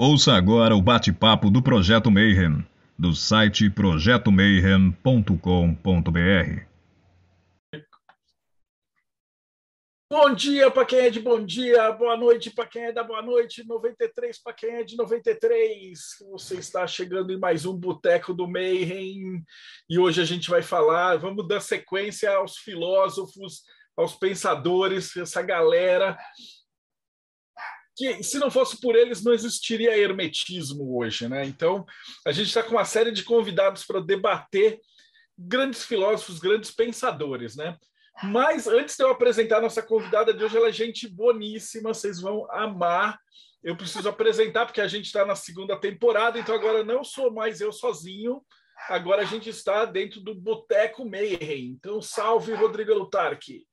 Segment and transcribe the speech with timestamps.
[0.00, 2.64] Ouça agora o bate-papo do Projeto Mayhem,
[2.96, 6.62] do site projetomayhem.com.br.
[10.08, 13.22] Bom dia para quem é de bom dia, boa noite para quem é da boa
[13.22, 15.98] noite, 93 para quem é de 93.
[16.30, 19.42] Você está chegando em mais um Boteco do Mayhem
[19.90, 23.64] e hoje a gente vai falar, vamos dar sequência aos filósofos,
[23.96, 26.16] aos pensadores, essa galera
[27.98, 31.44] que se não fosse por eles não existiria hermetismo hoje, né?
[31.44, 31.84] Então
[32.24, 34.80] a gente está com uma série de convidados para debater
[35.36, 37.76] grandes filósofos, grandes pensadores, né?
[38.22, 42.20] Mas antes de eu apresentar a nossa convidada de hoje, ela é gente boníssima, vocês
[42.20, 43.18] vão amar.
[43.62, 47.60] Eu preciso apresentar, porque a gente está na segunda temporada, então agora não sou mais
[47.60, 48.40] eu sozinho,
[48.88, 51.76] agora a gente está dentro do Boteco Mayhem.
[51.76, 53.67] Então, salve, Rodrigo Lutarque.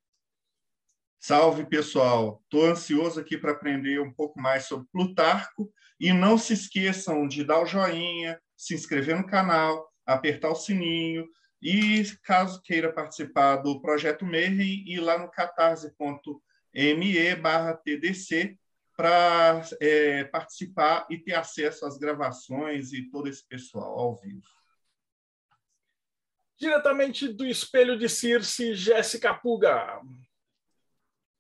[1.28, 2.40] Salve, pessoal.
[2.44, 5.74] Estou ansioso aqui para aprender um pouco mais sobre Plutarco.
[6.00, 11.28] E não se esqueçam de dar o joinha, se inscrever no canal, apertar o sininho
[11.60, 18.56] e, caso queira participar do Projeto Mayhem, ir lá no catarse.me barra TDC
[18.96, 24.46] para é, participar e ter acesso às gravações e todo esse pessoal ao vivo.
[26.60, 30.04] Diretamente do Espelho de Circe, Jéssica Puga.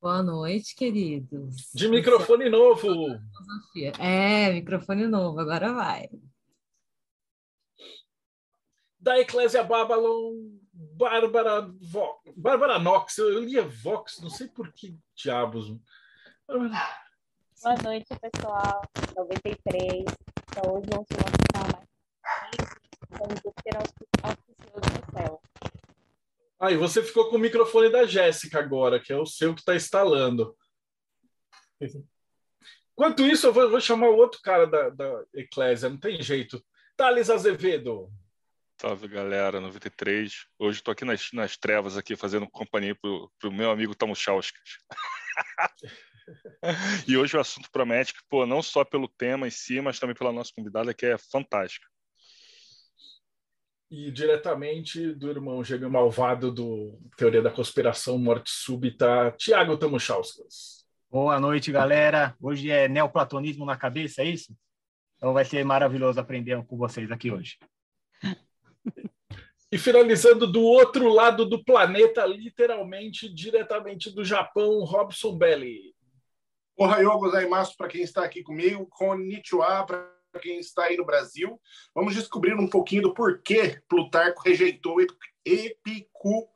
[0.05, 1.71] Boa noite, queridos.
[1.73, 3.19] De microfone novo.
[3.99, 6.07] É, microfone novo, agora vai
[8.99, 12.21] da Eclésia Babylon, Bárbara, Vo...
[12.37, 13.17] Bárbara Knox.
[13.17, 15.75] Eu, lia Vox, não sei por que diabos.
[16.47, 16.69] Boa
[17.83, 18.83] noite, pessoal.
[19.15, 20.05] 93.
[20.51, 22.69] Então, hoje vamos mostrar mais
[23.09, 25.41] como ter auspicioso no céu.
[26.59, 29.61] Ah, e você ficou com o microfone da Jéssica agora, que é o seu que
[29.61, 30.55] está instalando.
[32.93, 36.63] Enquanto isso, eu vou, vou, chamar o outro cara da, da Eclésia, não tem jeito.
[36.95, 38.09] Thales Azevedo.
[38.79, 40.47] Salve galera, 93.
[40.57, 44.77] Hoje estou aqui nas, nas trevas aqui fazendo companhia pro, pro meu amigo Tamuchauskas.
[47.07, 50.15] e hoje o assunto promete que, pô, não só pelo tema em si, mas também
[50.15, 51.87] pela nossa convidada, que é fantástica.
[53.97, 60.85] E diretamente do irmão gêmeo malvado do Teoria da Conspiração Morte Súbita, Tiago Tamuchauskas.
[61.09, 62.35] Boa noite, galera.
[62.41, 64.53] Hoje é neoplatonismo na cabeça, é isso?
[65.15, 67.57] Então vai ser maravilhoso aprender com vocês aqui hoje.
[69.71, 75.93] E finalizando do outro lado do planeta, literalmente, diretamente do Japão, Robson Belli.
[76.77, 81.59] Ohayou gozaimasu para quem está aqui comigo, konnichiwa para quem está aí no Brasil.
[81.93, 84.97] Vamos descobrir um pouquinho do porquê Plutarco rejeitou
[85.45, 86.47] epicurismo.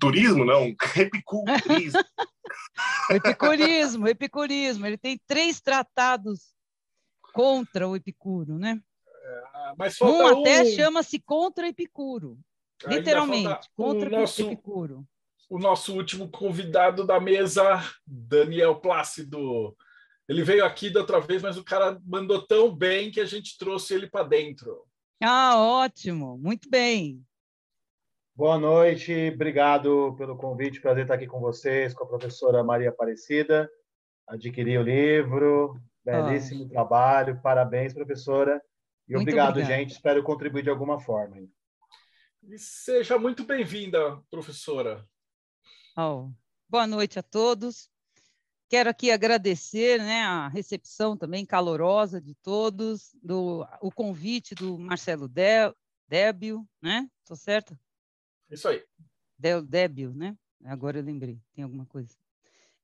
[0.00, 2.00] Turismo, não, epicurismo.
[3.10, 4.86] epicurismo, epicurismo.
[4.86, 6.54] Ele tem três tratados
[7.32, 8.80] contra o Epicuro, né?
[9.76, 10.66] mas um até um...
[10.66, 12.38] chama-se Contra Epicuro.
[12.84, 15.06] Ainda literalmente, contra nosso, Epicuro.
[15.48, 19.76] O nosso último convidado da mesa, Daniel Plácido.
[20.28, 23.56] Ele veio aqui da outra vez, mas o cara mandou tão bem que a gente
[23.56, 24.84] trouxe ele para dentro.
[25.22, 27.24] Ah, ótimo, muito bem.
[28.34, 33.70] Boa noite, obrigado pelo convite, prazer estar aqui com vocês, com a professora Maria Aparecida.
[34.26, 36.68] Adquiri o livro, belíssimo ah.
[36.68, 38.60] trabalho, parabéns, professora.
[39.08, 39.92] E muito obrigado, obrigado, gente.
[39.92, 41.36] Espero contribuir de alguma forma.
[42.42, 45.08] E seja muito bem-vinda, professora.
[45.96, 46.30] Oh,
[46.68, 47.88] boa noite a todos.
[48.68, 55.28] Quero aqui agradecer né, a recepção também calorosa de todos, do, o convite do Marcelo
[55.28, 55.72] De,
[56.08, 57.08] Débio, né?
[57.20, 57.78] Estou certo?
[58.50, 58.84] Isso aí.
[59.38, 60.36] Del, Débio, né?
[60.64, 62.16] Agora eu lembrei, tem alguma coisa.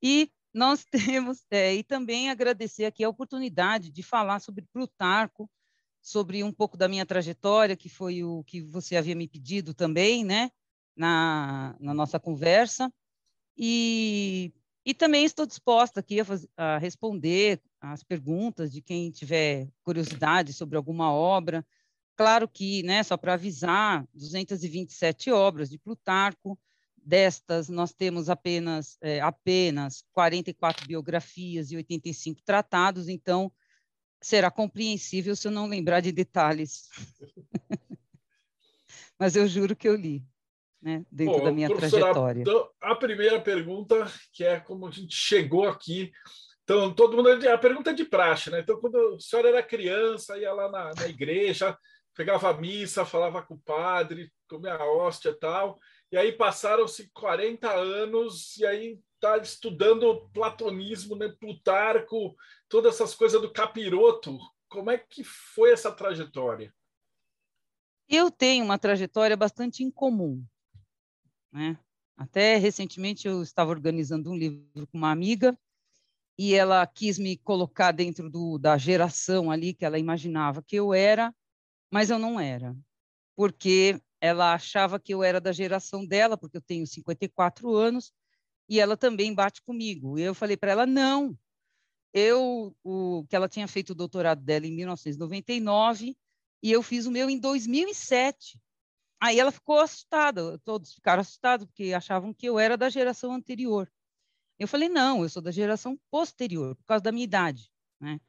[0.01, 0.85] E nós
[1.25, 5.51] temos, é, e também agradecer aqui a oportunidade de falar sobre Plutarco,
[6.01, 10.25] sobre um pouco da minha trajetória, que foi o que você havia me pedido também,
[10.25, 10.51] né,
[10.97, 12.93] na, na nossa conversa.
[13.57, 14.53] E,
[14.85, 20.53] e também estou disposta aqui a, faz, a responder as perguntas de quem tiver curiosidade
[20.53, 21.65] sobre alguma obra.
[22.17, 26.59] Claro que, né, só para avisar, 227 obras de Plutarco,
[26.97, 33.53] destas nós temos apenas, é, apenas 44 biografias e 85 tratados, então
[34.21, 36.89] será compreensível se eu não lembrar de detalhes.
[39.19, 40.25] Mas eu juro que eu li,
[40.83, 42.41] né, dentro Bom, da minha trajetória.
[42.41, 46.11] Então, a primeira pergunta, que é como a gente chegou aqui.
[46.65, 47.29] Então, todo mundo.
[47.49, 48.61] A pergunta é de praxe, né?
[48.61, 51.77] Então, quando a senhora era criança, ia lá na, na igreja,
[52.15, 55.79] pegava a missa, falava com o padre, comia a hóstia e tal.
[56.11, 61.33] E aí passaram-se 40 anos, e aí está estudando platonismo, né?
[61.39, 62.35] Plutarco,
[62.69, 64.37] todas essas coisas do capiroto.
[64.69, 66.75] Como é que foi essa trajetória?
[68.09, 70.45] Eu tenho uma trajetória bastante incomum.
[71.53, 71.79] Né?
[72.17, 75.59] Até recentemente eu estava organizando um livro com uma amiga
[76.39, 80.95] e ela quis me colocar dentro do, da geração ali que ela imaginava que eu
[80.95, 81.35] era,
[81.91, 82.75] mas eu não era,
[83.37, 88.13] porque ela achava que eu era da geração dela, porque eu tenho 54 anos,
[88.69, 90.19] e ela também bate comigo.
[90.19, 91.37] E eu falei para ela, não,
[92.13, 96.17] eu, o, que ela tinha feito o doutorado dela em 1999,
[96.63, 98.59] e eu fiz o meu em 2007.
[99.23, 103.89] Aí ela ficou assustada, todos ficaram assustados, porque achavam que eu era da geração anterior.
[104.59, 107.71] Eu falei, não, eu sou da geração posterior, por causa da minha idade.
[108.01, 108.21] Né?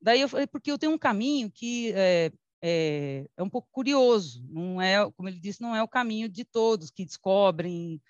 [0.00, 4.44] Daí eu falei, porque eu tenho um caminho que é, é, é, um pouco curioso,
[4.50, 8.02] não é, como ele disse, não é o caminho de todos que descobrem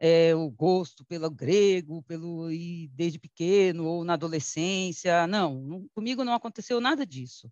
[0.00, 5.28] é, o gosto pelo grego, pelo e desde pequeno ou na adolescência.
[5.28, 7.48] Não, não, comigo não aconteceu nada disso.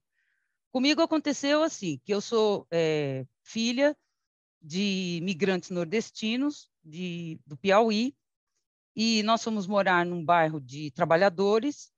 [0.73, 3.97] Comigo aconteceu assim, que eu sou é, filha
[4.67, 8.17] de migrantes nordestinos de, do Piauí,
[8.97, 11.93] e nós fomos morar num bairro de trabalhadores.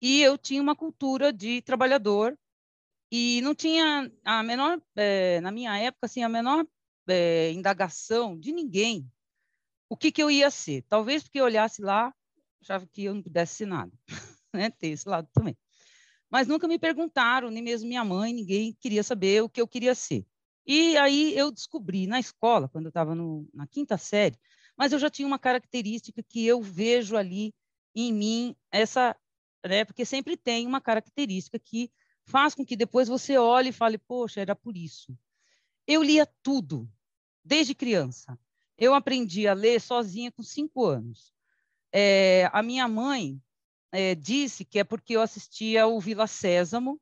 [0.00, 2.38] E eu tinha uma cultura de trabalhador.
[3.10, 6.66] E não tinha a menor é, na minha época assim a menor
[7.08, 9.10] é, indagação de ninguém
[9.88, 10.82] o que que eu ia ser.
[10.88, 12.12] Talvez porque eu olhasse lá
[12.62, 13.92] achava que eu não pudesse ser nada
[14.52, 14.70] né?
[14.70, 15.56] Ter esse lado também.
[16.30, 19.94] Mas nunca me perguntaram nem mesmo minha mãe ninguém queria saber o que eu queria
[19.94, 20.26] ser
[20.66, 23.14] e aí eu descobri na escola quando eu estava
[23.52, 24.38] na quinta série
[24.76, 27.54] mas eu já tinha uma característica que eu vejo ali
[27.94, 29.16] em mim, essa,
[29.64, 31.90] né, porque sempre tem uma característica que
[32.24, 35.16] faz com que depois você olhe e fale, poxa, era por isso.
[35.86, 36.90] Eu lia tudo,
[37.44, 38.38] desde criança.
[38.76, 41.32] Eu aprendi a ler sozinha com cinco anos.
[41.92, 43.40] É, a minha mãe
[43.92, 47.00] é, disse que é porque eu assistia o Vila Sésamo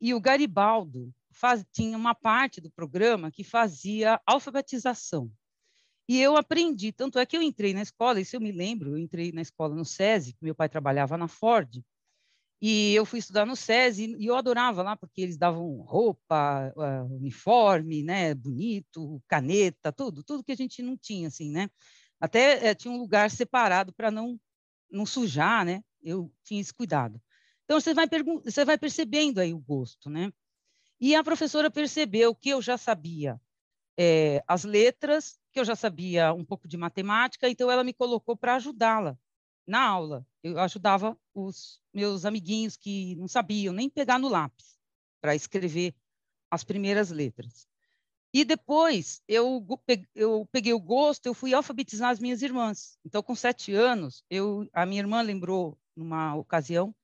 [0.00, 5.30] e o Garibaldo faz, tinha uma parte do programa que fazia alfabetização.
[6.08, 8.98] E eu aprendi, tanto é que eu entrei na escola, isso eu me lembro, eu
[8.98, 11.82] entrei na escola no SESI, meu pai trabalhava na Ford,
[12.60, 17.14] e eu fui estudar no SESI, e eu adorava lá, porque eles davam roupa, uh,
[17.14, 21.68] uniforme, né, bonito, caneta, tudo, tudo que a gente não tinha, assim, né?
[22.20, 24.38] Até uh, tinha um lugar separado para não,
[24.90, 25.82] não sujar, né?
[26.02, 27.20] Eu tinha esse cuidado.
[27.64, 28.06] Então, você vai,
[28.42, 30.30] você vai percebendo aí o gosto, né?
[31.06, 33.38] E a professora percebeu que eu já sabia
[33.94, 38.34] é, as letras, que eu já sabia um pouco de matemática, então ela me colocou
[38.34, 39.14] para ajudá-la
[39.66, 40.26] na aula.
[40.42, 44.78] Eu ajudava os meus amiguinhos que não sabiam nem pegar no lápis
[45.20, 45.94] para escrever
[46.50, 47.68] as primeiras letras.
[48.32, 49.62] E depois eu,
[50.14, 52.98] eu peguei o gosto, eu fui alfabetizar as minhas irmãs.
[53.04, 56.94] Então, com sete anos, eu, a minha irmã lembrou, numa ocasião,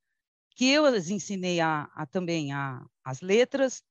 [0.56, 3.84] que eu as ensinei a, a também a, as letras,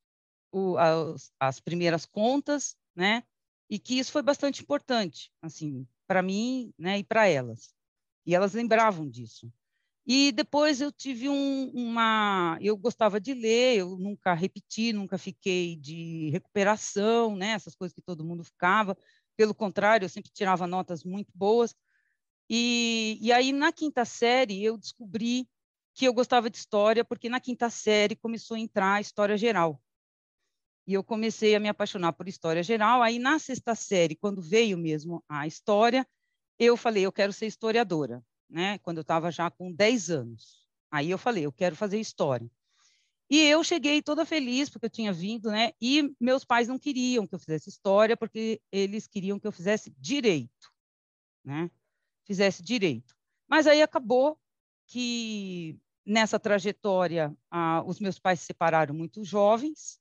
[0.51, 3.24] o, as, as primeiras contas, né?
[3.69, 7.74] e que isso foi bastante importante, assim, para mim, né, e para elas.
[8.25, 9.51] E elas lembravam disso.
[10.06, 15.75] E depois eu tive um, uma, eu gostava de ler, eu nunca repeti, nunca fiquei
[15.75, 18.98] de recuperação, né, essas coisas que todo mundo ficava.
[19.38, 21.75] Pelo contrário, eu sempre tirava notas muito boas.
[22.50, 25.48] E, e aí na quinta série eu descobri
[25.94, 29.80] que eu gostava de história, porque na quinta série começou a entrar a história geral
[30.90, 33.04] e eu comecei a me apaixonar por história geral.
[33.04, 36.04] Aí, na sexta série, quando veio mesmo a história,
[36.58, 38.80] eu falei, eu quero ser historiadora, né?
[38.80, 40.68] Quando eu estava já com 10 anos.
[40.90, 42.50] Aí eu falei, eu quero fazer história.
[43.30, 45.74] E eu cheguei toda feliz, porque eu tinha vindo, né?
[45.80, 49.94] E meus pais não queriam que eu fizesse história, porque eles queriam que eu fizesse
[49.96, 50.74] direito,
[51.46, 51.69] né?
[52.26, 53.16] Fizesse direito.
[53.48, 54.40] Mas aí acabou
[54.88, 59.99] que nessa trajetória ah, os meus pais se separaram muito jovens,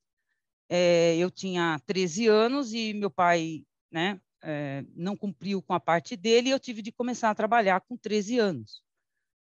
[0.68, 6.16] é, eu tinha 13 anos e meu pai né, é, não cumpriu com a parte
[6.16, 8.82] dele e eu tive de começar a trabalhar com 13 anos.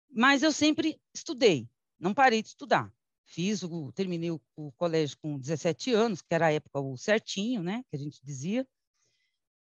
[0.09, 2.91] Mas eu sempre estudei, não parei de estudar.
[3.23, 7.63] Fiz o, terminei o, o colégio com 17 anos, que era a época o certinho,
[7.63, 8.67] né, que a gente dizia,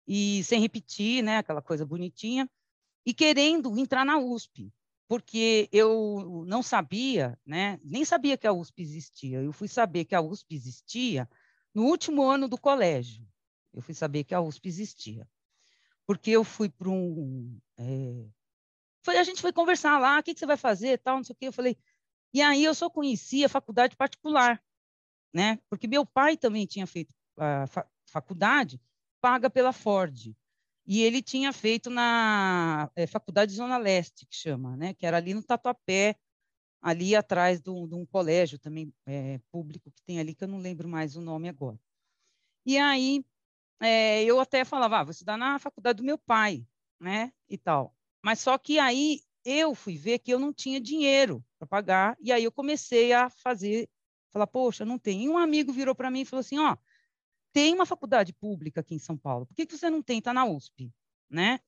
[0.08, 2.50] e sem repetir, né, aquela coisa bonitinha,
[3.06, 4.72] e querendo entrar na USP,
[5.08, 9.42] porque eu não sabia, né, nem sabia que a USP existia.
[9.42, 11.28] Eu fui saber que a USP existia
[11.78, 13.24] no último ano do colégio,
[13.72, 15.30] eu fui saber que a USP existia.
[16.08, 17.56] Porque eu fui para um.
[17.78, 18.26] É...
[19.06, 21.34] Foi, a gente foi conversar lá, o que, que você vai fazer, tal, não sei
[21.34, 21.48] o quê.
[21.50, 21.78] Eu falei.
[22.34, 24.60] E aí eu só conhecia faculdade particular,
[25.32, 25.60] né?
[25.70, 27.68] Porque meu pai também tinha feito a
[28.08, 28.82] faculdade
[29.22, 30.34] paga pela Ford.
[30.84, 34.96] e ele tinha feito na é, Faculdade Zona Leste, que chama, né?
[34.96, 36.16] Que era ali no Tatuapé,
[36.82, 40.48] ali atrás de um, de um colégio também é, público que tem ali, que eu
[40.48, 41.80] não lembro mais o nome agora.
[42.66, 43.26] E aí
[43.80, 46.66] é, eu até falava, ah, vou estudar na faculdade do meu pai,
[47.00, 47.32] né?
[47.50, 47.96] E tal.
[48.24, 52.32] Mas só que aí eu fui ver que eu não tinha dinheiro para pagar, e
[52.32, 53.90] aí eu comecei a fazer,
[54.32, 55.24] falar, poxa, não tem.
[55.24, 56.76] E um amigo virou para mim e falou assim, ó,
[57.54, 60.46] tem uma faculdade pública aqui em São Paulo, por que, que você não tenta na
[60.46, 60.92] USP,
[61.30, 61.60] né?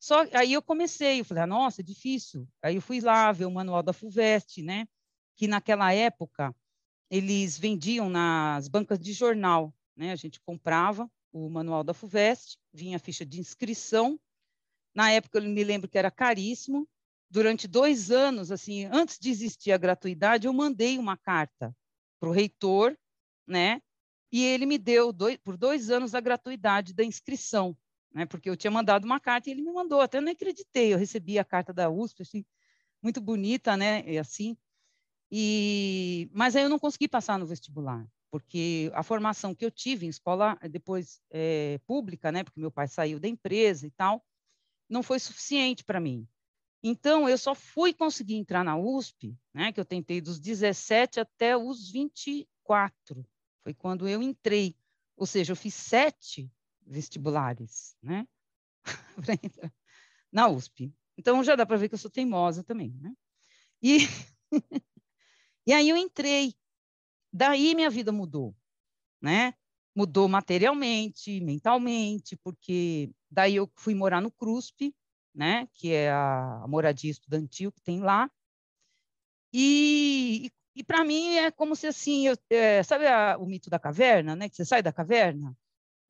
[0.00, 2.48] Só aí eu comecei, eu falei, ah, nossa, é difícil.
[2.62, 4.88] Aí eu fui lá ver o manual da Fuvest, né?
[5.36, 6.56] Que naquela época
[7.10, 10.10] eles vendiam nas bancas de jornal, né?
[10.10, 14.18] A gente comprava o manual da Fuvest, vinha a ficha de inscrição.
[14.94, 16.88] Na época eu me lembro que era caríssimo.
[17.28, 21.76] Durante dois anos, assim, antes de existir a gratuidade, eu mandei uma carta
[22.18, 22.96] para o reitor,
[23.46, 23.82] né?
[24.32, 27.76] E ele me deu dois, por dois anos a gratuidade da inscrição
[28.12, 28.26] né?
[28.26, 30.92] Porque eu tinha mandado uma carta e ele me mandou, até não acreditei.
[30.92, 32.44] Eu recebi a carta da USP, assim,
[33.02, 34.04] muito bonita, né?
[34.06, 34.56] E assim.
[35.30, 40.06] E mas aí eu não consegui passar no vestibular, porque a formação que eu tive
[40.06, 42.44] em escola depois é, pública, né?
[42.44, 44.24] Porque meu pai saiu da empresa e tal,
[44.88, 46.28] não foi suficiente para mim.
[46.82, 51.54] Então, eu só fui conseguir entrar na USP, né, que eu tentei dos 17 até
[51.56, 53.26] os 24.
[53.62, 54.74] Foi quando eu entrei.
[55.14, 56.50] Ou seja, eu fiz sete
[56.90, 58.26] vestibulares, né?
[60.32, 60.92] na USP.
[61.16, 63.12] Então já dá para ver que eu sou teimosa também, né?
[63.82, 63.98] E
[65.66, 66.54] e aí eu entrei.
[67.32, 68.54] Daí minha vida mudou,
[69.20, 69.54] né?
[69.94, 74.94] Mudou materialmente, mentalmente, porque daí eu fui morar no CRUSP,
[75.34, 75.68] né?
[75.74, 78.30] Que é a, moradia estudantil que tem lá.
[79.52, 83.70] E, e, e para mim é como se assim, eu, é, sabe a, o mito
[83.70, 84.48] da caverna, né?
[84.48, 85.56] Que você sai da caverna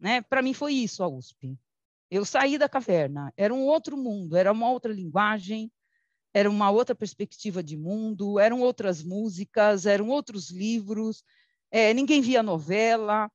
[0.01, 0.23] né?
[0.23, 1.59] Para mim foi isso a USP.
[2.11, 5.71] Eu saí da caverna, era um outro mundo, era uma outra linguagem,
[6.35, 11.23] era uma outra perspectiva de mundo, eram outras músicas, eram outros livros,
[11.71, 13.31] é, ninguém via novela,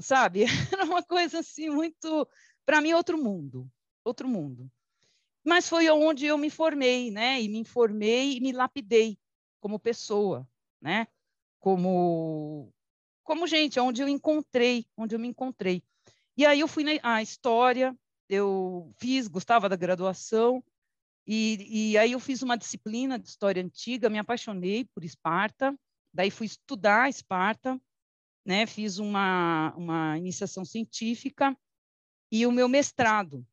[0.00, 0.44] sabe?
[0.72, 2.28] Era uma coisa assim muito,
[2.64, 3.70] para mim, outro mundo,
[4.04, 4.70] outro mundo.
[5.44, 7.40] Mas foi onde eu me formei, né?
[7.40, 9.18] E me informei e me lapidei
[9.60, 10.46] como pessoa,
[10.80, 11.06] né?
[11.58, 12.72] Como,
[13.24, 15.82] como gente, onde eu encontrei, onde eu me encontrei.
[16.38, 20.62] E aí eu fui na história, eu fiz, gostava da graduação,
[21.26, 25.76] e, e aí eu fiz uma disciplina de história antiga, me apaixonei por Esparta,
[26.14, 27.76] daí fui estudar Esparta,
[28.46, 31.58] né, fiz uma, uma iniciação científica
[32.30, 33.44] e o meu mestrado,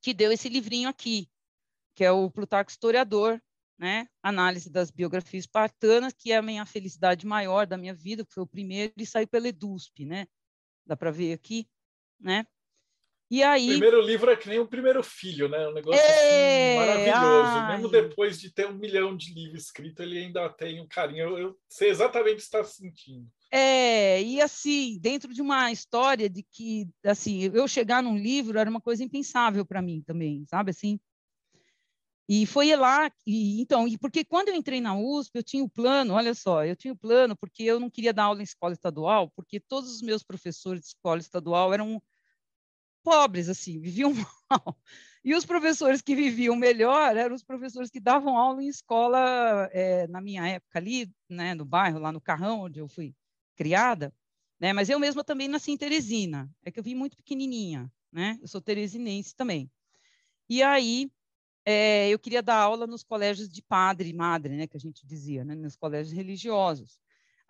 [0.00, 1.30] que deu esse livrinho aqui,
[1.94, 3.40] que é o Plutarco Historiador,
[3.78, 8.34] né, análise das biografias espartanas, que é a minha felicidade maior da minha vida, que
[8.34, 10.26] foi o primeiro, e saiu pela EDUSP, né,
[10.84, 11.68] dá para ver aqui
[12.22, 12.46] né?
[13.30, 13.64] E aí...
[13.64, 15.66] O primeiro livro é que nem o primeiro filho, né?
[15.66, 16.76] Um negócio é...
[16.76, 17.48] assim, maravilhoso.
[17.48, 17.72] Ai.
[17.72, 21.30] Mesmo depois de ter um milhão de livros escritos, ele ainda tem um carinho.
[21.30, 23.26] Eu, eu sei exatamente o que está sentindo.
[23.50, 28.68] É, e assim, dentro de uma história de que, assim, eu chegar num livro era
[28.68, 31.00] uma coisa impensável para mim também, sabe assim?
[32.28, 35.68] E foi lá, e, então, e porque quando eu entrei na USP, eu tinha o
[35.68, 38.72] plano, olha só, eu tinha o plano porque eu não queria dar aula em escola
[38.72, 42.00] estadual, porque todos os meus professores de escola estadual eram
[43.02, 44.12] pobres, assim, viviam
[44.50, 44.78] mal.
[45.24, 50.06] E os professores que viviam melhor eram os professores que davam aula em escola, é,
[50.08, 53.14] na minha época ali, né, no bairro, lá no Carrão, onde eu fui
[53.54, 54.12] criada,
[54.58, 58.38] né, mas eu mesma também nasci em Teresina, é que eu vim muito pequenininha, né,
[58.42, 59.70] eu sou teresinense também.
[60.48, 61.10] E aí,
[61.64, 65.06] é, eu queria dar aula nos colégios de padre e madre, né, que a gente
[65.06, 67.00] dizia, né, nos colégios religiosos.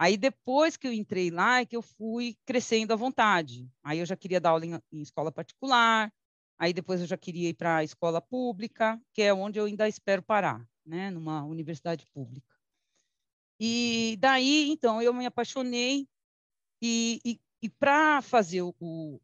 [0.03, 3.71] Aí depois que eu entrei lá é que eu fui crescendo à vontade.
[3.85, 6.13] Aí eu já queria dar aula em, em escola particular,
[6.59, 9.87] aí depois eu já queria ir para a escola pública, que é onde eu ainda
[9.87, 12.53] espero parar, né, numa universidade pública.
[13.61, 16.09] E daí, então, eu me apaixonei
[16.83, 19.21] e, e, e para fazer o,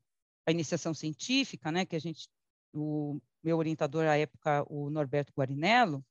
[0.46, 2.28] a iniciação científica, né, que a gente,
[2.72, 6.06] o meu orientador à época, o Norberto Guarinello,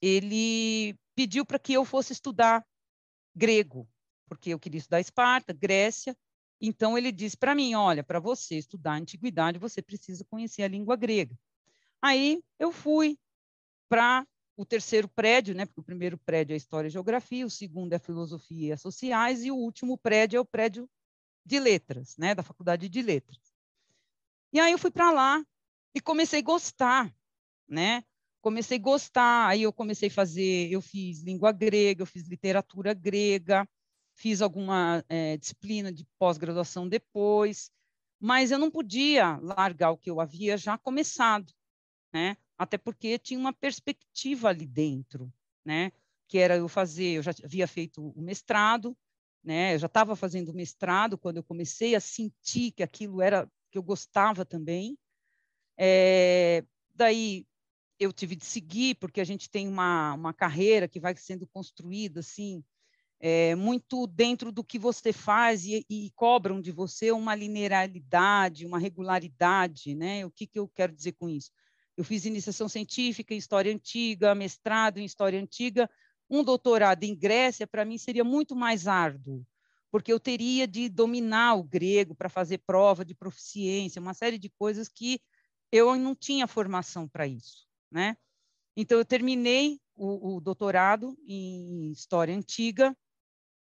[0.00, 2.64] ele pediu para que eu fosse estudar
[3.34, 3.88] grego,
[4.28, 6.16] porque eu queria estudar Esparta, Grécia.
[6.60, 10.68] Então ele disse para mim, olha, para você estudar a antiguidade, você precisa conhecer a
[10.68, 11.36] língua grega.
[12.00, 13.18] Aí eu fui
[13.88, 17.92] para o terceiro prédio, né, porque o primeiro prédio é História e Geografia, o segundo
[17.92, 20.88] é Filosofia e Sociais e o último prédio é o prédio
[21.44, 23.52] de Letras, né, da Faculdade de Letras.
[24.52, 25.44] E aí eu fui para lá
[25.94, 27.12] e comecei a gostar,
[27.66, 28.04] né?
[28.42, 32.92] Comecei a gostar, aí eu comecei a fazer, eu fiz língua grega, eu fiz literatura
[32.92, 33.66] grega,
[34.16, 37.70] fiz alguma é, disciplina de pós-graduação depois,
[38.20, 41.52] mas eu não podia largar o que eu havia já começado,
[42.12, 42.36] né?
[42.58, 45.32] Até porque tinha uma perspectiva ali dentro,
[45.64, 45.92] né?
[46.28, 48.96] Que era eu fazer, eu já havia feito o mestrado,
[49.42, 49.74] né?
[49.74, 53.82] Eu já estava fazendo mestrado quando eu comecei a sentir que aquilo era que eu
[53.82, 54.98] gostava também.
[55.76, 57.46] É, daí
[58.02, 62.20] eu tive de seguir porque a gente tem uma, uma carreira que vai sendo construída
[62.20, 62.64] assim
[63.20, 68.80] é, muito dentro do que você faz e, e, cobram de você uma linearidade, uma
[68.80, 70.26] regularidade, né?
[70.26, 71.52] O que, que eu quero dizer com isso?
[71.96, 75.88] Eu fiz iniciação científica em história antiga, mestrado em história antiga,
[76.28, 79.46] um doutorado em Grécia para mim seria muito mais árduo,
[79.88, 84.50] porque eu teria de dominar o grego para fazer prova de proficiência, uma série de
[84.50, 85.20] coisas que
[85.70, 88.16] eu não tinha formação para isso, né?
[88.76, 92.96] Então eu terminei o, o doutorado em história antiga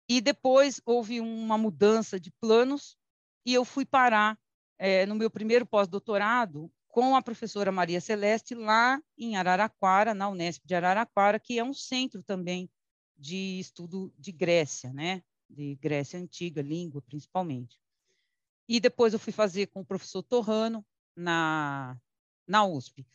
[0.09, 2.97] e depois houve uma mudança de planos
[3.45, 4.39] e eu fui parar
[4.79, 10.65] é, no meu primeiro pós-doutorado com a professora Maria Celeste lá em Araraquara, na Unesp
[10.67, 12.71] de Araraquara, que é um centro também
[13.17, 15.23] de estudo de Grécia, né?
[15.49, 17.81] De Grécia antiga, língua principalmente.
[18.69, 20.85] E depois eu fui fazer com o professor Torrano
[21.17, 21.99] na
[22.47, 23.07] na USP.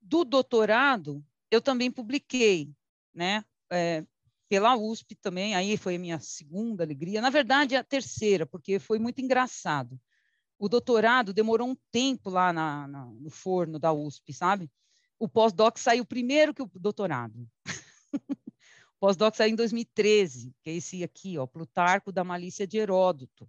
[0.00, 2.72] Do doutorado, eu também publiquei,
[3.14, 3.44] né?
[3.70, 4.04] É,
[4.48, 8.98] pela USP também, aí foi a minha segunda alegria, na verdade a terceira, porque foi
[8.98, 10.00] muito engraçado.
[10.58, 14.68] O doutorado demorou um tempo lá na, na, no forno da USP, sabe?
[15.20, 17.48] O pós-doc saiu primeiro que o doutorado.
[18.40, 23.48] o pós-doc saiu em 2013, que é esse aqui, ó, Plutarco da Malícia de Heródoto,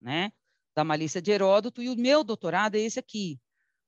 [0.00, 0.32] né?
[0.74, 3.40] Da Malícia de Heródoto, e o meu doutorado é esse aqui,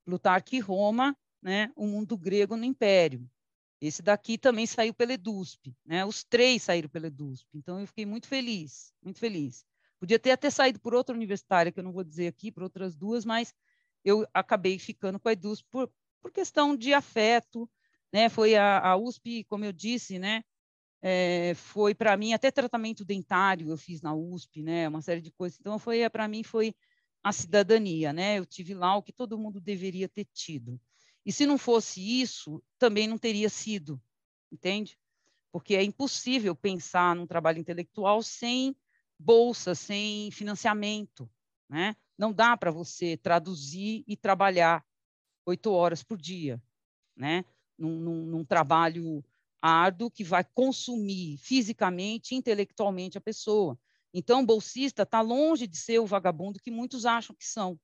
[0.04, 1.70] Plutarco e Roma, né?
[1.76, 3.30] O mundo grego no Império.
[3.78, 6.06] Esse daqui também saiu pela EDUSP, né?
[6.06, 7.46] Os três saíram pela EDUSP.
[7.54, 9.66] Então eu fiquei muito feliz, muito feliz.
[10.00, 12.96] Podia ter até saído por outra universitária, que eu não vou dizer aqui, por outras
[12.96, 13.54] duas, mas
[14.02, 17.70] eu acabei ficando com a EDUSP por, por questão de afeto,
[18.10, 18.30] né?
[18.30, 20.42] Foi a, a USP, como eu disse, né?
[21.02, 24.88] É, foi para mim até tratamento dentário eu fiz na USP, né?
[24.88, 25.58] Uma série de coisas.
[25.60, 26.74] Então foi para mim foi
[27.22, 28.38] a cidadania, né?
[28.38, 30.80] Eu tive lá o que todo mundo deveria ter tido.
[31.24, 34.00] E se não fosse isso, também não teria sido,
[34.52, 34.98] entende?
[35.50, 38.76] Porque é impossível pensar num trabalho intelectual sem
[39.18, 41.30] bolsa, sem financiamento,
[41.68, 41.96] né?
[42.18, 44.84] Não dá para você traduzir e trabalhar
[45.46, 46.62] oito horas por dia,
[47.16, 47.44] né?
[47.78, 49.24] Num, num, num trabalho
[49.60, 53.78] árduo que vai consumir fisicamente, intelectualmente a pessoa.
[54.12, 57.80] Então, bolsista está longe de ser o vagabundo que muitos acham que são,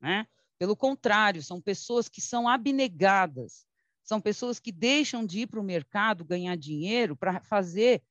[0.00, 0.28] né?
[0.58, 3.66] Pelo contrário, são pessoas que são abnegadas,
[4.02, 8.02] são pessoas que deixam de ir para o mercado ganhar dinheiro para fazer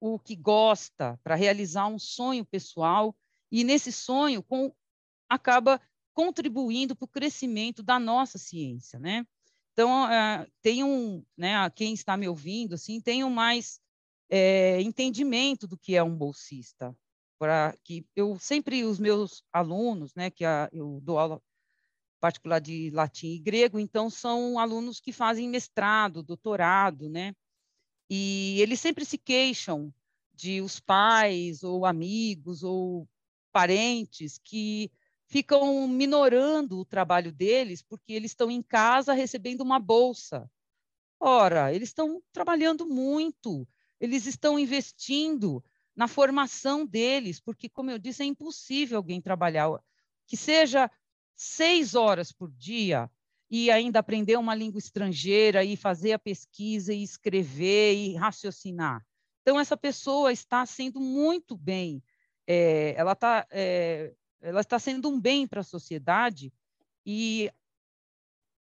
[0.00, 3.14] o que gosta, para realizar um sonho pessoal,
[3.52, 4.72] e nesse sonho com,
[5.28, 5.80] acaba
[6.14, 9.26] contribuindo para o crescimento da nossa ciência, né?
[9.72, 13.80] Então, uh, tenham, né, quem está me ouvindo, assim, tenham mais
[14.28, 16.96] é, entendimento do que é um bolsista,
[17.38, 21.42] para que eu sempre os meus alunos, né, que a, eu dou aula
[22.20, 27.34] particular de latim e grego, então são alunos que fazem mestrado, doutorado, né?
[28.08, 29.92] E eles sempre se queixam
[30.34, 33.08] de os pais ou amigos ou
[33.52, 34.90] parentes que
[35.26, 40.50] ficam minorando o trabalho deles porque eles estão em casa recebendo uma bolsa.
[41.20, 43.68] Ora, eles estão trabalhando muito,
[44.00, 45.62] eles estão investindo
[45.94, 49.68] na formação deles, porque, como eu disse, é impossível alguém trabalhar
[50.26, 50.90] que seja
[51.42, 53.10] seis horas por dia
[53.50, 59.02] e ainda aprender uma língua estrangeira e fazer a pesquisa e escrever e raciocinar.
[59.40, 62.02] Então, essa pessoa está sendo muito bem,
[62.46, 66.52] é, ela, está, é, ela está sendo um bem para a sociedade
[67.06, 67.50] e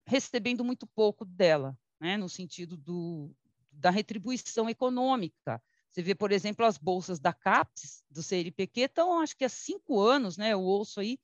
[0.06, 3.34] recebendo muito pouco dela, né, no sentido do,
[3.72, 5.60] da retribuição econômica.
[5.90, 9.98] Você vê, por exemplo, as bolsas da CAPES, do CNPq, estão, acho que há cinco
[9.98, 11.18] anos, né, eu ouço aí,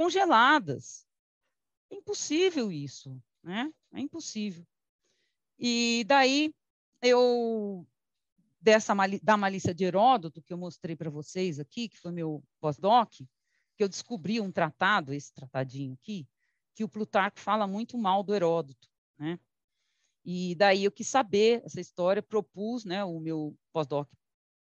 [0.00, 1.06] congeladas.
[1.90, 3.70] É impossível isso, né?
[3.92, 4.66] É impossível.
[5.58, 6.54] E daí
[7.02, 7.86] eu
[8.58, 13.12] dessa da malícia de Heródoto que eu mostrei para vocês aqui, que foi meu pós-doc,
[13.76, 16.26] que eu descobri um tratado, esse tratadinho aqui,
[16.74, 19.38] que o Plutarco fala muito mal do Heródoto, né?
[20.24, 24.08] E daí eu quis saber essa história, propus, né, o meu pós-doc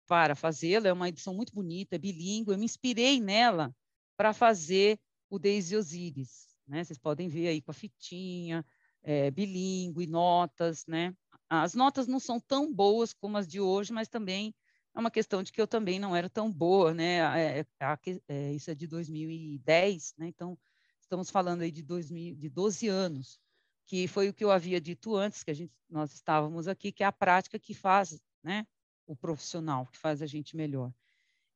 [0.09, 3.73] para fazê-la, é uma edição muito bonita, é bilíngue, eu me inspirei nela
[4.17, 4.99] para fazer
[5.31, 6.49] o Deise Osíris.
[6.67, 6.85] Né?
[6.85, 8.67] Vocês podem ver aí com a fitinha,
[9.03, 10.85] é, bilíngue, notas.
[10.87, 11.15] Né?
[11.49, 14.55] As notas não são tão boas como as de hoje, mas também
[14.95, 17.19] é uma questão de que eu também não era tão boa, né?
[17.41, 20.27] É, é, é, isso é de 2010, né?
[20.27, 20.59] Então,
[21.01, 23.41] estamos falando aí de, 2000, de 12 anos,
[23.87, 27.05] que foi o que eu havia dito antes, que a gente, nós estávamos aqui, que
[27.05, 28.67] é a prática que faz, né?
[29.07, 30.93] O profissional, que faz a gente melhor.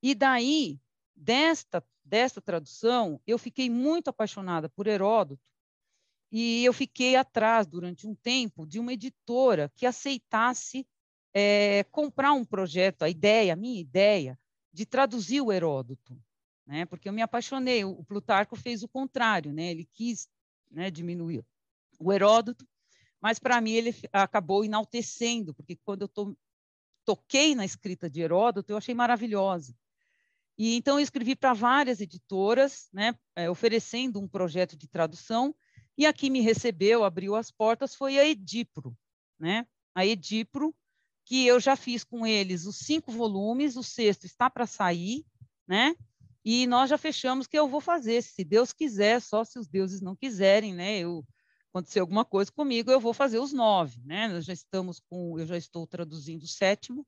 [0.03, 0.81] E daí,
[1.15, 5.43] desta, desta tradução, eu fiquei muito apaixonada por Heródoto,
[6.31, 10.85] e eu fiquei atrás, durante um tempo, de uma editora que aceitasse
[11.33, 14.39] é, comprar um projeto, a ideia, a minha ideia,
[14.73, 16.21] de traduzir o Heródoto,
[16.67, 16.87] né?
[16.87, 17.85] Porque eu me apaixonei.
[17.85, 19.71] O Plutarco fez o contrário, né?
[19.71, 20.29] Ele quis
[20.71, 21.45] né, diminuir
[22.01, 22.67] o Heródoto,
[23.21, 26.37] mas para mim ele acabou enaltecendo, porque quando eu to
[27.05, 29.73] toquei na escrita de Heródoto, eu achei maravilhosa.
[30.57, 35.55] E então eu escrevi para várias editoras, né, é, oferecendo um projeto de tradução,
[35.97, 38.97] e a que me recebeu, abriu as portas, foi a Edipro,
[39.39, 39.67] né?
[39.95, 40.75] A Edipro
[41.25, 45.25] que eu já fiz com eles os cinco volumes, o sexto está para sair,
[45.67, 45.95] né?
[46.45, 50.03] E nós já fechamos que eu vou fazer, se Deus quiser, só se os deuses
[50.03, 50.99] não quiserem, né?
[50.99, 51.25] Eu
[51.71, 54.29] acontecer alguma coisa comigo, eu vou fazer os nove, né?
[54.29, 57.07] Nós já estamos com, eu já estou traduzindo o sétimo,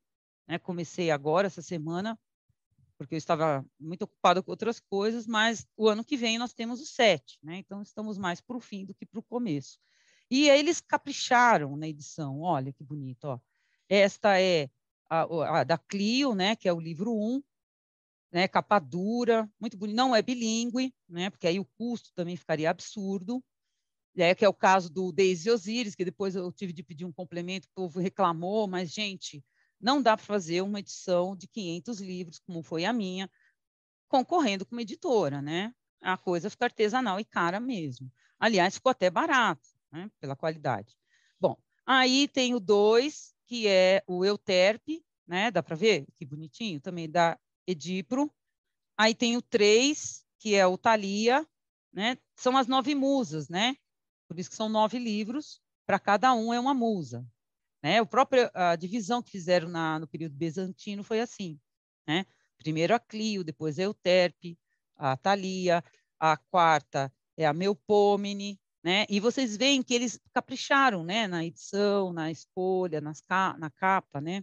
[0.48, 0.58] né?
[0.58, 2.18] Comecei agora essa semana,
[2.96, 6.80] porque eu estava muito ocupado com outras coisas, mas o ano que vem nós temos
[6.80, 7.58] o sete, né?
[7.58, 9.78] Então estamos mais para o fim do que para o começo.
[10.30, 13.40] E eles capricharam na edição, olha que bonito, ó.
[13.88, 14.68] Esta é
[15.08, 17.42] a, a, da Clio, né, que é o livro 1,
[18.32, 22.68] né, capa dura, muito bonito, não é bilíngue, né, porque aí o custo também ficaria
[22.68, 23.42] absurdo,
[24.16, 27.12] é, que é o caso do Daisy Osiris, que depois eu tive de pedir um
[27.12, 29.44] complemento, o povo reclamou, mas, gente,
[29.80, 33.30] não dá para fazer uma edição de 500 livros, como foi a minha,
[34.08, 35.72] concorrendo com uma editora, né?
[36.00, 38.10] A coisa fica artesanal e cara mesmo.
[38.38, 40.10] Aliás, ficou até barato, né?
[40.20, 40.96] Pela qualidade.
[41.40, 45.50] Bom, aí tem o 2, que é o Euterpe, né?
[45.50, 46.06] Dá para ver?
[46.16, 48.32] Que bonitinho, também da Edipro.
[48.96, 51.46] Aí tem o 3, que é o Thalia,
[51.92, 52.16] né?
[52.36, 53.76] São as nove musas, né?
[54.28, 57.26] Por isso que são nove livros, para cada um é uma musa.
[57.86, 58.02] Né?
[58.02, 61.56] O próprio, a divisão que fizeram na, no período bizantino foi assim.
[62.04, 62.26] Né?
[62.58, 64.58] Primeiro a Clio, depois a Euterpe,
[64.96, 65.84] a Thalia,
[66.18, 69.06] a quarta é a Melpomene, né?
[69.08, 74.20] E vocês veem que eles capricharam, né, na edição, na escolha, nas ca na capa,
[74.20, 74.42] né?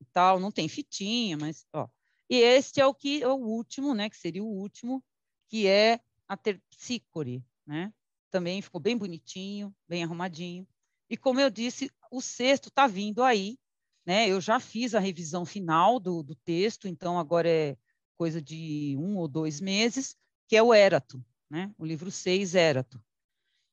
[0.00, 1.88] E tal, não tem fitinha, mas ó.
[2.28, 5.04] E este é o que é o último, né, que seria o último,
[5.46, 7.92] que é a Terpsícore, né?
[8.28, 10.66] Também ficou bem bonitinho, bem arrumadinho.
[11.10, 13.58] E como eu disse, o sexto está vindo aí,
[14.06, 14.28] né?
[14.28, 17.76] Eu já fiz a revisão final do, do texto, então agora é
[18.16, 21.74] coisa de um ou dois meses, que é o Érato, né?
[21.76, 23.02] O livro 6, Érato.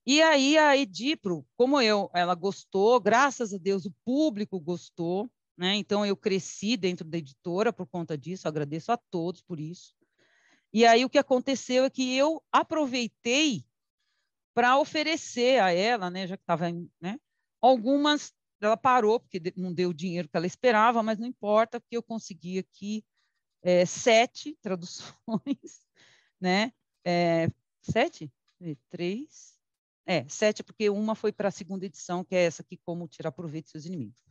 [0.03, 5.75] E aí a Edipro, como eu, ela gostou, graças a Deus o público gostou, né?
[5.75, 9.93] Então eu cresci dentro da editora por conta disso, agradeço a todos por isso.
[10.73, 13.63] E aí o que aconteceu é que eu aproveitei
[14.53, 16.65] para oferecer a ela, né, já que estava,
[16.99, 17.19] né,
[17.61, 21.95] algumas ela parou porque não deu o dinheiro que ela esperava, mas não importa porque
[21.95, 23.05] eu consegui aqui
[23.61, 25.85] é, sete traduções,
[26.39, 26.71] né,
[27.05, 27.49] é,
[27.81, 28.31] sete,
[28.89, 29.57] três,
[30.05, 33.31] é, sete, porque uma foi para a segunda edição, que é essa aqui, Como Tirar
[33.31, 34.23] Proveito de Seus Inimigos.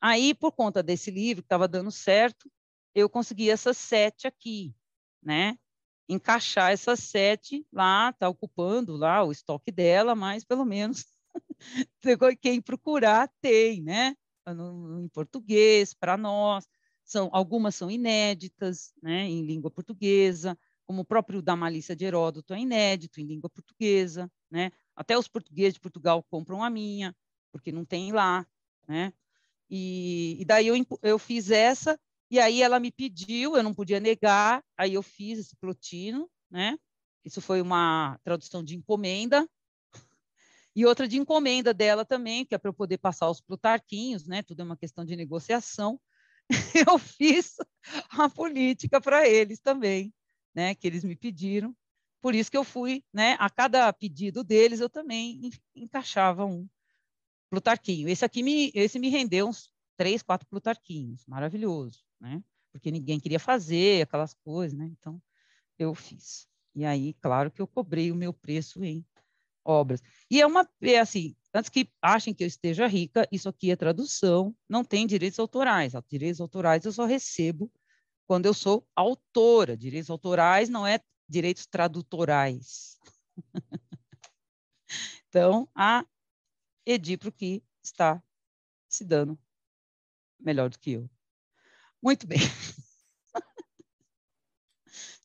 [0.00, 2.50] Aí, por conta desse livro, que estava dando certo,
[2.94, 4.74] eu consegui essas sete aqui,
[5.22, 5.58] né?
[6.08, 11.06] Encaixar essas sete lá, está ocupando lá o estoque dela, mas pelo menos
[12.40, 14.14] quem procurar tem, né?
[14.46, 16.66] Em português, para nós.
[17.04, 22.54] São, algumas são inéditas, né, em língua portuguesa, como o próprio da Malícia de Heródoto
[22.54, 24.70] é inédito em língua portuguesa, né?
[24.96, 27.14] Até os portugueses de Portugal compram a minha,
[27.52, 28.46] porque não tem lá,
[28.86, 29.12] né?
[29.68, 31.98] E, e daí eu, eu fiz essa,
[32.30, 36.78] e aí ela me pediu, eu não podia negar, aí eu fiz esse plotino, né?
[37.24, 39.48] Isso foi uma tradução de encomenda,
[40.74, 44.42] e outra de encomenda dela também, que é para eu poder passar os plutarquinhos, né?
[44.42, 46.00] Tudo é uma questão de negociação.
[46.88, 47.56] eu fiz
[48.10, 50.12] a política para eles também,
[50.54, 50.74] né?
[50.74, 51.74] Que eles me pediram.
[52.20, 56.66] Por isso que eu fui, né, a cada pedido deles, eu também encaixava um
[57.50, 58.08] Plutarquinho.
[58.08, 62.42] Esse aqui me, esse me rendeu uns três, quatro Plutarquinhos, maravilhoso, né?
[62.72, 64.86] Porque ninguém queria fazer aquelas coisas, né?
[64.86, 65.22] Então,
[65.78, 66.48] eu fiz.
[66.74, 69.04] E aí, claro que eu cobrei o meu preço em
[69.64, 70.00] obras.
[70.30, 73.76] E é uma, é assim, antes que achem que eu esteja rica, isso aqui é
[73.76, 75.92] tradução, não tem direitos autorais.
[76.08, 77.72] Direitos autorais eu só recebo
[78.26, 79.76] quando eu sou autora.
[79.76, 82.98] Direitos autorais não é direitos tradutorais.
[85.28, 86.04] então, a
[86.86, 88.22] Edipro que está
[88.88, 89.38] se dando
[90.38, 91.10] melhor do que eu.
[92.02, 92.38] Muito bem.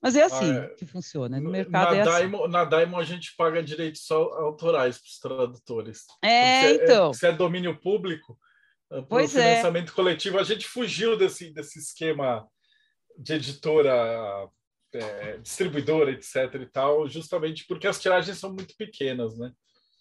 [0.02, 0.68] Mas é assim é Ah, é.
[0.70, 1.40] que funciona.
[1.40, 2.12] No mercado na, é assim.
[2.12, 6.06] Daimon, na Daimon a gente paga direitos só autorais para os tradutores.
[6.24, 7.14] É, Porque então.
[7.14, 8.40] se é domínio público,
[8.90, 9.50] o Pois é.
[9.50, 12.48] financiamento coletivo, a gente fugiu desse, desse esquema
[13.18, 14.50] de editora,
[14.94, 16.36] é, distribuidora, etc.
[16.56, 19.52] e tal, justamente porque as tiragens são muito pequenas, né?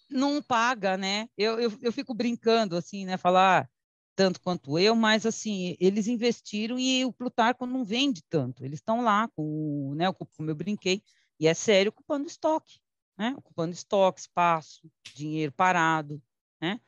[0.09, 1.27] não paga, né?
[1.37, 3.15] Eu, eu, eu fico brincando, assim, né?
[3.15, 3.69] Falar
[4.19, 8.65] tanto quanto eu, mas, assim, eles investiram e o Plutarco não vende tanto.
[8.65, 11.01] Eles estão lá, com, o- né, como eu brinquei,
[11.39, 12.81] e é sério, ocupando estoque,
[13.17, 13.33] né?
[13.37, 16.21] Ocupando estoque, espaço, dinheiro parado,
[16.61, 16.81] né?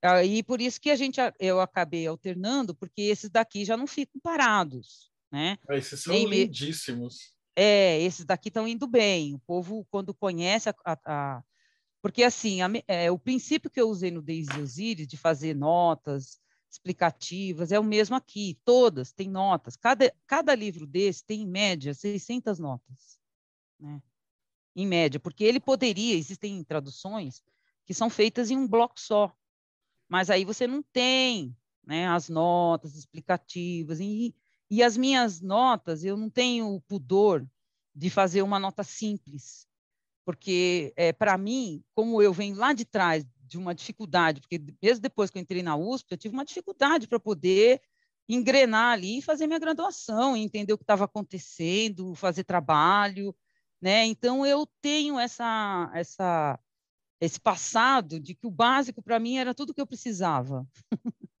[0.00, 4.20] Aí, por isso que a gente, eu acabei alternando, porque esses daqui já não ficam
[4.20, 5.58] parados, né?
[5.70, 7.34] Esses são Nem lindíssimos.
[7.56, 9.34] É, esses daqui estão indo bem.
[9.34, 10.74] O povo, quando conhece a.
[11.04, 11.42] a-
[12.00, 16.38] Porque, assim, a é, o princípio que eu usei no Daisy Osiris, de fazer notas
[16.76, 18.58] explicativas, é o mesmo aqui.
[18.64, 19.76] Todas têm notas.
[19.76, 23.18] Cada, cada livro desse tem, em média, 600 notas.
[23.80, 24.02] Né?
[24.74, 27.42] Em média, porque ele poderia, existem traduções
[27.84, 29.34] que são feitas em um bloco só.
[30.08, 34.00] Mas aí você não tem né, as notas explicativas.
[34.00, 34.34] E,
[34.70, 37.46] e as minhas notas, eu não tenho o pudor
[37.94, 39.66] de fazer uma nota simples,
[40.22, 45.02] porque é, para mim, como eu venho lá de trás de uma dificuldade, porque mesmo
[45.02, 47.80] depois que eu entrei na USP, eu tive uma dificuldade para poder
[48.28, 53.34] engrenar ali e fazer minha graduação, entender o que estava acontecendo, fazer trabalho,
[53.80, 54.04] né?
[54.04, 56.58] Então eu tenho essa essa
[57.20, 60.66] esse passado de que o básico para mim era tudo que eu precisava.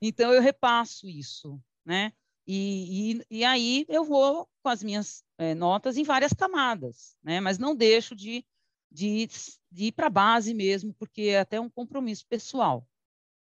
[0.00, 2.12] então eu repasso isso, né?
[2.46, 7.40] E, e, e aí eu vou com as minhas eh, notas em várias camadas, né?
[7.40, 8.44] Mas não deixo de,
[8.90, 9.26] de,
[9.70, 12.86] de ir para a base mesmo, porque é até um compromisso pessoal.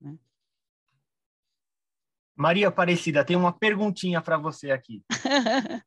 [0.00, 0.16] Né?
[2.36, 5.02] Maria Aparecida, tem uma perguntinha para você aqui.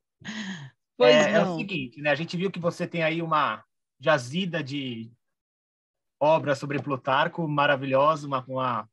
[0.98, 2.10] É, é o seguinte, né?
[2.10, 3.64] A gente viu que você tem aí uma
[4.00, 5.12] jazida de
[6.18, 8.90] obras sobre Plutarco, maravilhosa, uma, uma,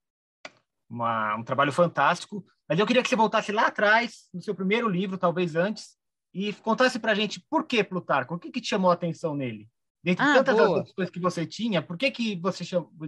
[0.91, 2.45] uma- um trabalho fantástico.
[2.69, 5.97] Mas eu queria que você voltasse lá atrás, no seu primeiro livro, talvez antes,
[6.35, 9.35] e contasse para a gente por que Plutarco, o que, que te chamou a atenção
[9.35, 9.69] nele?
[10.03, 12.65] Dentre Ah, tantas coisas que você tinha, por que, que você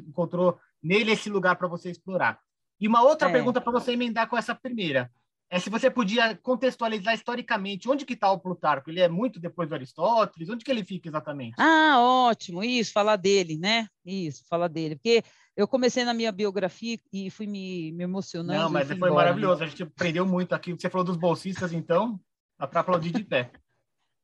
[0.07, 2.39] encontrou nele esse lugar para você explorar?
[2.81, 3.33] E uma outra É.
[3.33, 5.11] pergunta para você emendar com essa primeira
[5.51, 8.91] é se você podia contextualizar historicamente onde que está o Plutarco.
[8.91, 10.49] Ele é muito depois do Aristóteles?
[10.49, 11.55] Onde que ele fica exatamente?
[11.59, 13.87] Ah, ótimo, isso, falar dele, né?
[14.05, 14.97] Isso, falar dele.
[14.97, 15.23] Porque
[15.57, 18.63] eu comecei na minha biografia e fui me, me emocionando.
[18.63, 19.17] Não, mas foi embora, né?
[19.17, 19.63] maravilhoso.
[19.63, 20.73] A gente aprendeu muito aqui.
[20.73, 22.19] Você falou dos bolsistas, então,
[22.59, 23.53] dá para aplaudir de pé.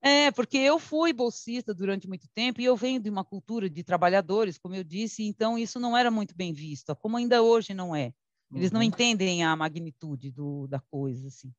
[0.02, 3.84] É, porque eu fui bolsista durante muito tempo e eu venho de uma cultura de
[3.84, 7.94] trabalhadores, como eu disse, então isso não era muito bem visto, como ainda hoje não
[7.94, 8.14] é.
[8.54, 8.86] Eles não Uhum.
[8.86, 11.52] entendem a magnitude do, da coisa, assim.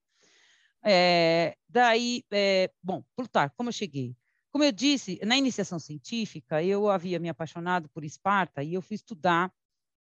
[0.83, 4.15] É, daí, é, bom, Plutarco, como eu cheguei?
[4.51, 8.95] Como eu disse, na iniciação científica, eu havia me apaixonado por Esparta e eu fui
[8.95, 9.53] estudar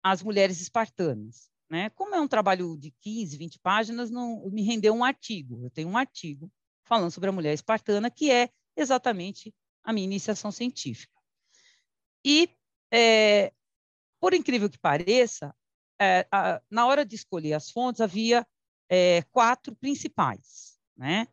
[0.03, 1.51] as mulheres espartanas.
[1.71, 1.91] Né?
[1.91, 5.65] Como é um trabalho de 15, 20 páginas, não me rendeu um artigo.
[5.65, 6.51] Eu tenho um artigo
[6.87, 9.53] falando sobre a mulher espartana, que é exatamente
[9.85, 11.15] a minha iniciação científica.
[12.25, 12.49] E,
[12.93, 13.53] é,
[14.21, 15.55] por incrível que pareça,
[16.01, 18.47] é, a- na hora de escolher as fontes, havia
[18.89, 20.79] é, quatro principais.
[20.97, 21.27] Né?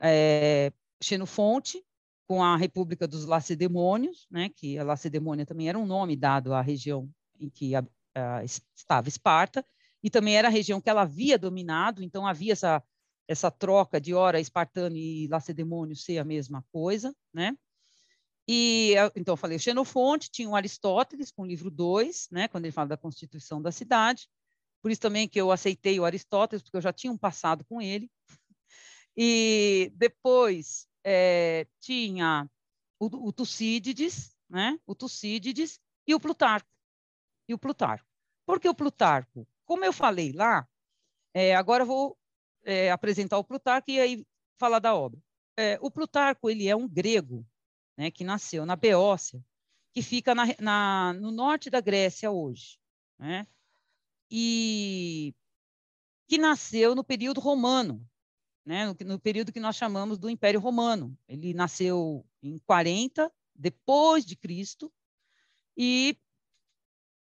[0.00, 1.84] É, Xenofonte,
[2.28, 4.48] com a República dos Lacedemônios, né?
[4.54, 7.10] que a Lacedemônia também era um nome dado à região
[7.40, 7.84] em que a-
[8.14, 9.66] a- estava Esparta,
[10.00, 12.82] e também era a região que ela havia dominado, então havia essa,
[13.28, 17.56] essa troca de ora espartano e lacedemônio ser a mesma coisa, né?
[18.46, 22.64] E eh, então eu falei Xenofonte, tinha o Aristóteles com o livro 2, né, quando
[22.64, 24.28] ele fala da constituição da cidade.
[24.82, 27.80] Por isso também que eu aceitei o Aristóteles, porque eu já tinha um passado com
[27.80, 28.10] ele.
[29.16, 32.50] E depois eh, tinha
[32.98, 34.78] o, o Tucídides, né?
[34.86, 36.68] O Tucídides e o Plutarco.
[37.48, 38.08] E o Plutarco.
[38.46, 39.46] Por que o Plutarco?
[39.64, 40.66] Como eu falei lá,
[41.34, 42.18] eh, agora eu vou
[42.64, 44.26] eh, apresentar o Plutarco e aí
[44.58, 45.20] falar da obra.
[45.56, 47.46] Eh, o Plutarco ele é um grego,
[47.96, 49.44] né, que nasceu na Beócia,
[49.92, 52.78] que fica na, na, no norte da Grécia hoje,
[53.18, 53.46] né?
[54.30, 55.34] E
[56.26, 58.08] que nasceu no período romano,
[58.64, 58.86] né?
[58.86, 61.16] No, no período que nós chamamos do Império Romano.
[61.28, 64.90] Ele nasceu em 40 depois de Cristo
[65.76, 66.16] e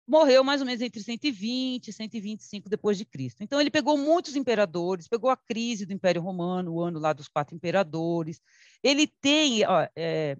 [0.07, 3.43] morreu mais ou menos entre 120 e 125 depois de Cristo.
[3.43, 7.27] Então ele pegou muitos imperadores, pegou a crise do Império Romano, o ano lá dos
[7.27, 8.41] quatro imperadores.
[8.83, 10.37] Ele tem, ó, é,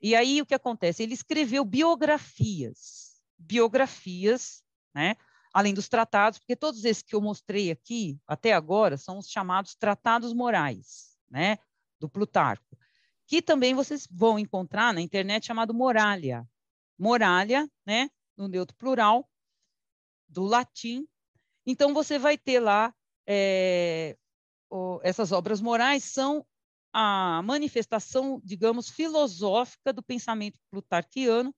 [0.00, 1.02] e aí o que acontece?
[1.02, 4.62] Ele escreveu biografias, biografias,
[4.94, 5.16] né?
[5.56, 9.74] além dos tratados, porque todos esses que eu mostrei aqui até agora são os chamados
[9.74, 11.56] tratados morais, né,
[11.98, 12.76] do Plutarco,
[13.26, 16.46] que também vocês vão encontrar na internet chamado Moralia.
[16.98, 19.28] Moralia, né, no neutro plural,
[20.28, 21.06] do latim.
[21.64, 22.94] Então, você vai ter lá
[23.26, 24.16] é,
[24.70, 26.46] o, essas obras morais são
[26.92, 31.54] a manifestação, digamos, filosófica do pensamento plutarquiano,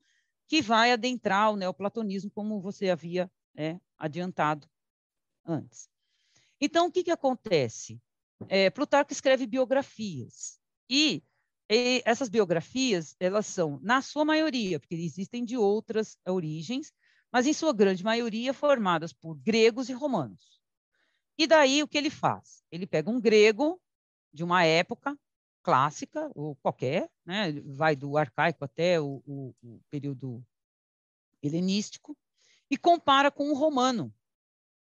[0.47, 4.69] que vai adentrar o neoplatonismo, como você havia é, adiantado
[5.45, 5.89] antes.
[6.61, 8.01] Então, o que, que acontece?
[8.49, 11.23] É, Plutarco escreve biografias, e,
[11.71, 16.93] e essas biografias, elas são, na sua maioria, porque existem de outras origens,
[17.31, 20.59] mas em sua grande maioria formadas por gregos e romanos.
[21.37, 22.65] E daí o que ele faz?
[22.71, 23.81] Ele pega um grego
[24.33, 25.17] de uma época
[25.63, 27.53] clássica, ou qualquer, né?
[27.67, 30.43] vai do arcaico até o, o, o período
[31.43, 32.17] helenístico,
[32.71, 34.13] e compara com o romano.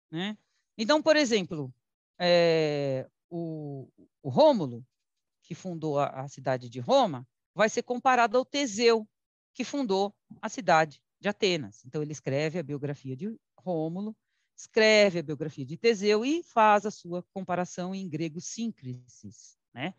[0.10, 0.36] Né?
[0.76, 1.72] Então, por exemplo,
[2.20, 3.88] é, o,
[4.24, 4.86] o Rômulo,
[5.44, 9.08] que fundou a, a cidade de Roma, vai ser comparado ao Teseu,
[9.54, 11.86] que fundou a cidade de Atenas.
[11.86, 14.16] Então, ele escreve a biografia de Rômulo,
[14.56, 19.94] escreve a biografia de Teseu e faz a sua comparação em grego síncresis, né?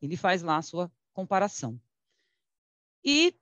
[0.00, 1.80] Ele faz lá a sua comparação.
[3.04, 3.34] E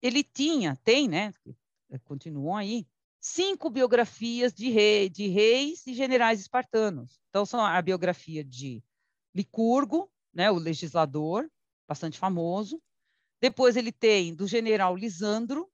[0.00, 1.32] ele tinha, tem, né?
[2.04, 2.86] Continuam aí,
[3.20, 7.20] cinco biografias de, rei, de reis e generais espartanos.
[7.28, 8.82] Então, são a biografia de
[9.34, 11.50] Licurgo, né, o legislador,
[11.88, 12.82] bastante famoso.
[13.40, 15.70] Depois ele tem do general Lisandro,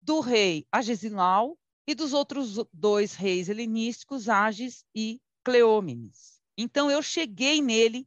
[0.00, 6.40] do rei Agesilau e dos outros dois reis helenísticos, Agis e Cleómenes.
[6.56, 8.06] Então, eu cheguei nele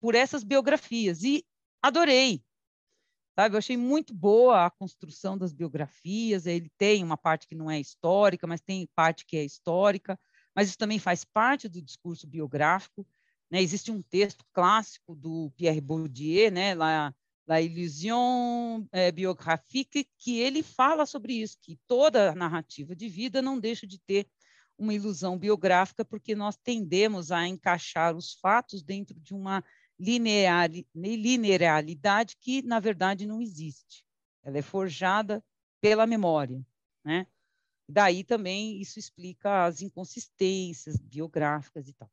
[0.00, 1.44] por essas biografias e
[1.80, 2.42] adorei.
[3.38, 6.46] Sabe, eu achei muito boa a construção das biografias.
[6.46, 10.18] Ele tem uma parte que não é histórica, mas tem parte que é histórica.
[10.54, 13.06] Mas isso também faz parte do discurso biográfico.
[13.52, 13.60] Né?
[13.60, 16.74] Existe um texto clássico do Pierre Bourdieu, né?
[16.74, 17.14] La,
[17.46, 23.60] La Illusion é, Biographique, que ele fala sobre isso, que toda narrativa de vida não
[23.60, 24.26] deixa de ter
[24.78, 29.62] uma ilusão biográfica, porque nós tendemos a encaixar os fatos dentro de uma
[30.00, 30.86] linearidade
[32.40, 34.02] que, na verdade, não existe.
[34.42, 35.44] Ela é forjada
[35.78, 36.64] pela memória,
[37.04, 37.26] né?
[37.86, 42.10] Daí também isso explica as inconsistências biográficas e tal.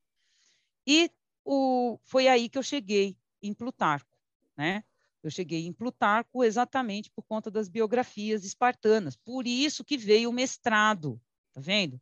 [0.85, 1.09] E
[1.51, 4.15] o, foi aí que eu cheguei em Plutarco,
[4.55, 4.83] né?
[5.23, 9.15] Eu cheguei em Plutarco exatamente por conta das biografias espartanas.
[9.15, 11.19] Por isso que veio o mestrado,
[11.51, 11.99] tá vendo?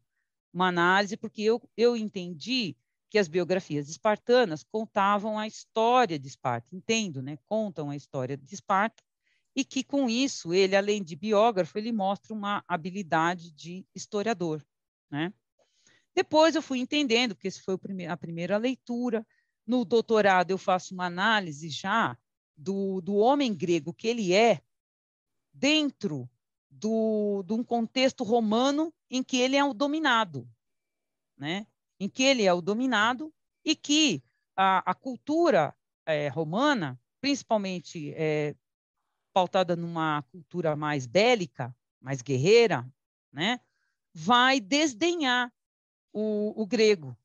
[0.53, 2.75] Uma análise, porque eu, eu entendi
[3.09, 7.37] que as biografias espartanas contavam a história de Esparta, entendo, né?
[7.45, 9.01] Contam a história de Esparta
[9.55, 14.61] e que com isso ele, além de biógrafo, ele mostra uma habilidade de historiador,
[15.09, 15.33] né?
[16.17, 17.77] Depois eu fui entendendo, porque esse foi
[18.09, 19.23] a primeira leitura.
[19.67, 22.17] No doutorado eu faço uma análise já
[22.55, 24.61] do, do homem grego que ele é
[25.53, 26.29] dentro
[26.69, 30.49] do, de um contexto romano em que ele é o dominado,
[31.37, 31.67] né?
[31.99, 33.33] em que ele é o dominado
[33.65, 34.23] e que
[34.55, 35.75] a, a cultura
[36.05, 38.55] é, romana, principalmente é,
[39.33, 42.89] pautada numa cultura mais bélica, mais guerreira,
[43.31, 43.59] né,
[44.13, 45.53] vai desdenhar
[46.13, 47.15] o, o grego.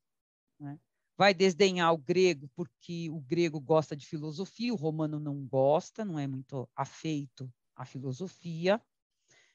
[1.22, 6.18] Vai desdenhar o grego porque o grego gosta de filosofia, o romano não gosta, não
[6.18, 8.82] é muito afeito à filosofia.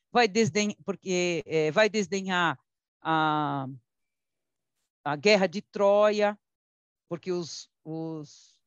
[0.09, 2.57] Vai desdenhar, porque é, vai desdenhar
[3.01, 3.67] a,
[5.03, 6.39] a guerra de Troia,
[7.09, 8.57] porque os, os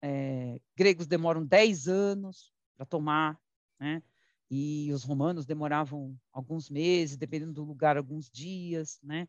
[0.00, 3.36] é, gregos demoram 10 anos para tomar,
[3.80, 4.00] né?
[4.48, 9.26] e os romanos demoravam alguns meses, dependendo do lugar, alguns dias, né?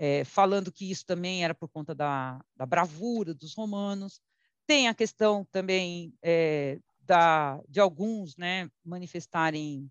[0.00, 4.22] É, falando que isso também era por conta da, da bravura dos romanos.
[4.64, 9.90] Tem a questão também é, da, de alguns né, manifestarem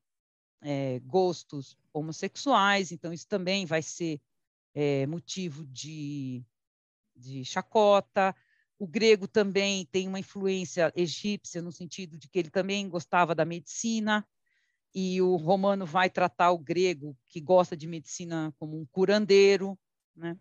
[0.62, 4.22] é, gostos homossexuais, então isso também vai ser
[5.08, 6.46] motivo de,
[7.16, 8.36] de chacota.
[8.78, 13.44] O grego também tem uma influência egípcia, no sentido de que ele também gostava da
[13.44, 14.24] medicina,
[14.94, 19.78] e o romano vai tratar o grego, que gosta de medicina, como um curandeiro.
[20.18, 20.38] Né?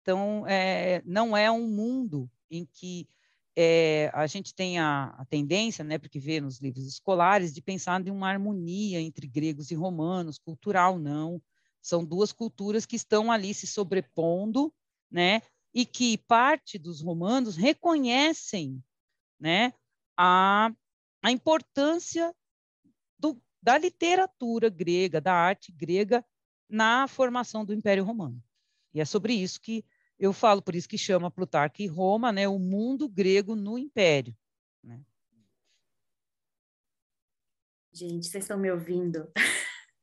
[0.00, 3.06] Então, é, não é um mundo em que
[3.54, 8.04] é, a gente tem a, a, tendência, né, porque vê nos livros escolares, de pensar
[8.06, 11.42] em uma harmonia entre gregos e romanos, cultural, não.
[11.82, 14.72] São duas culturas que estão ali se sobrepondo,
[15.10, 15.42] né?
[15.72, 18.82] E que parte dos romanos reconhecem,
[19.38, 19.72] né?
[20.16, 20.72] A,
[21.22, 22.34] a importância
[23.18, 26.24] do, da literatura grega, da arte grega
[26.70, 28.42] na formação do Império Romano.
[28.94, 29.84] E é sobre isso que
[30.18, 34.36] eu falo, por isso que chama Plutarco e Roma, né, o mundo grego no Império.
[34.82, 35.00] Né?
[37.92, 39.30] Gente, vocês estão me ouvindo?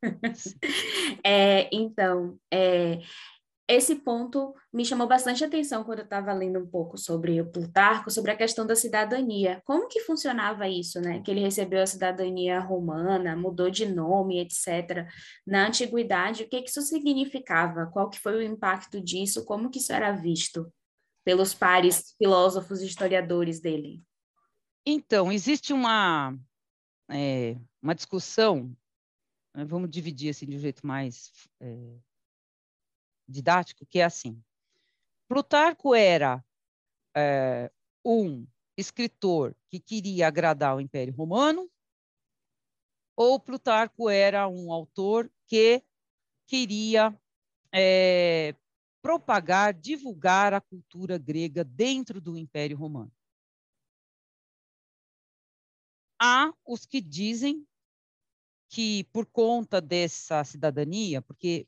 [1.23, 2.99] é, então, é,
[3.67, 8.09] esse ponto me chamou bastante atenção quando eu estava lendo um pouco sobre o Plutarco,
[8.09, 9.61] sobre a questão da cidadania.
[9.65, 11.21] Como que funcionava isso, né?
[11.21, 15.05] Que ele recebeu a cidadania romana, mudou de nome, etc.
[15.45, 17.87] Na antiguidade, o que, que isso significava?
[17.87, 19.43] Qual que foi o impacto disso?
[19.43, 20.71] Como que isso era visto
[21.25, 24.01] pelos pares filósofos e historiadores dele?
[24.85, 26.33] Então, existe uma,
[27.11, 28.73] é, uma discussão,
[29.53, 29.65] né?
[29.65, 31.33] vamos dividir assim de um jeito mais...
[31.59, 32.06] É,
[33.27, 34.41] didático, que é assim.
[35.27, 36.43] Plutarco era
[37.15, 37.71] é,
[38.03, 38.47] um
[38.77, 41.69] escritor que queria agradar o Império Romano,
[43.15, 45.83] ou Plutarco era um autor que
[46.45, 47.19] queria
[47.73, 48.55] é,
[49.01, 53.11] propagar, divulgar a cultura grega dentro do Império Romano.
[56.19, 57.67] Há os que dizem
[58.69, 61.67] que, por conta dessa cidadania, porque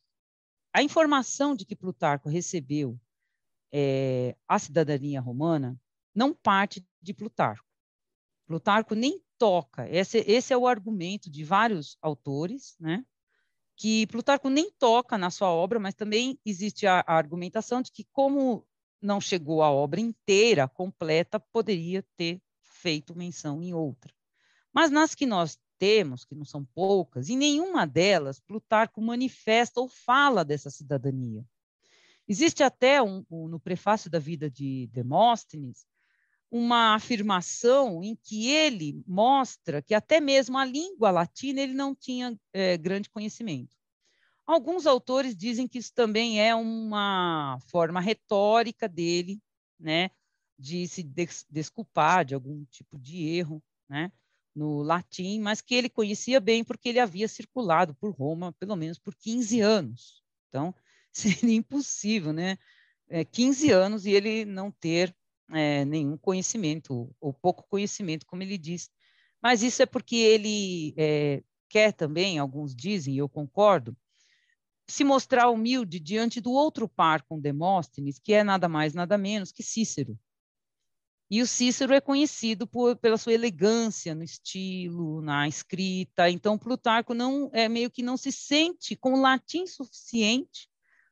[0.73, 2.99] a informação de que Plutarco recebeu
[3.71, 5.79] é, a cidadania romana
[6.13, 7.65] não parte de Plutarco.
[8.45, 13.05] Plutarco nem toca, esse, esse é o argumento de vários autores, né?
[13.79, 18.05] que Plutarco nem toca na sua obra, mas também existe a, a argumentação de que,
[18.11, 18.67] como
[19.01, 24.13] não chegou a obra inteira, completa, poderia ter feito menção em outra.
[24.73, 29.87] Mas nas que nós temos, que não são poucas, em nenhuma delas Plutarco manifesta ou
[29.87, 31.43] fala dessa cidadania.
[32.27, 35.87] Existe até um, um, no prefácio da vida de Demóstenes
[36.51, 42.37] uma afirmação em que ele mostra que até mesmo a língua latina ele não tinha
[42.51, 43.77] é, grande conhecimento.
[44.45, 49.39] Alguns autores dizem que isso também é uma forma retórica dele,
[49.79, 50.09] né,
[50.57, 54.11] de se des desculpar de algum tipo de erro, né?
[54.55, 58.97] No latim, mas que ele conhecia bem porque ele havia circulado por Roma pelo menos
[58.97, 60.23] por 15 anos.
[60.47, 60.73] Então,
[61.13, 62.57] seria impossível, né?
[63.09, 65.15] É, 15 anos e ele não ter
[65.51, 68.89] é, nenhum conhecimento, ou pouco conhecimento, como ele diz.
[69.41, 73.95] Mas isso é porque ele é, quer também, alguns dizem, e eu concordo,
[74.87, 79.51] se mostrar humilde diante do outro par com Demóstenes, que é nada mais, nada menos
[79.51, 80.17] que Cícero.
[81.31, 86.27] E o Cícero é conhecido por, pela sua elegância no estilo, na escrita.
[86.27, 90.67] Então, Plutarco não é meio que não se sente com latim suficiente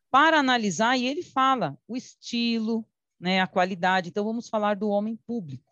[0.09, 2.83] para analisar, e ele fala o estilo,
[3.19, 4.09] né, a qualidade.
[4.09, 5.71] Então, vamos falar do homem público,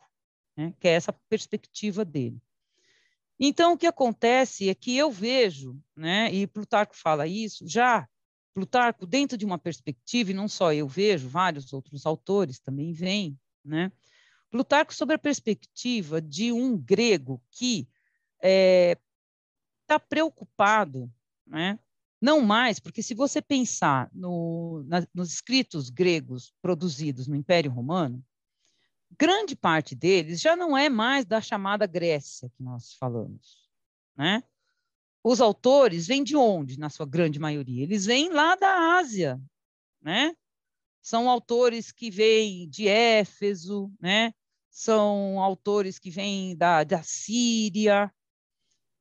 [0.56, 2.40] né, que é essa perspectiva dele.
[3.40, 8.08] Então, o que acontece é que eu vejo, né, e Plutarco fala isso, já
[8.54, 13.38] Plutarco, dentro de uma perspectiva, e não só eu vejo, vários outros autores também veem,
[13.64, 13.92] né,
[14.56, 17.90] Plutarco sobre a perspectiva de um grego que está
[18.40, 18.98] é,
[19.86, 21.12] tá preocupado,
[21.46, 21.78] né?
[22.22, 28.24] não mais, porque se você pensar no, na, nos escritos gregos produzidos no Império Romano,
[29.20, 33.70] grande parte deles já não é mais da chamada Grécia que nós falamos.
[34.16, 34.42] Né?
[35.22, 37.84] Os autores vêm de onde, na sua grande maioria?
[37.84, 39.38] Eles vêm lá da Ásia,
[40.02, 40.34] né?
[41.02, 44.34] São autores que vêm de Éfeso, né?
[44.76, 48.14] São autores que vêm da, da Síria,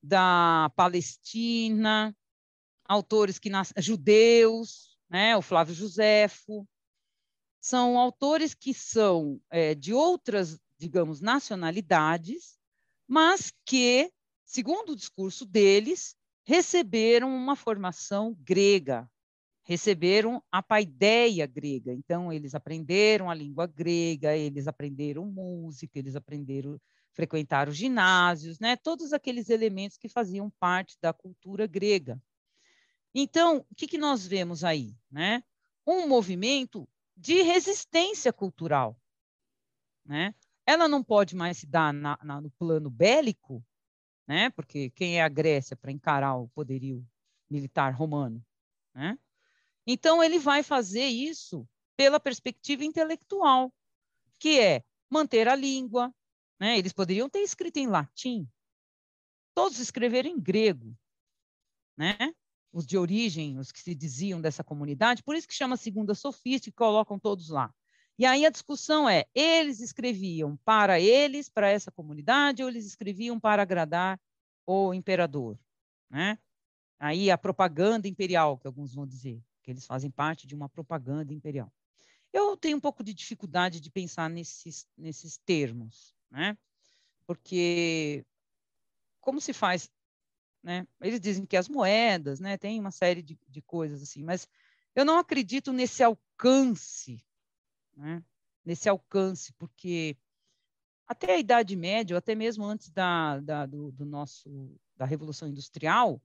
[0.01, 2.17] da Palestina,
[2.85, 6.65] autores que nascem judeus, né, o Flávio Josefo,
[7.61, 12.57] são autores que são é, de outras, digamos, nacionalidades,
[13.05, 14.13] mas que,
[14.45, 16.15] segundo o discurso deles,
[16.45, 19.11] receberam uma formação grega,
[19.65, 21.93] receberam a paideia grega.
[21.93, 26.79] Então, eles aprenderam a língua grega, eles aprenderam música, eles aprenderam
[27.13, 28.77] frequentar os ginásios, né?
[28.77, 32.21] todos aqueles elementos que faziam parte da cultura grega.
[33.15, 34.95] Então, o que, que nós vemos aí?
[35.11, 35.43] Né?
[35.87, 39.01] Um movimento de resistência cultural.
[40.05, 40.35] Né?
[40.67, 43.65] Ela não pode mais se dar na, na, no plano bélico,
[44.27, 44.51] né?
[44.51, 47.07] porque quem é a Grécia para encarar o poderio
[47.49, 48.45] militar romano?
[48.93, 49.17] Né?
[49.87, 53.73] Então, ele vai fazer isso pela perspectiva intelectual,
[54.39, 56.15] que é manter a língua.
[56.61, 56.79] Né?
[56.79, 58.49] Eles poderiam ter escrito em latim,
[59.55, 60.97] todos escreveram em grego,
[61.97, 62.17] né?
[62.73, 66.69] os de origem, os que se diziam dessa comunidade, por isso que chama segunda sofista
[66.69, 67.73] e colocam todos lá.
[68.19, 73.39] E aí a discussão é: eles escreviam para eles, para essa comunidade, ou eles escreviam
[73.39, 74.21] para agradar
[74.67, 75.59] o imperador?
[76.15, 76.39] né?
[76.99, 81.33] Aí a propaganda imperial, que alguns vão dizer, que eles fazem parte de uma propaganda
[81.33, 81.73] imperial.
[82.33, 86.57] Eu tenho um pouco de dificuldade de pensar nesses, nesses termos, né?
[87.27, 88.25] Porque
[89.21, 89.91] como se faz,
[90.63, 90.87] né?
[91.01, 92.59] Eles dizem que as moedas, né?
[92.59, 94.47] Tem uma série de, de coisas assim, mas
[94.95, 97.25] eu não acredito nesse alcance,
[97.97, 98.23] né?
[98.65, 100.17] Nesse alcance, porque
[101.07, 105.49] até a Idade Média, ou até mesmo antes da, da do, do, nosso da Revolução
[105.49, 106.21] Industrial,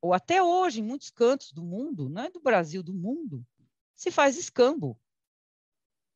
[0.00, 3.44] ou até hoje, em muitos cantos do mundo, não é do Brasil, do mundo,
[3.94, 4.98] se faz escambo.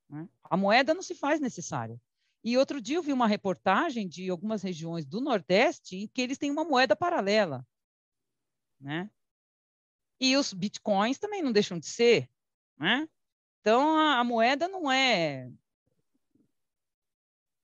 [0.09, 0.29] Né?
[0.43, 2.01] A moeda não se faz necessária.
[2.43, 6.39] E outro dia eu vi uma reportagem de algumas regiões do Nordeste em que eles
[6.39, 7.67] têm uma moeda paralela.
[8.81, 9.11] Né?
[10.19, 12.31] E os bitcoins também não deixam de ser.
[12.79, 13.09] Né?
[13.61, 15.51] Então, a, a moeda não é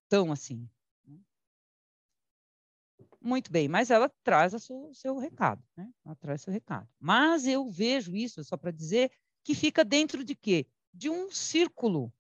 [0.09, 0.69] tão assim.
[3.27, 5.91] Muito bem, mas ela traz o seu, seu recado, né?
[6.05, 6.89] Ela traz seu recado.
[7.01, 9.11] Mas eu vejo isso, só para dizer,
[9.43, 10.64] que fica dentro de quê?
[10.95, 12.12] De um círculo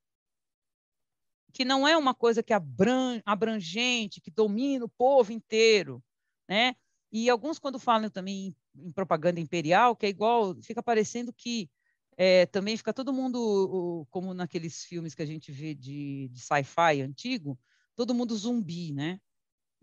[1.52, 6.02] que não é uma coisa que abran, abrangente, que domina o povo inteiro,
[6.48, 6.74] né?
[7.12, 11.70] E alguns quando falam também em, em propaganda imperial, que é igual, fica parecendo que
[12.16, 17.00] é, também fica todo mundo, como naqueles filmes que a gente vê de, de sci-fi
[17.00, 17.56] antigo,
[17.94, 19.20] todo mundo zumbi, né?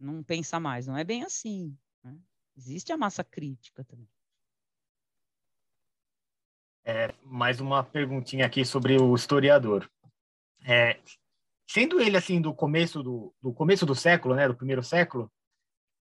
[0.03, 0.85] Não pensa mais.
[0.85, 1.75] Não é bem assim.
[2.03, 2.17] Né?
[2.57, 4.09] Existe a massa crítica também.
[6.85, 9.89] É, mais uma perguntinha aqui sobre o historiador.
[10.65, 10.99] É,
[11.67, 15.31] sendo ele assim do começo do, do começo do século, né, do primeiro século,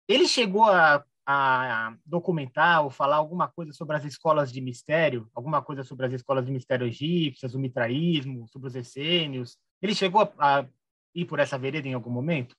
[0.07, 5.61] ele chegou a, a documentar ou falar alguma coisa sobre as escolas de mistério, alguma
[5.61, 9.57] coisa sobre as escolas de mistério egípcias, o mitraísmo, sobre os essênios.
[9.81, 10.69] Ele chegou a, a
[11.13, 12.55] ir por essa vereda em algum momento?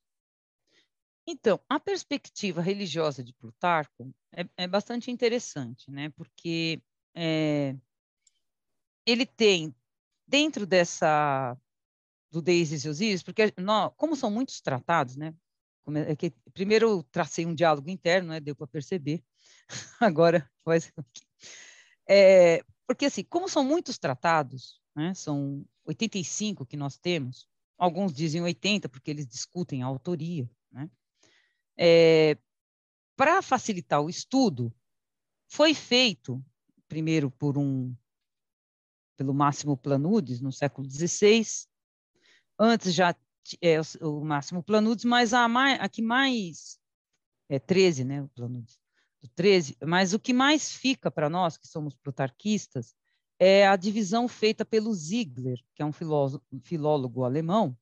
[1.30, 6.08] Então, a perspectiva religiosa de Plutarco é, é bastante interessante, né?
[6.16, 6.82] Porque
[7.14, 7.76] é,
[9.04, 9.74] ele tem
[10.26, 11.54] dentro dessa
[12.30, 15.34] do Deis e Osíris, porque nós, como são muitos tratados, né?
[16.06, 18.40] É que, primeiro eu tracei um diálogo interno, né?
[18.40, 19.22] Deu para perceber.
[20.00, 20.90] Agora faz
[22.08, 25.12] é, porque assim, como são muitos tratados, né?
[25.12, 27.46] São 85 que nós temos.
[27.76, 30.88] Alguns dizem 80 porque eles discutem a autoria, né?
[31.78, 32.36] É,
[33.16, 34.74] Para facilitar o estudo,
[35.48, 36.44] foi feito,
[36.88, 37.94] primeiro por um,
[39.16, 41.44] pelo Máximo Planudes, no século XVI,
[42.58, 43.14] antes já
[43.62, 46.78] é, o, Máximo Planudes, mas a, mais, a que mais,
[47.48, 48.78] é 13, né, o Planudes,
[49.22, 52.94] do 13, mas o que mais fica para nós, que somos plutarquistas,
[53.38, 55.92] é a divisão feita pelo Ziegler, que é um
[56.60, 57.76] filólogo alemão,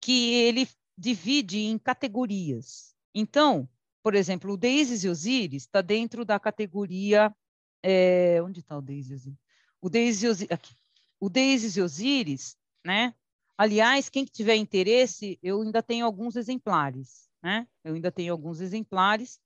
[0.00, 0.66] que ele
[1.00, 2.94] divide em categorias.
[3.14, 3.66] Então,
[4.02, 7.34] por exemplo, o Deísis e Osíris está dentro da categoria.
[7.82, 9.34] É, onde está o Deísis e?
[9.80, 10.74] O Deísis e Osíris, aqui.
[11.18, 13.14] O Deísis e Osíris, né?
[13.56, 17.66] Aliás, quem tiver interesse, eu ainda tenho alguns exemplares, né?
[17.82, 19.40] Eu ainda tenho alguns exemplares,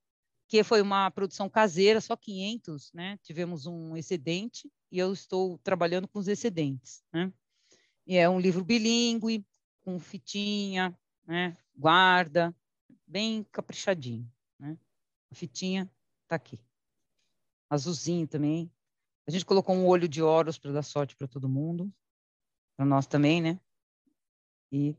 [0.49, 3.17] que foi uma produção caseira, só 500, né?
[3.23, 7.33] Tivemos um excedente e eu estou trabalhando com os excedentes, né?
[8.07, 9.45] E é um livro bilíngue,
[9.83, 10.97] com fitinha,
[11.27, 11.57] né?
[11.77, 12.55] guarda,
[13.07, 14.31] bem caprichadinho.
[14.59, 14.79] Né?
[15.31, 15.91] A fitinha
[16.23, 16.59] está aqui.
[17.69, 18.71] Azulzinho também.
[19.27, 21.93] A gente colocou um olho de oros para dar sorte para todo mundo,
[22.77, 23.59] para nós também, né?
[24.71, 24.95] E,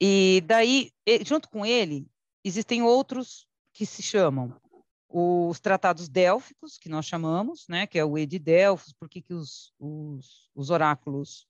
[0.00, 0.92] e daí,
[1.24, 2.08] junto com ele,
[2.44, 4.60] existem outros que se chamam
[5.08, 9.34] os tratados délficos, que nós chamamos, né, que é o E de Delfos, porque que
[9.34, 11.48] os, os, os oráculos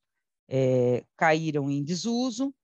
[0.49, 2.55] é, caíram em desuso,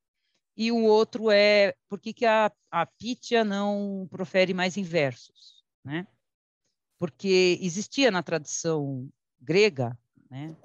[0.56, 5.62] e o outro é por que, que a, a Pítia não profere mais em versos,
[5.84, 6.06] né?
[6.98, 9.96] Porque existia na tradição grega,
[10.30, 10.56] né,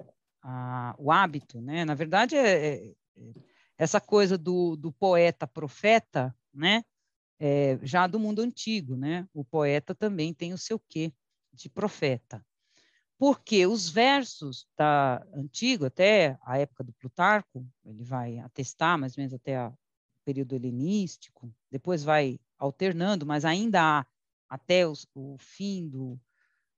[0.42, 1.84] a, o hábito, né?
[1.84, 2.94] Na verdade, é, é,
[3.76, 6.82] essa coisa do, do poeta profeta, né?
[7.38, 9.28] É, já do mundo antigo, né?
[9.34, 11.12] O poeta também tem o seu quê
[11.52, 12.44] de profeta.
[13.18, 19.20] Porque os versos da antigo até a época do Plutarco, ele vai atestar mais ou
[19.20, 19.72] menos até a
[20.24, 24.06] período helenístico, depois vai alternando, mas ainda há,
[24.48, 26.18] até os, o fim do,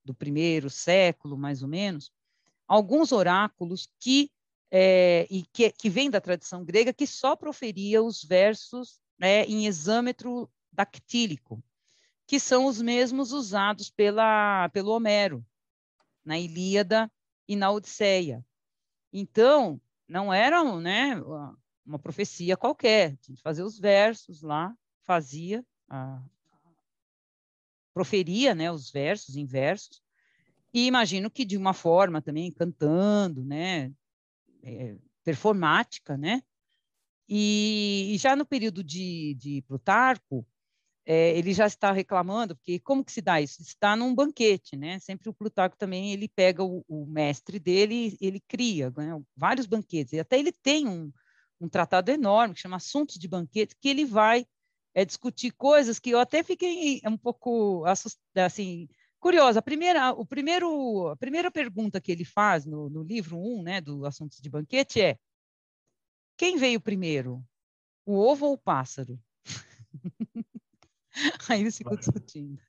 [0.04, 2.12] do primeiro século, mais ou menos,
[2.66, 4.30] alguns oráculos que,
[4.70, 9.66] é, e que, que vêm da tradição grega, que só proferia os versos né, em
[9.66, 11.62] exâmetro dactílico,
[12.26, 15.44] que são os mesmos usados pela, pelo Homero,
[16.24, 17.10] na Ilíada
[17.46, 18.44] e na Odisseia.
[19.12, 21.14] Então, não eram né,
[21.84, 26.22] uma profecia qualquer, tinha que fazer os versos lá, fazia a,
[27.92, 30.02] proferia, né, os versos em versos,
[30.72, 33.92] e imagino que de uma forma também cantando, né,
[34.62, 36.42] é, performática, né,
[37.28, 40.46] e, e, já no período de, de Plutarco,
[41.06, 43.62] é, ele já está reclamando, porque como que se dá isso?
[43.62, 44.98] Está num banquete, né?
[44.98, 49.20] Sempre o Plutarco também, ele pega o, o mestre dele, ele cria né?
[49.36, 51.12] vários banquetes, e até ele tem um,
[51.60, 54.46] um tratado enorme que chama Assuntos de Banquete, que ele vai
[54.94, 57.84] é, discutir coisas que eu até fiquei um pouco
[58.34, 58.88] assim,
[59.18, 59.58] curiosa.
[59.58, 63.62] A primeira, o primeiro, a primeira pergunta que ele faz no, no livro 1, um,
[63.62, 65.18] né, do Assuntos de Banquete é
[66.36, 67.44] quem veio primeiro,
[68.04, 69.18] o ovo ou o pássaro?
[71.48, 72.60] Aí eles ficam discutindo.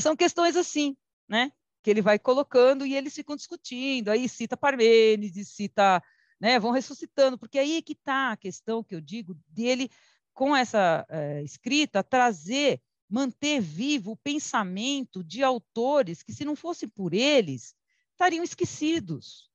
[0.00, 0.96] São questões assim,
[1.28, 1.52] né?
[1.82, 4.10] Que ele vai colocando e eles ficam discutindo.
[4.10, 6.02] Aí cita Parmênides, cita,
[6.40, 6.58] né?
[6.58, 9.90] Vão ressuscitando, porque aí é que está a questão que eu digo dele
[10.32, 16.86] com essa é, escrita trazer, manter vivo o pensamento de autores que, se não fosse
[16.86, 17.74] por eles,
[18.12, 19.50] estariam esquecidos,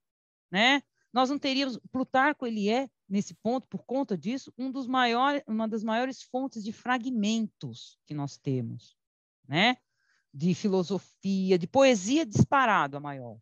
[0.50, 0.82] né?
[1.14, 5.68] Nós não teríamos Plutarco ele é nesse ponto, por conta disso, um dos maiores, uma
[5.68, 8.96] das maiores fontes de fragmentos que nós temos,
[9.48, 9.76] né?
[10.34, 13.38] De filosofia, de poesia disparado a maior.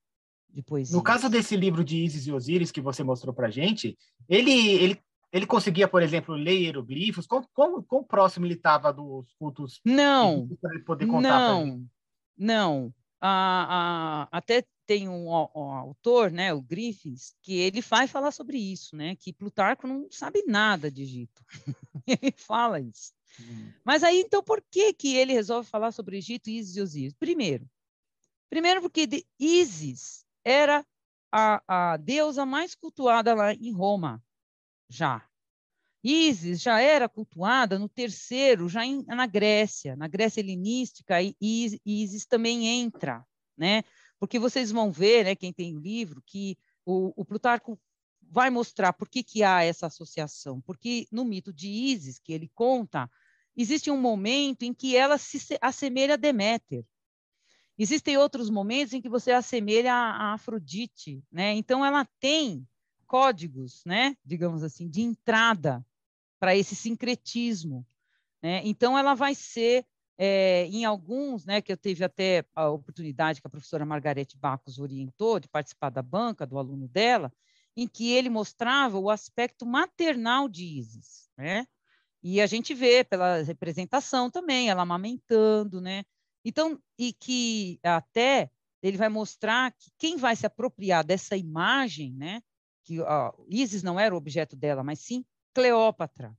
[0.52, 0.96] De poesia.
[0.96, 3.98] No caso desse livro de Isis e Osíris que você mostrou para gente,
[4.28, 7.28] ele, ele, ele conseguia, por exemplo, ler hieroglifos?
[7.28, 9.80] Quão, quão, quão próximo ele estava dos cultos?
[9.86, 10.50] Não,
[10.86, 11.86] poder contar não,
[12.38, 12.94] não.
[13.22, 18.32] Ah, ah, até tem um, um, um, autor, né, o Griffiths, que ele vai falar
[18.32, 21.44] sobre isso, né, que Plutarco não sabe nada de Egito.
[22.08, 23.14] ele fala isso.
[23.40, 23.72] Hum.
[23.86, 27.14] Mas aí, então, por que que ele resolve falar sobre Egito, Isis e Osíris?
[27.14, 27.70] Primeiro,
[28.50, 30.86] primeiro porque Isis era
[31.32, 34.24] a, a deusa mais cultuada lá em Roma,
[34.90, 35.26] já.
[36.04, 42.68] Isis já era cultuada no terceiro, já em, na Grécia, na Grécia helenística, Isis também
[42.68, 43.26] entra,
[43.58, 43.84] né?
[44.20, 47.80] porque vocês vão ver, né, quem tem o livro, que o, o Plutarco
[48.22, 50.62] vai mostrar por que, que há essa associação.
[50.62, 53.10] Porque no mito de Ísis, que ele conta,
[53.56, 56.86] existe um momento em que ela se assemelha a Deméter.
[57.82, 61.54] Existem outros momentos em que você assemelha a, Afrodite, né?
[61.54, 62.68] Então ela tem
[63.08, 65.84] códigos, né, digamos assim, de entrada
[66.40, 67.88] para esse sincretismo,
[68.44, 68.62] né?
[68.66, 69.86] Então ela vai ser
[70.18, 74.78] é, em alguns, né, que eu tive até a oportunidade que a professora Margarete Bacos
[74.78, 77.32] orientou de participar da banca do aluno dela,
[77.78, 81.66] em que ele mostrava o aspecto maternal de Isis, né?
[82.22, 86.04] E a gente vê pela representação também, ela amamentando, né?
[86.44, 88.50] Então, e que até
[88.82, 92.42] ele vai mostrar que quem vai se apropriar dessa imagem, né?
[92.84, 96.36] Que ó, Isis não era o objeto dela, mas sim Cleópatra.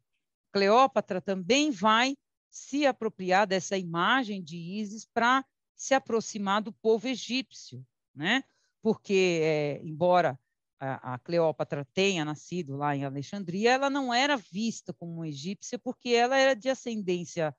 [0.53, 2.16] Cleópatra também vai
[2.51, 5.44] se apropriar dessa imagem de Ísis para
[5.76, 8.42] se aproximar do povo egípcio, né?
[8.82, 10.38] Porque, é, embora
[10.78, 16.11] a, a, Cleópatra tenha nascido lá em Alexandria, ela não era vista como egípcia porque
[16.11, 17.55] ela era de ascendência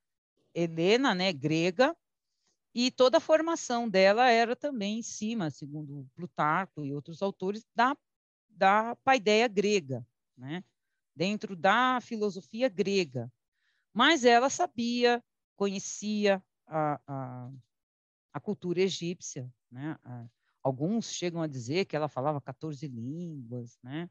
[0.53, 1.95] helena, né, grega,
[2.73, 7.95] e toda a formação dela era também em cima, segundo Plutarco e outros autores, da,
[8.49, 10.05] da paideia grega,
[10.37, 10.63] né?
[11.15, 13.31] dentro da filosofia grega.
[13.93, 15.23] Mas ela sabia,
[15.55, 17.51] conhecia a, a,
[18.33, 19.97] a cultura egípcia, né?
[20.63, 24.09] Alguns chegam a dizer que ela falava 14 línguas, né?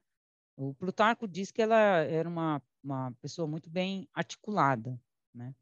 [0.57, 5.01] O Plutarco diz que ela era uma, uma pessoa muito bem articulada,
[5.33, 5.55] né?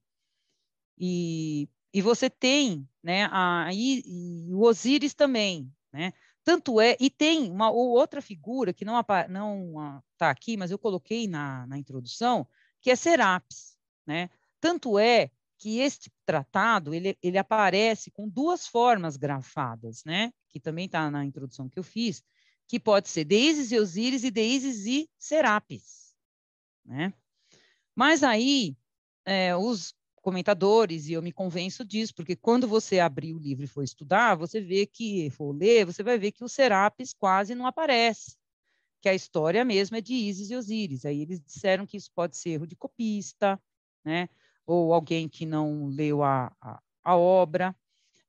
[0.99, 6.13] E, e você tem, né, a, e, e o Osíris também, né?
[6.49, 10.79] Tanto é, e tem uma outra figura que não está não, tá aqui, mas eu
[10.79, 12.49] coloquei na, na introdução,
[12.81, 13.77] que é Serapis.
[14.07, 14.31] Né?
[14.59, 20.33] Tanto é que este tratado ele, ele aparece com duas formas grafadas, né?
[20.49, 22.25] que também está na introdução que eu fiz,
[22.67, 26.15] que pode ser Deises e Osíris e Deises e Serapis.
[26.83, 27.13] Né?
[27.95, 28.75] Mas aí,
[29.27, 29.95] é, os
[30.29, 34.35] comentadores, e eu me convenço disso, porque quando você abrir o livro e for estudar,
[34.35, 38.37] você vê que, for ler, você vai ver que o Serapis quase não aparece,
[39.01, 41.07] que a história mesmo é de Ísis e Osíris.
[41.07, 43.59] Aí eles disseram que isso pode ser erro de copista,
[44.05, 44.29] né?
[44.67, 47.75] ou alguém que não leu a, a, a obra.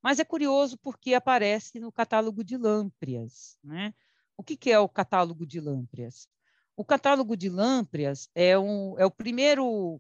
[0.02, 3.58] Mas é curioso porque aparece no catálogo de Lâmprias.
[3.62, 3.94] Né?
[4.38, 6.30] O que, que é o catálogo de Lâmprias?
[6.78, 10.00] O catálogo de Lâmprias é, um, é o primeiro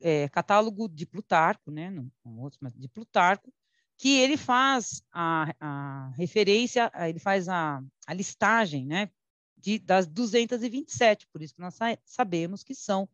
[0.00, 1.90] é, catálogo de Plutarco, né?
[1.90, 3.52] não, não outros, mas de Plutarco,
[3.96, 9.10] que ele faz a, a referência, ele faz a, a listagem né?
[9.56, 13.08] de, das 227, por isso que nós sabemos que são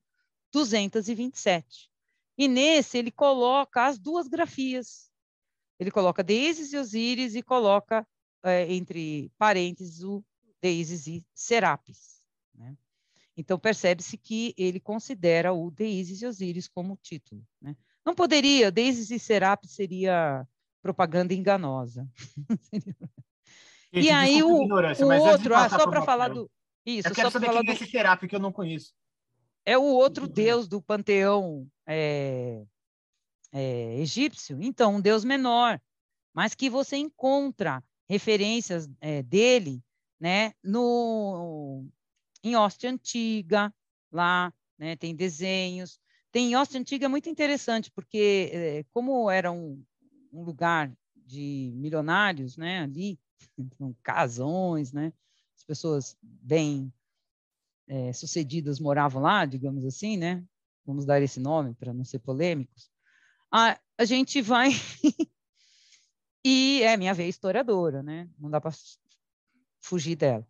[0.52, 1.90] 227
[2.38, 5.10] E nesse ele coloca as duas grafias.
[5.78, 8.06] Ele coloca Deises e Osíris e coloca
[8.42, 10.24] é, entre parênteses o
[10.62, 12.22] Deises e Serapis.
[12.54, 12.76] Né?
[13.36, 17.44] Então percebe-se que ele considera o Deises e Osíris como título.
[17.60, 17.76] Né?
[18.04, 20.46] Não poderia, Deises e Serapis seria
[20.80, 22.08] propaganda enganosa.
[23.92, 26.50] e aí o, o outro, ah, só para falar do
[26.86, 28.94] isso, eu quero só saber falar quem é do, esse Serapis que eu não conheço.
[29.64, 32.62] é o outro deus do panteão é,
[33.52, 35.80] é, egípcio, então um deus menor,
[36.32, 39.82] mas que você encontra referências é, dele,
[40.20, 41.84] né, no
[42.46, 43.74] em Hóstia Antiga,
[44.10, 46.00] lá, né, tem desenhos.
[46.30, 49.82] Tem em Antiga é muito interessante, porque é, como era um,
[50.32, 53.18] um lugar de milionários, né, ali,
[53.78, 55.12] com casões, né,
[55.56, 56.92] as pessoas bem
[57.88, 60.44] é, sucedidas moravam lá, digamos assim, né,
[60.84, 62.90] vamos dar esse nome para não ser polêmicos,
[63.50, 64.70] a, a gente vai
[66.44, 68.72] e é minha veia historiadora, né, não dá para
[69.80, 70.46] fugir dela.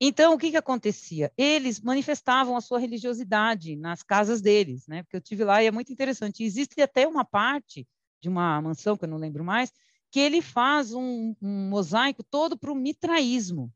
[0.00, 1.32] Então, o que, que acontecia?
[1.36, 5.02] Eles manifestavam a sua religiosidade nas casas deles, né?
[5.02, 6.42] Porque eu tive lá e é muito interessante.
[6.42, 7.86] Existe até uma parte
[8.20, 9.72] de uma mansão, que eu não lembro mais,
[10.10, 13.72] que ele faz um, um mosaico todo para o mitraísmo.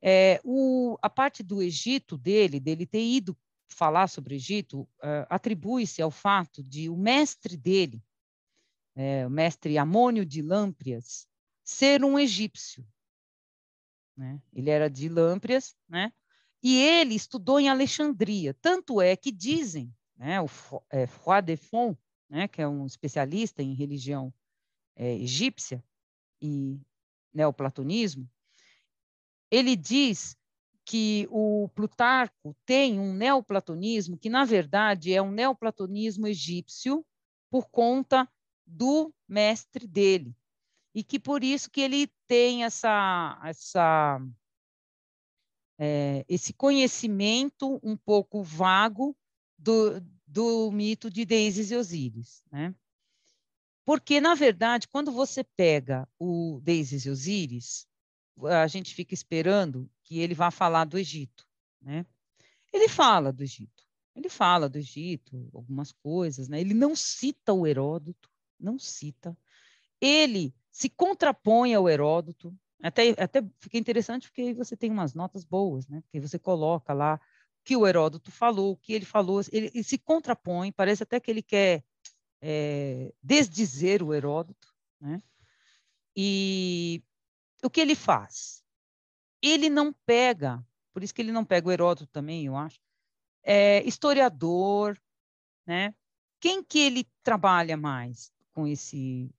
[0.00, 3.36] é, o, a parte do Egito dele, dele ter ido
[3.68, 8.02] falar sobre o Egito, uh, atribui-se ao fato de o mestre dele,
[8.94, 11.26] é, o mestre Amônio de Lâmprias,
[11.64, 12.86] ser um egípcio.
[14.16, 14.40] Né?
[14.52, 16.12] Ele era de Lâmprias, né?
[16.62, 18.54] E ele estudou em Alexandria.
[18.54, 20.46] Tanto é que dizem, né, o
[20.90, 21.06] é,
[21.42, 21.96] de Fon,
[22.28, 24.32] né, que é um especialista em religião
[24.94, 25.82] é, egípcia
[26.40, 26.80] e
[27.32, 28.30] neoplatonismo,
[29.50, 30.36] ele diz
[30.84, 37.04] que o Plutarco tem um neoplatonismo que, na verdade, é um neoplatonismo egípcio
[37.50, 38.28] por conta
[38.66, 40.34] do mestre dele.
[40.94, 44.20] E que por isso que ele tem essa, essa
[45.78, 49.16] é, esse conhecimento um pouco vago
[49.58, 52.74] do, do mito de Deises e Osíris, né?
[53.84, 57.86] Porque, na verdade, quando você pega o Deises e Osíris,
[58.44, 61.46] a gente fica esperando que ele vá falar do Egito,
[61.80, 62.06] né?
[62.72, 66.60] Ele fala do Egito, ele fala do Egito, algumas coisas, né?
[66.60, 69.36] Ele não cita o Heródoto, não cita.
[70.00, 75.44] Ele se contrapõe ao Heródoto, até, até fica interessante porque aí você tem umas notas
[75.44, 76.00] boas, né?
[76.02, 79.84] Porque você coloca lá o que o Heródoto falou, o que ele falou, ele, ele
[79.84, 81.84] se contrapõe, parece até que ele quer
[82.40, 85.22] é, desdizer o Heródoto, né?
[86.16, 87.02] E
[87.62, 88.64] o que ele faz?
[89.40, 92.80] Ele não pega, por isso que ele não pega o Heródoto também, eu acho,
[93.44, 95.00] é, historiador,
[95.64, 95.94] né?
[96.40, 99.32] Quem que ele trabalha mais com esse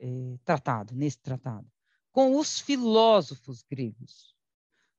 [0.00, 1.71] é, tratado, nesse tratado?
[2.12, 4.36] Com os filósofos gregos,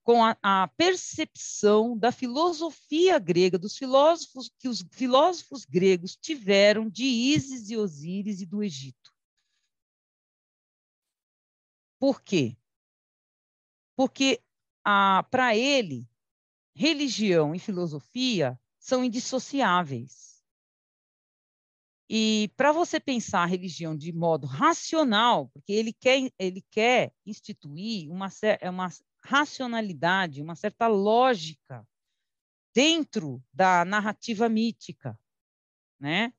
[0.04, 7.06] com a, a, percepção da filosofia grega, dos filósofos que os filósofos gregos tiveram de
[7.06, 9.14] Ísis e Osíris e do Egito.
[12.00, 12.58] Por quê?
[13.96, 14.42] Porque
[14.84, 16.10] para ele,
[16.76, 20.33] religião e filosofia são indissociáveis.
[22.16, 28.08] E para você pensar a religião de modo racional, porque ele quer, ele quer instituir
[28.12, 28.28] uma,
[28.60, 28.88] é uma
[29.24, 31.84] racionalidade, uma certa lógica
[32.72, 35.20] dentro da narrativa mítica,
[36.00, 36.32] né?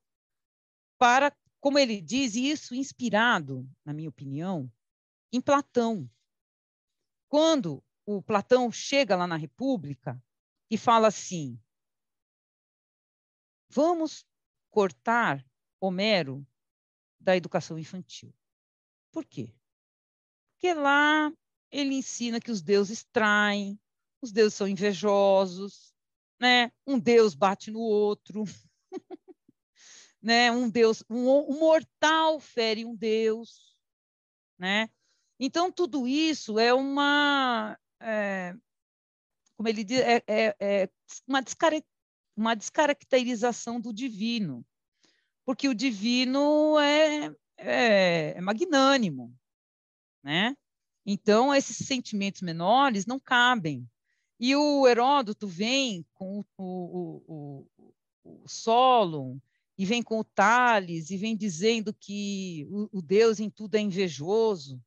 [0.97, 4.71] Para, como ele diz, isso inspirado, na minha opinião,
[5.29, 6.09] em Platão.
[7.27, 10.23] Quando o Platão chega lá na República
[10.71, 11.59] e fala assim:
[13.69, 14.25] vamos
[14.71, 15.45] cortar
[15.79, 16.45] Homero
[17.19, 18.33] da educação infantil.
[19.11, 19.53] Por quê?
[20.53, 21.31] Porque lá
[21.71, 23.79] ele ensina que os deuses traem,
[24.21, 25.93] os deuses são invejosos,
[26.39, 26.71] né?
[26.85, 28.43] Um deus bate no outro,
[30.21, 30.51] né?
[30.51, 33.75] Um deus, um, um mortal fere um deus,
[34.57, 34.89] né?
[35.39, 38.55] Então tudo isso é uma, é,
[39.57, 40.89] como ele diz, é, é, é
[41.27, 41.43] uma,
[42.35, 44.65] uma descaracterização do divino,
[45.45, 49.33] porque o divino é, é, é magnânimo,
[50.23, 50.57] né?
[51.05, 53.87] Então, esses sentimentos menores não cabem.
[54.39, 59.37] E o Heródoto vem com o, o, o, o Solon,
[59.77, 63.79] e vem com o Tales, e vem dizendo que o, o Deus em tudo é
[63.79, 64.81] invejoso.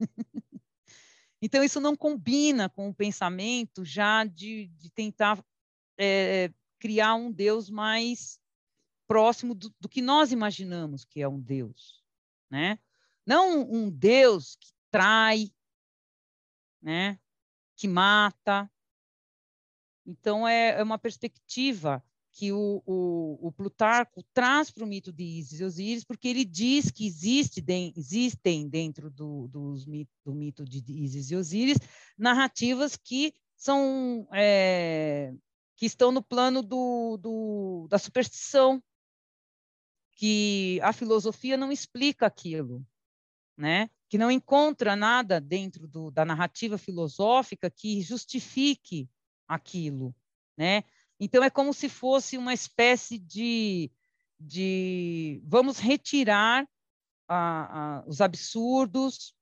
[1.40, 5.42] então, isso não combina com o pensamento já de, de tentar
[5.96, 6.50] é,
[6.80, 8.40] criar um Deus mais
[9.08, 12.04] próximo do, do, que nós imaginamos que é um Deus,
[12.50, 12.78] né?
[13.26, 15.50] Não um Deus que trai,
[16.80, 17.18] né?
[17.74, 18.70] Que mata.
[20.06, 25.24] Então é, é uma perspectiva que o, o, o Plutarco traz para o mito de
[25.24, 30.64] Isis e Osíris, porque ele diz que existe de, existem dentro do, dos, do mito
[30.64, 31.78] de Isis e Osíris
[32.16, 35.34] narrativas que são é,
[35.74, 38.82] que estão no plano do, do, da superstição,
[40.18, 42.84] que a filosofia não explica aquilo,
[43.56, 43.88] né?
[44.08, 49.08] que não encontra nada dentro do, da narrativa filosófica que justifique
[49.46, 50.12] aquilo.
[50.56, 50.82] Né?
[51.20, 53.92] Então, é como se fosse uma espécie de.
[54.40, 56.68] de vamos retirar
[57.28, 59.32] a, a, os absurdos,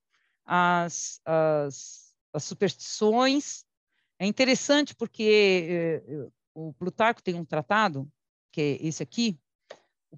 [0.45, 3.65] as, as, as superstições
[4.19, 8.11] é interessante porque eh, o Plutarco tem um tratado,
[8.53, 9.39] que é esse aqui,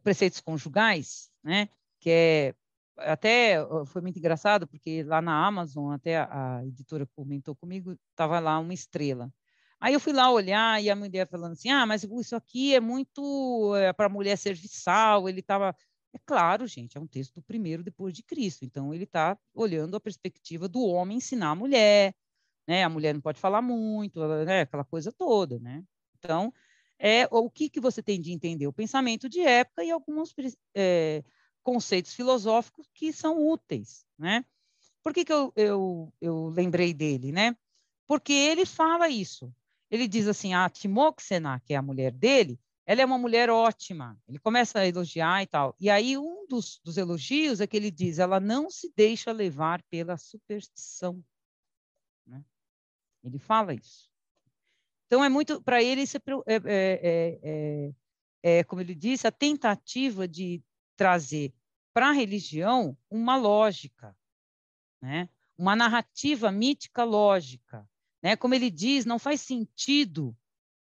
[0.02, 1.68] Preceitos Conjugais, né?
[2.00, 2.54] que é
[2.98, 8.40] até foi muito engraçado porque lá na Amazon até a, a editora comentou comigo estava
[8.40, 9.32] lá uma estrela
[9.80, 12.80] aí eu fui lá olhar e a mulher falando assim ah mas isso aqui é
[12.80, 15.76] muito é, para mulher serviçal ele estava
[16.12, 19.96] é claro gente é um texto do primeiro depois de Cristo então ele está olhando
[19.96, 22.12] a perspectiva do homem ensinar a mulher
[22.68, 22.84] né?
[22.84, 24.60] A mulher não pode falar muito, né?
[24.60, 25.82] Aquela coisa toda, né?
[26.18, 26.52] Então,
[26.98, 30.34] é o que que você tem de entender o pensamento de época e alguns
[30.74, 31.22] é,
[31.62, 34.44] conceitos filosóficos que são úteis, né?
[35.02, 37.56] Por que, que eu, eu, eu lembrei dele, né?
[38.06, 39.52] Porque ele fala isso.
[39.90, 44.18] Ele diz assim, a Timoxena, que é a mulher dele, ela é uma mulher ótima.
[44.26, 45.74] Ele começa a elogiar e tal.
[45.78, 49.82] E aí um dos, dos elogios é que ele diz, ela não se deixa levar
[49.84, 51.22] pela superstição.
[53.22, 54.08] Ele fala isso.
[55.08, 57.92] Então, é muito, para ele, isso é, é, é,
[58.42, 60.62] é, como ele disse, a tentativa de
[60.96, 61.52] trazer
[61.94, 64.14] para a religião uma lógica,
[65.00, 65.30] né?
[65.56, 67.88] uma narrativa mítica lógica.
[68.22, 68.36] Né?
[68.36, 70.36] Como ele diz, não faz sentido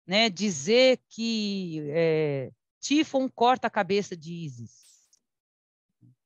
[0.04, 4.84] né, dizer que é, Tifon corta a cabeça de Isis.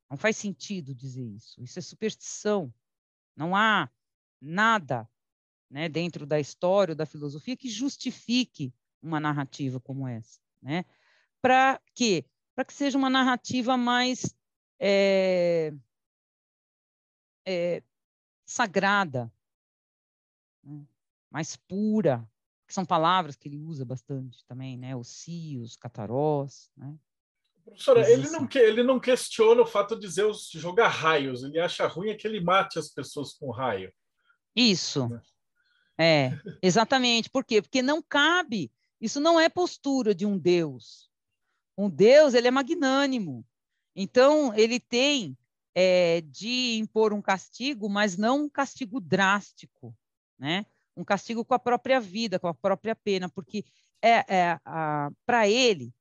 [0.08, 1.62] Não faz sentido dizer isso.
[1.62, 2.72] Isso é superstição.
[3.36, 3.90] Não há
[4.40, 5.06] nada
[5.70, 10.84] né, dentro da história ou da filosofia que justifique uma narrativa como essa, né?
[11.40, 12.26] Para quê?
[12.54, 14.34] Para que seja uma narrativa mais
[14.78, 15.72] é,
[17.46, 17.82] é,
[18.44, 19.32] sagrada,
[20.62, 20.84] né?
[21.30, 22.28] mais pura,
[22.66, 24.94] que são palavras que ele usa bastante também, né?
[24.94, 26.98] Ocios, catarós, né?
[27.64, 32.10] Professora, ele não, ele não questiona o fato de Zeus jogar raios, ele acha ruim
[32.10, 33.92] é que ele mate as pessoas com raio.
[34.56, 35.20] Isso, né?
[36.00, 36.32] É,
[36.62, 37.28] exatamente.
[37.28, 37.60] Por quê?
[37.60, 38.72] Porque não cabe.
[38.98, 41.10] Isso não é postura de um Deus.
[41.76, 43.44] Um Deus, ele é magnânimo.
[43.94, 45.36] Então, ele tem
[45.74, 49.94] é, de impor um castigo, mas não um castigo drástico,
[50.38, 50.64] né?
[50.96, 53.64] Um castigo com a própria vida, com a própria pena, porque
[54.02, 54.60] é, é
[55.26, 55.92] para ele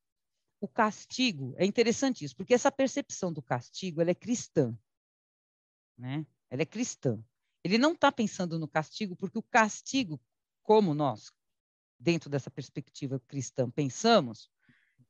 [0.60, 4.76] o castigo é interessante isso, porque essa percepção do castigo ela é cristã,
[5.96, 6.26] né?
[6.50, 7.22] Ela é cristã.
[7.62, 10.20] Ele não está pensando no castigo, porque o castigo,
[10.62, 11.32] como nós,
[11.98, 14.50] dentro dessa perspectiva cristã, pensamos,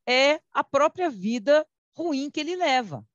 [0.07, 3.07] é a própria vida ruim que ele leva,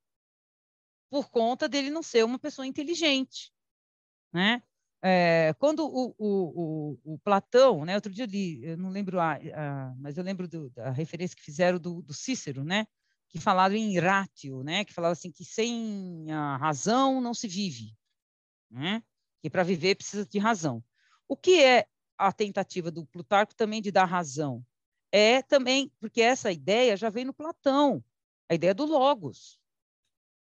[1.10, 3.52] por conta dele não ser uma pessoa inteligente.
[4.32, 4.62] Né?
[5.02, 9.20] É, quando o, o, o, o, Platão, né, outro dia eu li, eu não lembro,
[9.20, 12.88] a, a, mas eu lembro do, da referência que fizeram do, do Cícero, né,
[13.30, 17.96] que falaram em ratio, né, que falava assim que sem a razão não se vive.
[18.72, 19.04] Né?
[19.46, 20.84] Que para viver precisa de razão.
[21.28, 21.86] O que é
[22.18, 24.66] a tentativa do Plutarco também de dar razão?
[25.12, 28.04] É também, porque essa ideia já vem no Platão.
[28.50, 29.60] a ideia do logos,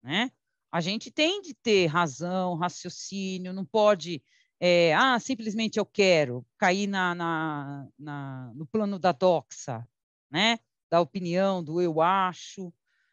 [0.03, 0.33] né?
[0.73, 4.23] A gente tem de ter razão, raciocínio, não pode,
[4.59, 9.87] é, ah, simplesmente eu quero cair na, na, na, no plano da doxa,
[10.31, 10.59] né?
[10.91, 12.73] Da opinião, do eu acho.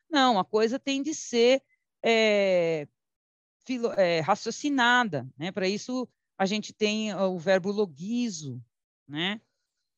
[0.09, 1.61] Não, a coisa tem de ser
[2.01, 2.87] é,
[3.71, 5.51] filo, é, raciocinada, né?
[5.51, 6.07] Para isso
[6.37, 8.61] a gente tem o verbo logizo,
[9.07, 9.39] né?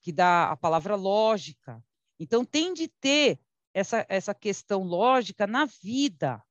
[0.02, 1.84] Que dá a palavra lógica.
[2.20, 3.40] Então tem de ter
[3.74, 6.44] essa, essa questão lógica na vida,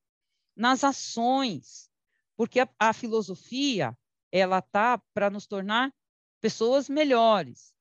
[0.56, 1.88] nas ações,
[2.36, 3.96] porque a, a filosofia
[4.32, 5.94] ela tá para nos tornar
[6.40, 7.72] pessoas melhores,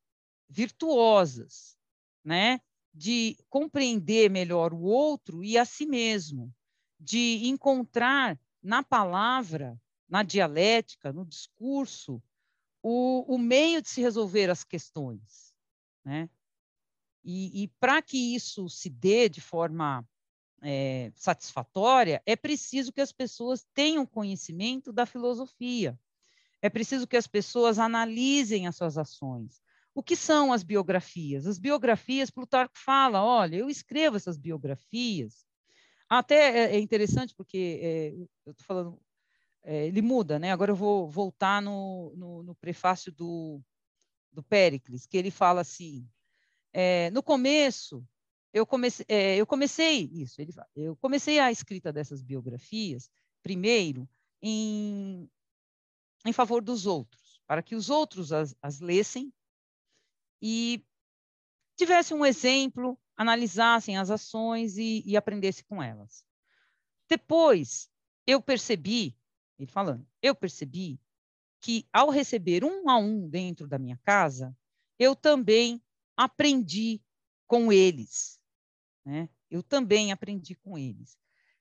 [0.48, 1.78] virtuosas,
[2.24, 2.62] né?
[2.94, 6.54] De compreender melhor o outro e a si mesmo,
[7.00, 12.22] de encontrar na palavra, na dialética, no discurso,
[12.82, 15.54] o, o meio de se resolver as questões,
[16.04, 16.30] né?
[17.24, 20.04] E, e para que isso se dê de forma
[20.62, 26.00] é, satisfatória, é preciso que as pessoas tenham conhecimento da filosofia.
[26.62, 29.62] É preciso que as pessoas analisem as suas ações.
[29.94, 31.46] O que são as biografias?
[31.46, 35.46] As biografias, Plutarco fala, olha, eu escrevo essas biografias.
[36.14, 38.10] Até é, é interessante porque é,
[38.46, 39.02] eu estou falando,
[39.64, 40.52] é, ele muda, né?
[40.52, 43.62] Agora eu vou voltar no, no, no prefácio do,
[44.30, 46.06] do Péricles, que ele fala assim,
[46.74, 48.06] é, no começo,
[48.52, 53.10] eu comecei, é, eu comecei isso, ele, eu comecei a escrita dessas biografias,
[53.42, 54.06] primeiro,
[54.42, 55.32] em,
[56.26, 59.32] em favor dos outros, para que os outros as, as lessem
[60.42, 60.86] e
[61.78, 66.26] tivessem um exemplo, analisassem as ações e, e aprendessem com elas.
[67.08, 67.90] Depois,
[68.26, 69.16] eu percebi,
[69.60, 71.00] ele falando, eu percebi
[71.62, 74.58] que ao receber um a um dentro da minha casa,
[74.98, 75.80] eu também
[76.18, 77.00] aprendi
[77.46, 78.40] com eles.
[79.06, 79.30] Né?
[79.52, 81.16] Eu também aprendi com eles.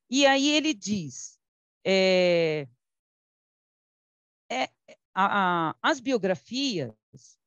[0.08, 1.38] E aí ele diz:
[1.84, 2.66] é,
[4.50, 4.70] é,
[5.12, 6.94] a, a, as biografias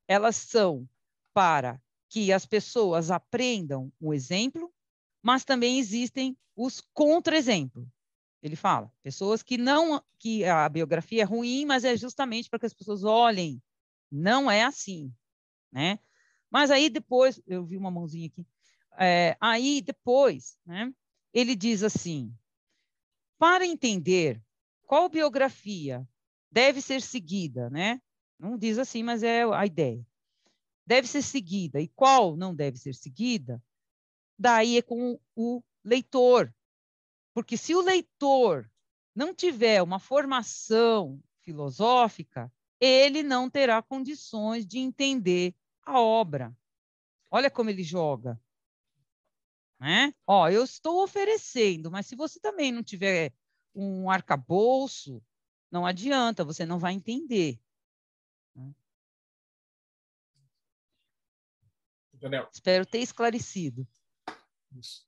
[0.07, 0.87] elas são
[1.33, 1.81] para
[2.13, 4.71] que as pessoas aprendam o exemplo,
[5.19, 7.87] mas também existem os contra-exemplos.
[8.39, 12.67] Ele fala, pessoas que não, que a biografia é ruim, mas é justamente para que
[12.67, 13.59] as pessoas olhem,
[14.11, 15.11] não é assim,
[15.71, 15.97] né?
[16.51, 18.45] Mas aí depois, eu vi uma mãozinha aqui,
[18.99, 20.93] é, aí depois, né,
[21.33, 22.31] ele diz assim,
[23.39, 24.39] para entender
[24.85, 26.07] qual biografia
[26.51, 27.99] deve ser seguida, né?
[28.37, 30.05] Não diz assim, mas é a ideia.
[30.85, 33.61] Deve ser seguida e qual não deve ser seguida,
[34.37, 36.53] daí é com o leitor.
[37.33, 38.69] Porque se o leitor
[39.15, 46.55] não tiver uma formação filosófica, ele não terá condições de entender a obra.
[47.31, 48.39] Olha como ele joga.
[49.79, 50.13] Né?
[50.27, 53.33] Ó, eu estou oferecendo, mas se você também não tiver
[53.73, 55.21] um arcabouço,
[55.71, 57.59] não adianta, você não vai entender.
[62.23, 62.49] Daniel.
[62.53, 63.85] Espero ter esclarecido.
[64.79, 65.05] Isso.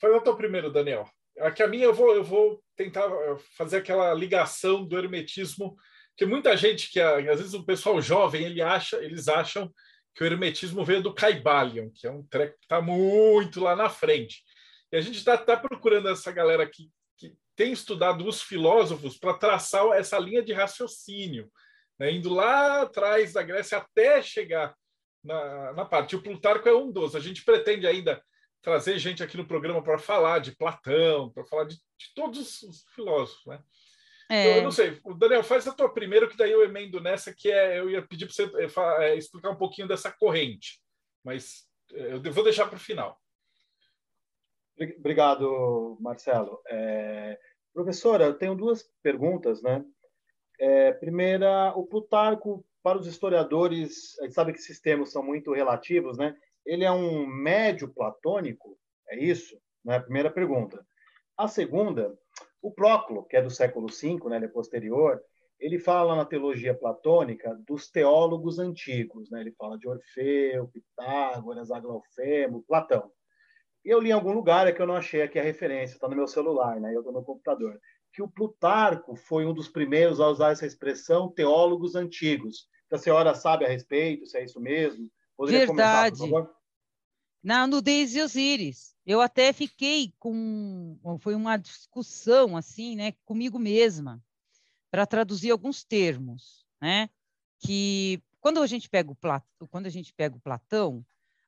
[0.00, 1.10] Faz o teu primeiro, Daniel.
[1.40, 5.76] Aqui a minha eu vou, eu vou tentar eh, fazer aquela ligação do hermetismo
[6.16, 9.72] que muita gente que às vezes o pessoal jovem ele acha, eles acham
[10.14, 13.88] que o hermetismo veio do Caibalion, que é um treco que está muito lá na
[13.88, 14.44] frente.
[14.92, 19.34] E a gente está tá procurando essa galera que, que tem estudado os filósofos para
[19.34, 21.50] traçar essa linha de raciocínio,
[22.00, 22.10] né?
[22.10, 24.74] indo lá atrás da Grécia até chegar
[25.22, 26.16] na, na parte.
[26.16, 27.14] O Plutarco é um dos.
[27.14, 28.24] A gente pretende ainda
[28.62, 32.84] trazer gente aqui no programa para falar de Platão, para falar de, de, todos os
[32.94, 33.44] filósofos.
[33.46, 33.62] Né?
[34.30, 34.58] É.
[34.58, 37.78] Eu não sei, Daniel, faz a tua primeiro, que daí eu emendo nessa, que é,
[37.78, 40.80] eu ia pedir para você é, é, explicar um pouquinho dessa corrente,
[41.24, 43.20] mas é, eu vou deixar para o final.
[44.98, 46.62] Obrigado, Marcelo.
[46.66, 47.38] É,
[47.74, 49.84] professora, eu tenho duas perguntas, né?
[50.60, 55.52] É, primeira, o Plutarco, para os historiadores, a gente sabe que esses termos são muito
[55.54, 56.36] relativos, né?
[56.66, 58.78] Ele é um médio platônico?
[59.08, 59.58] É isso?
[59.82, 59.96] Né?
[59.96, 60.84] A primeira pergunta.
[61.36, 62.14] A segunda,
[62.60, 65.18] o Próclo, que é do século V, né, ele é posterior,
[65.58, 69.30] ele fala na teologia platônica dos teólogos antigos.
[69.30, 69.40] Né?
[69.40, 73.10] Ele fala de Orfeu, Pitágoras, Aglaufemo, Platão.
[73.82, 76.06] E eu li em algum lugar, é que eu não achei aqui a referência, está
[76.06, 76.94] no meu celular, né?
[76.94, 77.80] eu estou no computador,
[78.12, 82.68] que o Plutarco foi um dos primeiros a usar essa expressão teólogos antigos.
[82.90, 85.10] a senhora sabe a respeito, se é isso mesmo?
[85.36, 86.18] Poderia Verdade.
[86.18, 86.60] Comentar, por favor?
[87.42, 88.94] Na nudez de Osíris.
[89.06, 90.98] Eu até fiquei com.
[91.20, 94.22] Foi uma discussão, assim, né, comigo mesma,
[94.90, 97.08] para traduzir alguns termos, né?
[97.58, 101.04] Que quando a gente pega o Platão, quando a gente pega o Platão,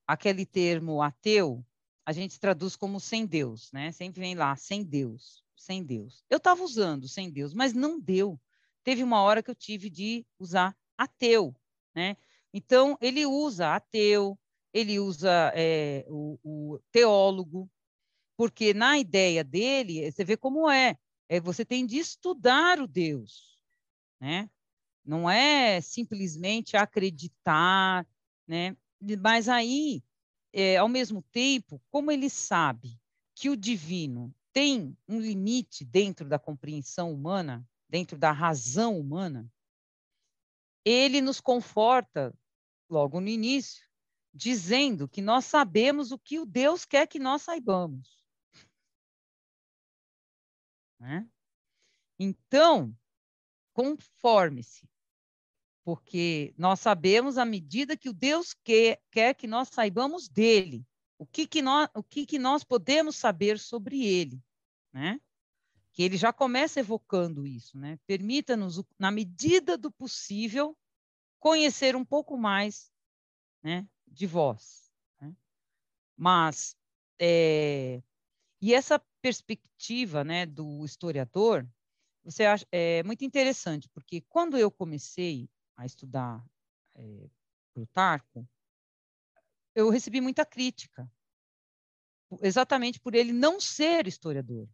[0.07, 1.65] aquele termo ateu,
[2.05, 3.93] a gente traduz como sem Deus, né?
[3.93, 6.25] Sempre vem lá, sem Deus, sem Deus.
[6.29, 8.41] Eu estava usando sem Deus, mas não deu.
[8.85, 11.55] Teve uma hora que eu tive de usar ateu,
[11.95, 12.17] né?
[12.53, 14.39] Então, ele usa ateu,
[14.73, 17.71] ele usa é, o, o, teólogo,
[18.37, 20.99] porque na ideia dele, você vê como é,
[21.29, 23.59] é, você tem de estudar o Deus,
[24.21, 24.51] né?
[25.05, 28.07] Não é simplesmente acreditar,
[28.47, 28.77] né?
[29.21, 30.03] Mas aí,
[30.53, 33.01] é, ao mesmo tempo, como ele sabe
[33.35, 39.51] que o divino tem um limite dentro da compreensão humana, dentro da razão humana,
[40.85, 42.37] ele nos conforta
[42.89, 43.87] logo no início,
[44.35, 48.25] dizendo que nós sabemos o que o Deus quer que nós saibamos.
[50.99, 51.29] Né?
[52.19, 52.97] Então,
[53.73, 54.89] conforme-se,
[55.85, 60.87] porque nós sabemos à medida que o Deus quer, quer que nós saibamos dele,
[61.23, 64.43] o que, que, nós, o que, que nós podemos saber sobre ele,
[64.93, 65.21] né?
[65.93, 67.97] Que ele já começa evocando isso, né?
[68.09, 70.77] Permita-nos, na medida do possível,
[71.39, 72.91] conhecer um pouco mais
[73.63, 74.91] né, de vós.
[75.21, 75.33] Né?
[76.17, 76.77] Mas,
[77.21, 78.03] é,
[78.61, 81.65] e essa perspectiva né, do historiador,
[82.25, 86.45] você acha, é muito interessante, porque quando eu comecei a estudar
[86.97, 87.31] é,
[87.73, 88.45] Plutarco,
[89.75, 91.11] eu recebi muita crítica,
[92.41, 94.69] exatamente por ele não ser historiador,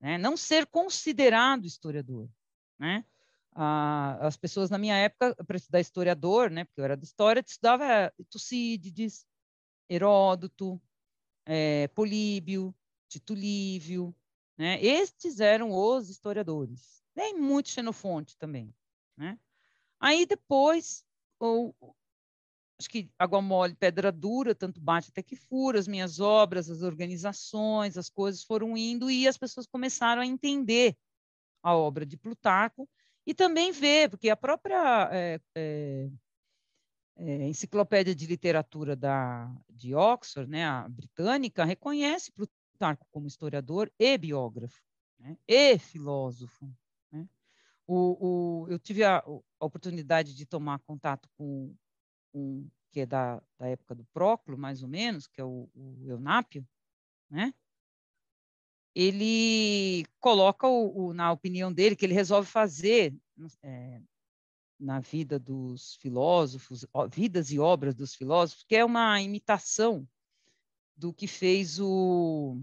[0.00, 0.18] né?
[0.18, 2.28] não ser considerado historiador.
[2.78, 3.04] Né?
[3.56, 7.42] ah, as pessoas na minha época, para estudar historiador, né, porque eu era de história,
[7.44, 9.26] estudava Tucídides,
[9.88, 10.80] Heródoto,
[11.46, 12.74] é, Políbio,
[13.08, 14.14] Tito Lívio,
[14.58, 14.82] né?
[14.82, 17.02] Estes eram os historiadores.
[17.14, 18.74] Tem muito Xenofonte também,
[19.16, 19.38] né?
[19.98, 21.04] Aí depois,
[21.38, 21.74] ou,
[22.78, 26.82] acho que água mole, pedra dura, tanto bate até que fura, as minhas obras, as
[26.82, 30.96] organizações, as coisas foram indo e as pessoas começaram a entender
[31.62, 32.88] a obra de Plutarco
[33.26, 36.08] e também ver, porque a própria é, é,
[37.16, 44.16] é, Enciclopédia de Literatura da, de Oxford, né, a britânica, reconhece Plutarco como historiador e
[44.16, 44.80] biógrafo,
[45.18, 46.70] né, e filósofo.
[47.10, 47.26] Né.
[47.86, 51.74] O, o, eu tive a, a, oportunidade de tomar contato com
[52.36, 56.06] um que é da, da época do Próclo, mais ou menos, que é o, o
[56.06, 56.66] Eunápio,
[57.28, 57.52] né?
[58.96, 63.14] ele coloca, o, o, na opinião dele, que ele resolve fazer
[63.62, 64.00] é,
[64.80, 70.08] na vida dos filósofos, vidas e obras dos filósofos, que é uma imitação
[70.96, 72.58] do que fez o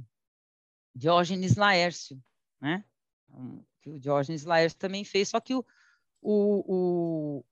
[0.96, 2.20] Diógenes Laércio,
[2.60, 2.84] né?
[3.80, 5.64] Que o Diógenes Laércio também fez, só que o,
[6.20, 7.46] o,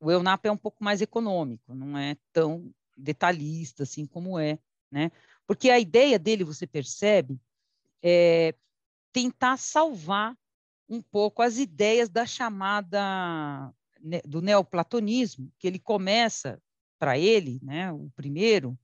[0.00, 4.58] o Eunap é um pouco mais econômico, não é tão detalhista assim como é,
[4.90, 5.12] né?
[5.46, 7.38] Porque a ideia dele, você percebe,
[8.02, 8.54] é
[9.12, 10.36] tentar salvar
[10.88, 16.60] um pouco as ideias da chamada né, do neoplatonismo, que ele começa
[16.98, 18.78] para ele, né, o primeiro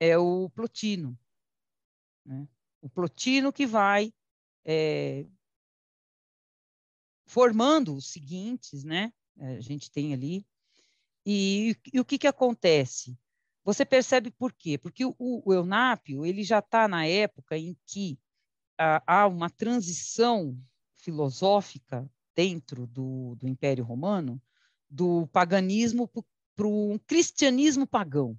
[0.00, 1.18] é o Plotino,
[2.24, 2.46] né?
[2.80, 4.12] o Plotino que vai
[4.64, 5.26] é,
[7.26, 9.12] formando os seguintes, né?
[9.38, 10.46] A gente tem ali
[11.24, 13.18] e, e o que que acontece?
[13.64, 14.78] Você percebe por quê?
[14.78, 18.16] Porque o, o Eunápio ele já está na época em que
[18.78, 20.56] ah, há uma transição
[20.94, 24.40] filosófica dentro do, do Império Romano
[24.88, 26.08] do paganismo
[26.54, 28.38] para um cristianismo pagão,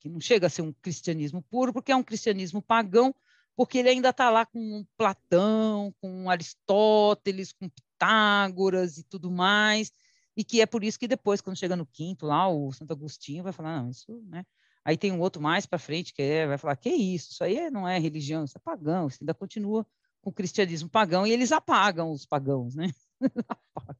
[0.00, 3.14] que não chega a ser um cristianismo puro, porque é um cristianismo pagão,
[3.54, 9.92] porque ele ainda está lá com Platão, com Aristóteles, com Pitágoras e tudo mais,
[10.36, 13.42] e que é por isso que depois, quando chega no quinto lá, o Santo Agostinho
[13.42, 14.44] vai falar, não, isso, né?
[14.84, 17.70] Aí tem um outro mais para frente que é, vai falar, que isso, isso aí
[17.70, 19.84] não é religião, isso é pagão, isso ainda continua
[20.20, 22.92] com o cristianismo pagão, e eles apagam os pagãos, né?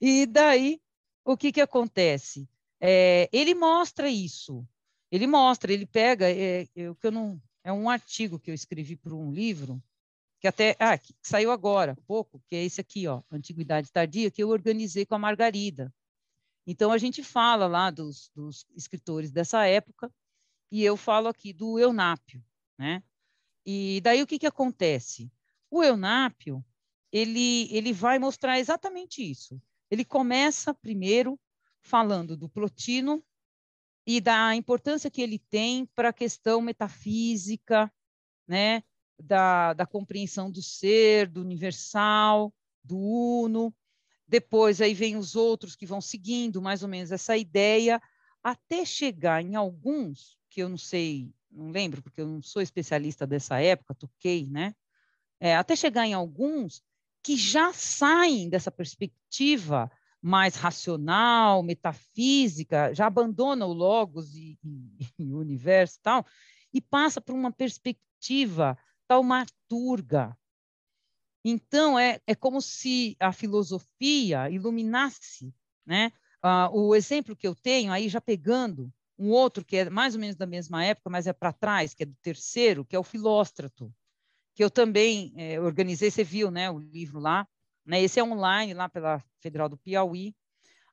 [0.00, 0.80] e daí,
[1.24, 2.48] o que que acontece?
[2.80, 4.66] É, ele mostra isso,
[5.10, 8.94] ele mostra, ele pega, é, eu, que eu não, é um artigo que eu escrevi
[8.94, 9.82] para um livro,
[10.44, 14.42] que até ah, que saiu agora, pouco, que é esse aqui, ó, Antiguidade Tardia, que
[14.42, 15.90] eu organizei com a Margarida.
[16.66, 20.12] Então, a gente fala lá dos, dos escritores dessa época,
[20.70, 22.44] e eu falo aqui do Eunápio,
[22.78, 23.02] né?
[23.64, 25.32] E daí o que, que acontece?
[25.70, 26.62] O Eunápio,
[27.10, 29.58] ele, ele vai mostrar exatamente isso.
[29.90, 31.40] Ele começa primeiro
[31.80, 33.24] falando do Plotino
[34.06, 37.90] e da importância que ele tem para a questão metafísica,
[38.46, 38.82] né?
[39.22, 43.74] Da, da compreensão do ser, do universal, do uno,
[44.26, 48.02] depois aí vem os outros que vão seguindo mais ou menos essa ideia,
[48.42, 53.26] até chegar em alguns, que eu não sei não lembro, porque eu não sou especialista
[53.26, 54.74] dessa época, toquei, né?
[55.38, 56.82] É, até chegar em alguns
[57.22, 65.32] que já saem dessa perspectiva mais racional, metafísica, já abandona o logos e, e, e
[65.32, 66.26] o universo e tal,
[66.72, 70.36] e passa para uma perspectiva taumaturga.
[71.44, 75.54] Então, é, é como se a filosofia iluminasse,
[75.84, 76.10] né?
[76.42, 80.20] Ah, o exemplo que eu tenho, aí já pegando um outro que é mais ou
[80.20, 83.04] menos da mesma época, mas é para trás, que é do terceiro, que é o
[83.04, 83.94] Filóstrato,
[84.54, 87.46] que eu também é, organizei, você viu, né, o livro lá,
[87.84, 90.34] né, esse é online, lá pela Federal do Piauí.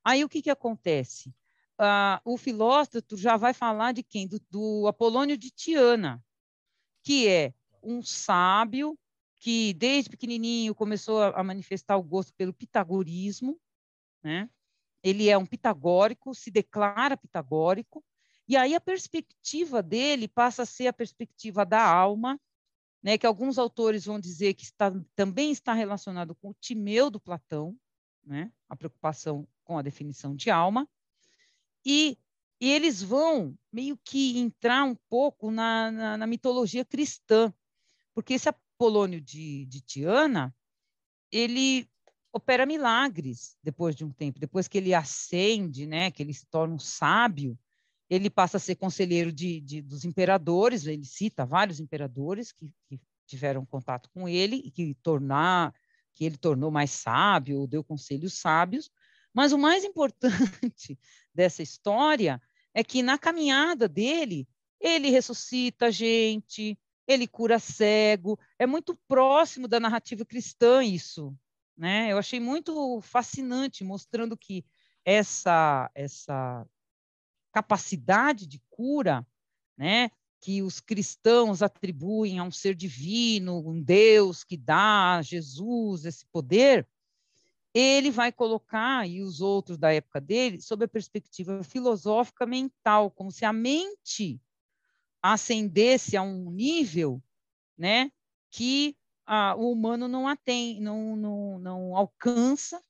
[0.03, 1.33] Aí o que, que acontece?
[1.77, 4.27] Ah, o Filóstrato já vai falar de quem?
[4.27, 6.23] Do, do Apolônio de Tiana,
[7.03, 8.97] que é um sábio
[9.39, 13.59] que desde pequenininho começou a, manifestar o gosto pelo pitagorismo,
[14.23, 14.47] né?
[15.03, 18.03] Ele é um pitagórico, se declara pitagórico,
[18.47, 22.39] e aí a perspectiva dele passa a ser a perspectiva da alma,
[23.01, 27.19] né, que alguns autores vão dizer que está, também está relacionado com o Timeu do
[27.19, 27.75] Platão,
[28.23, 30.87] né, a preocupação com a definição de alma,
[31.83, 32.15] e,
[32.59, 37.51] e eles vão meio que entrar um pouco na, na, na mitologia cristã,
[38.13, 40.55] porque esse Apolônio de, de Tiana,
[41.31, 41.87] ele
[42.33, 46.73] opera milagres depois de um tempo, depois que ele ascende, né, que ele se torna
[46.73, 47.57] um sábio,
[48.09, 52.99] ele passa a ser conselheiro de, de, dos imperadores, ele cita vários imperadores que, que,
[53.25, 55.73] tiveram contato com ele e que tornar
[56.13, 58.91] que ele tornou mais sábio, deu conselhos sábios,
[59.33, 60.99] mas o mais importante
[61.33, 62.41] dessa história
[62.73, 64.45] é que na caminhada dele,
[64.81, 66.77] ele ressuscita gente,
[67.11, 71.35] ele cura cego, é muito próximo da narrativa cristã isso,
[71.77, 72.11] né?
[72.11, 74.65] Eu achei muito fascinante mostrando que
[75.05, 76.65] essa essa
[77.53, 79.27] capacidade de cura,
[79.77, 80.09] né,
[80.39, 86.25] que os cristãos atribuem a um ser divino, um Deus que dá a Jesus esse
[86.27, 86.87] poder,
[87.73, 93.31] ele vai colocar, e os outros da época dele, sob a perspectiva filosófica mental, como
[93.31, 94.41] se a mente
[95.21, 97.21] ascendesse a um nível
[97.77, 98.11] né,
[98.49, 102.81] que ah, o humano não, atém, não, não, não alcança.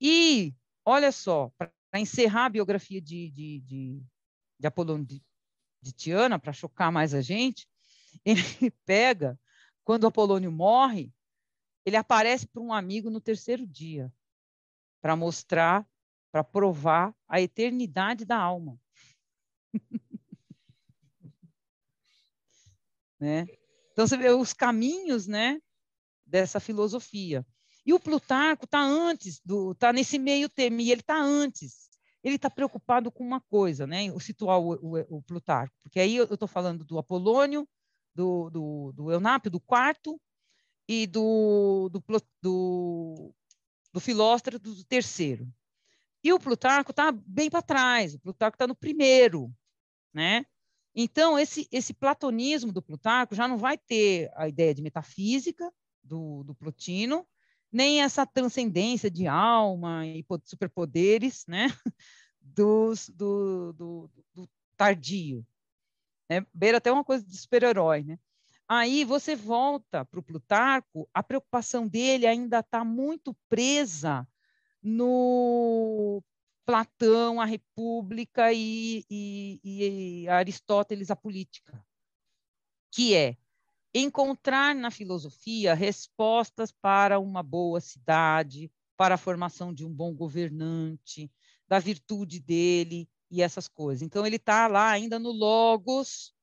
[0.00, 4.02] E, olha só, para encerrar a biografia de, de, de,
[4.58, 5.22] de Apolônio de,
[5.82, 7.68] de Tiana, para chocar mais a gente,
[8.24, 9.38] ele pega,
[9.84, 11.12] quando Apolônio morre,
[11.84, 14.12] ele aparece para um amigo no terceiro dia,
[15.00, 15.88] para mostrar,
[16.30, 18.78] para provar a eternidade da alma.
[23.20, 23.46] né?
[23.92, 25.60] Então, você vê os caminhos né,
[26.24, 27.44] dessa filosofia.
[27.84, 29.40] E o Plutarco está antes,
[29.72, 31.88] está nesse meio termo, e ele está antes.
[32.22, 34.12] Ele está preocupado com uma coisa, né?
[34.12, 37.66] O situar o, o, o Plutarco, porque aí eu estou falando do Apolônio,
[38.14, 40.20] do, do, do Eunápio, do quarto,
[40.88, 42.02] e do, do,
[42.42, 43.34] do,
[43.92, 45.46] do Filóstrato, do terceiro.
[46.24, 49.52] E o Plutarco está bem para trás, o Plutarco está no primeiro,
[50.12, 50.44] né?
[51.00, 55.72] Então, esse, esse platonismo do Plutarco já não vai ter a ideia de metafísica
[56.02, 57.24] do, do Plotino,
[57.70, 61.68] nem essa transcendência de alma e superpoderes né,
[62.40, 65.46] dos, do, do, do tardio.
[66.28, 66.44] Né?
[66.52, 68.02] Beira até uma coisa de super-herói.
[68.02, 68.18] Né?
[68.66, 74.26] Aí você volta para o Plutarco, a preocupação dele ainda está muito presa
[74.82, 76.20] no
[76.68, 81.82] Platão, a República e, e, e Aristóteles, a política,
[82.92, 83.38] que é
[83.94, 91.32] encontrar na filosofia respostas para uma boa cidade, para a formação de um bom governante,
[91.66, 94.02] da virtude dele e essas coisas.
[94.02, 96.34] Então, ele está lá ainda no logos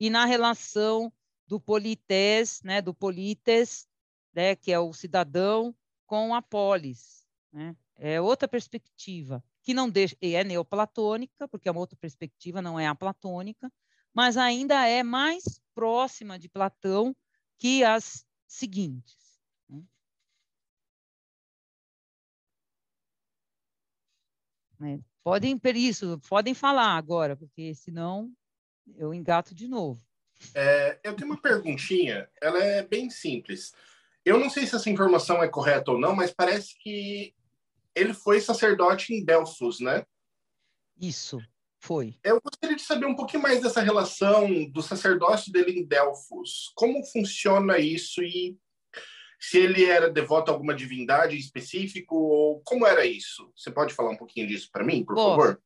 [0.00, 1.12] e na relação
[1.46, 3.86] do polites, né, do polites,
[4.32, 7.26] né, que é o cidadão, com a polis.
[7.52, 7.76] Né?
[7.96, 12.78] É outra perspectiva, que não deixa, e é neoplatônica, porque é uma outra perspectiva, não
[12.78, 13.72] é a platônica,
[14.12, 15.42] mas ainda é mais
[15.74, 17.16] próxima de Platão
[17.58, 19.40] que as seguintes.
[19.68, 19.82] Né?
[24.82, 28.30] É, podem isso, podem falar agora, porque senão
[28.98, 30.04] eu engato de novo.
[30.54, 33.72] É, eu tenho uma perguntinha, ela é bem simples.
[34.24, 37.34] Eu não sei se essa informação é correta ou não, mas parece que
[37.94, 40.04] ele foi sacerdote em Delfos, né?
[41.00, 41.38] Isso.
[41.80, 42.16] Foi.
[42.24, 46.72] Eu gostaria de saber um pouquinho mais dessa relação do sacerdócio dele em Delfos.
[46.74, 48.56] Como funciona isso e
[49.38, 53.52] se ele era devoto a alguma divindade em específico ou como era isso?
[53.54, 55.62] Você pode falar um pouquinho disso para mim, por Bom, favor?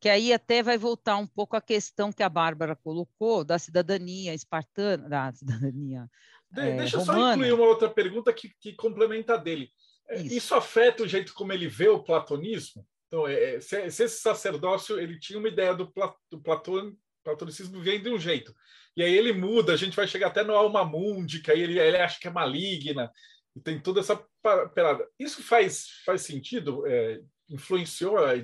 [0.00, 4.34] que aí até vai voltar um pouco a questão que a Bárbara colocou da cidadania
[4.34, 6.10] espartana, da cidadania
[6.50, 7.20] De, é, deixa eu romana.
[7.20, 9.70] só incluir uma outra pergunta que, que complementa a dele.
[10.08, 10.34] É, Isso.
[10.36, 10.54] Isso.
[10.54, 12.86] afeta o jeito como ele vê o platonismo?
[13.06, 16.96] Então, é, é, se, se esse sacerdócio ele tinha uma ideia do, pla, do Platão,
[17.22, 18.54] platonicismo vem de um jeito,
[18.96, 21.78] e aí ele muda, a gente vai chegar até no Alma Mundi, que aí ele,
[21.78, 23.10] ele acha que é maligna,
[23.56, 25.08] e tem toda essa pa- parada.
[25.18, 26.86] Isso faz, faz sentido?
[26.86, 28.34] É, influenciou, a-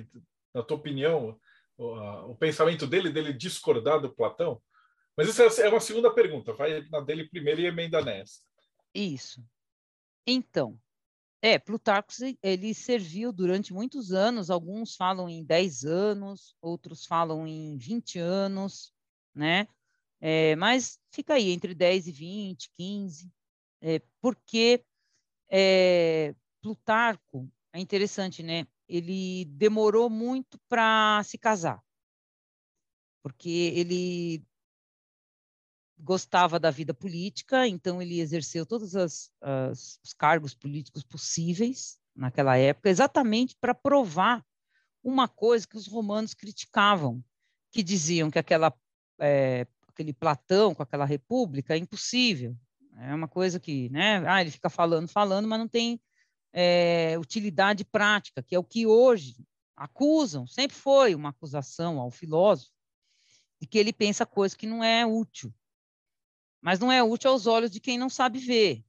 [0.53, 1.39] na tua opinião,
[1.77, 4.61] o, a- o pensamento dele, dele discordar do Platão?
[5.17, 8.39] Mas isso é uma segunda pergunta, vai na dele primeiro e emenda nessa.
[8.95, 9.43] Isso.
[10.25, 10.79] Então,
[11.41, 12.13] é, Plutarco
[12.43, 18.93] ele serviu durante muitos anos, alguns falam em 10 anos, outros falam em 20 anos,
[19.33, 19.67] né?
[20.19, 23.31] É, mas fica aí entre 10 e 20, 15,
[23.81, 24.85] é, porque
[25.49, 28.67] é, Plutarco, é interessante, né?
[28.87, 31.81] Ele demorou muito para se casar,
[33.23, 34.45] porque ele
[36.01, 42.57] gostava da vida política, então ele exerceu todos as, as- os cargos políticos possíveis naquela
[42.57, 44.43] época, exatamente para provar
[45.03, 47.23] uma coisa que os romanos criticavam,
[47.71, 48.73] que diziam que aquela,
[49.19, 52.55] eh, aquele Platão com aquela república é impossível.
[52.97, 54.23] É uma coisa que, né?
[54.27, 55.99] Ah, ele fica falando, falando, mas não tem
[56.53, 59.35] eh, utilidade prática, que é o que hoje
[59.75, 62.71] acusam, sempre foi uma acusação ao filósofo,
[63.59, 65.53] de que ele pensa coisa que não é útil
[66.61, 68.85] mas não é útil aos olhos de quem não sabe ver,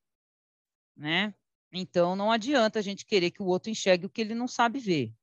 [0.96, 1.34] né?
[1.72, 4.78] Então não adianta a gente querer que o outro enxergue o que ele não sabe
[4.78, 5.14] ver.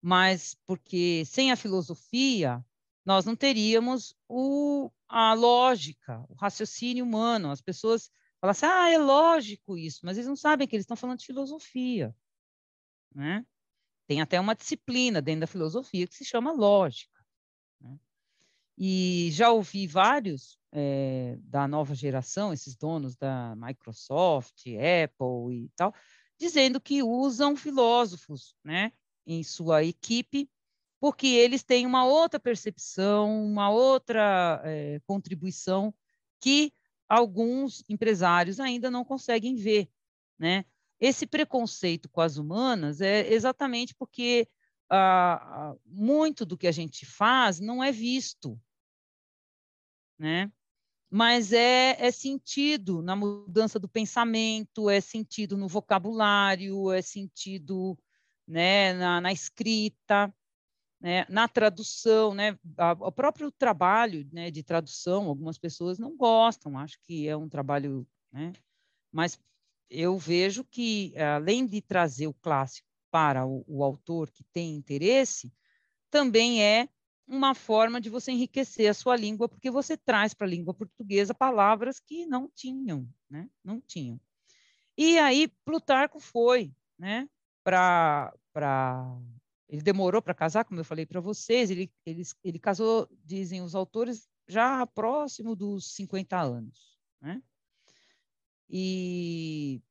[0.00, 2.64] Mas porque sem a filosofia
[3.04, 7.50] nós não teríamos o, a lógica, o raciocínio humano.
[7.50, 10.96] As pessoas falam assim, ah, é lógico isso, mas eles não sabem que eles estão
[10.96, 12.14] falando de filosofia,
[13.14, 13.46] né?
[14.06, 17.24] Tem até uma disciplina dentro da filosofia que se chama lógica.
[17.80, 17.98] né?
[18.78, 25.94] E já ouvi vários eh, da nova geração, esses donos da Microsoft, Apple e tal,
[26.38, 28.92] dizendo que usam filósofos né,
[29.26, 30.50] em sua equipe,
[31.00, 35.94] porque eles têm uma outra percepção, uma outra eh, contribuição
[36.40, 36.70] que
[37.08, 39.88] alguns empresários ainda não conseguem ver.
[40.38, 40.66] Né?
[41.00, 44.46] Esse preconceito com as humanas é exatamente porque
[44.90, 48.60] ah, muito do que a gente faz não é visto,
[50.18, 50.52] né?
[51.10, 57.96] Mas é, é sentido na mudança do pensamento, é sentido no vocabulário, é sentido
[58.46, 60.34] né, na, na escrita,
[61.00, 66.78] né, na tradução, né, a- o próprio trabalho né, de tradução, algumas pessoas não gostam,
[66.78, 68.52] acho que é um trabalho, né,
[69.12, 69.38] mas
[69.88, 75.52] eu vejo que, além de trazer o clássico para o, o autor que tem interesse,
[76.10, 76.88] também é
[77.26, 81.34] uma forma de você enriquecer a sua língua, porque você traz para a língua portuguesa
[81.34, 83.48] palavras que não tinham, né?
[83.64, 84.20] Não tinham.
[84.96, 87.28] E aí Plutarco foi, né?
[87.62, 88.32] Para
[89.68, 93.74] ele demorou para casar, como eu falei para vocês, ele, ele ele casou, dizem os
[93.74, 97.42] autores, já próximo dos 50 anos, né?
[98.70, 99.82] E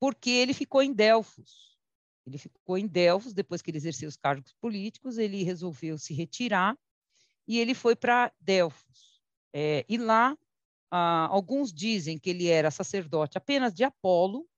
[0.00, 1.71] porque ele ficou em Delfos.
[2.26, 6.78] Ele ficou em Delfos, depois que ele exerceu os cargos políticos, ele resolveu se retirar
[7.46, 9.20] e ele foi para Delfos.
[9.52, 10.36] É, e lá,
[10.90, 14.48] ah, alguns dizem que ele era sacerdote apenas de Apolo,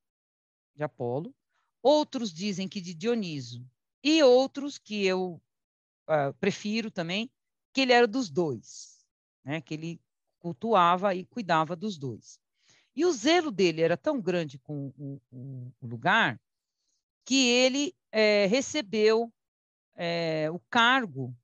[0.75, 1.35] de Apolo,
[1.83, 3.67] outros dizem que de Dioniso,
[4.03, 5.41] e outros que eu
[6.07, 7.31] ah, prefiro também,
[7.73, 9.05] que ele era dos dois,
[9.43, 9.61] né?
[9.61, 10.01] que ele
[10.39, 12.39] cultuava e cuidava dos dois.
[12.95, 16.41] E o zelo dele era tão grande com o, o, o lugar
[17.25, 19.33] que ele eh, recebeu
[19.97, 21.35] eh, o cargo,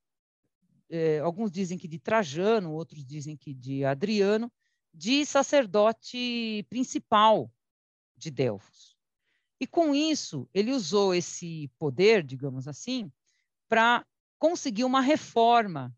[0.89, 4.51] eh, alguns dizem que de Trajano, outros dizem que de Adriano,
[4.93, 7.51] de sacerdote principal
[8.15, 8.95] de Delfos.
[9.59, 13.11] E com isso, ele usou esse poder, digamos assim,
[13.69, 14.05] para
[14.37, 15.95] conseguir uma reforma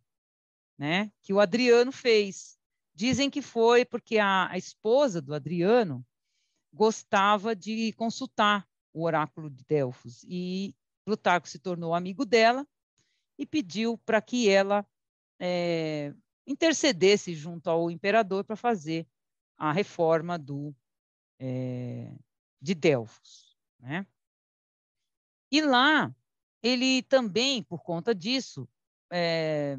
[0.77, 2.57] né, que o Adriano fez.
[2.93, 6.05] Dizem que foi porque a, a esposa do Adriano
[6.72, 12.65] gostava de consultar o oráculo de Delfos e Plutarco se tornou amigo dela
[13.38, 14.86] e pediu para que ela
[15.40, 16.14] é,
[16.45, 19.07] intercedesse junto ao imperador para fazer
[19.57, 20.74] a reforma do
[21.40, 22.14] é,
[22.61, 24.06] de Delfos, né?
[25.52, 26.15] E lá
[26.61, 28.68] ele também, por conta disso,
[29.11, 29.78] é,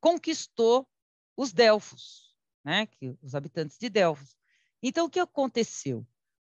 [0.00, 0.88] conquistou
[1.36, 2.34] os Delfos,
[2.64, 2.86] né?
[2.86, 4.36] Que os habitantes de Delfos.
[4.82, 6.06] Então o que aconteceu?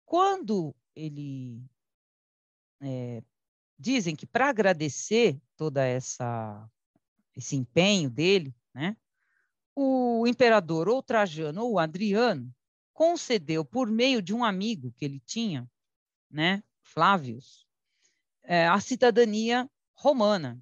[0.05, 1.65] Quando ele
[2.81, 3.23] é,
[3.79, 6.69] dizem que para agradecer toda essa
[7.37, 8.97] esse empenho dele, né?
[9.75, 12.53] O imperador ou Trajano ou Adriano
[12.93, 15.67] concedeu por meio de um amigo que ele tinha,
[16.31, 17.67] né, Flávios,
[18.43, 20.61] é, a cidadania romana.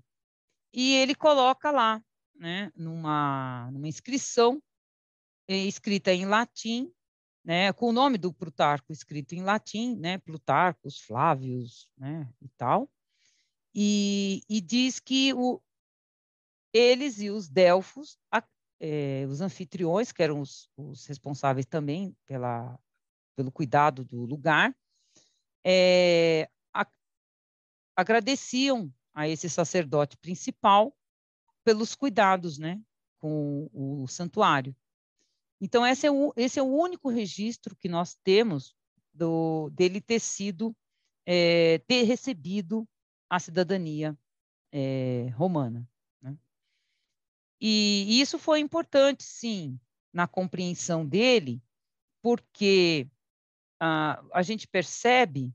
[0.73, 2.01] E ele coloca lá,
[2.36, 4.62] né, numa, numa inscrição
[5.49, 6.93] é, escrita em latim,
[7.49, 12.91] né, com o nome do Plutarco escrito em latim, né, Plutarcos, Flávios, né, e tal,
[13.75, 15.59] e, e diz que o,
[16.75, 18.45] eles e os Delfos, a,
[18.79, 22.79] é, os anfitriões, que eram os, os responsáveis também pela,
[23.35, 24.77] pelo cuidado do lugar,
[25.65, 26.87] é, a,
[27.97, 30.95] agradeciam a esse sacerdote principal
[31.65, 32.79] pelos cuidados né,
[33.19, 34.77] com o, santuário.
[35.60, 38.74] Então, esse é, o, esse é o único registro que nós temos
[39.12, 40.74] do, dele ter sido,
[41.26, 42.89] é, ter recebido
[43.28, 44.16] a cidadania
[44.72, 45.89] é, romana.
[46.22, 46.36] Né?
[47.60, 49.78] E, isso foi importante, sim,
[50.12, 51.60] na compreensão dele,
[52.22, 53.09] porque
[53.80, 55.52] ah, a gente percebe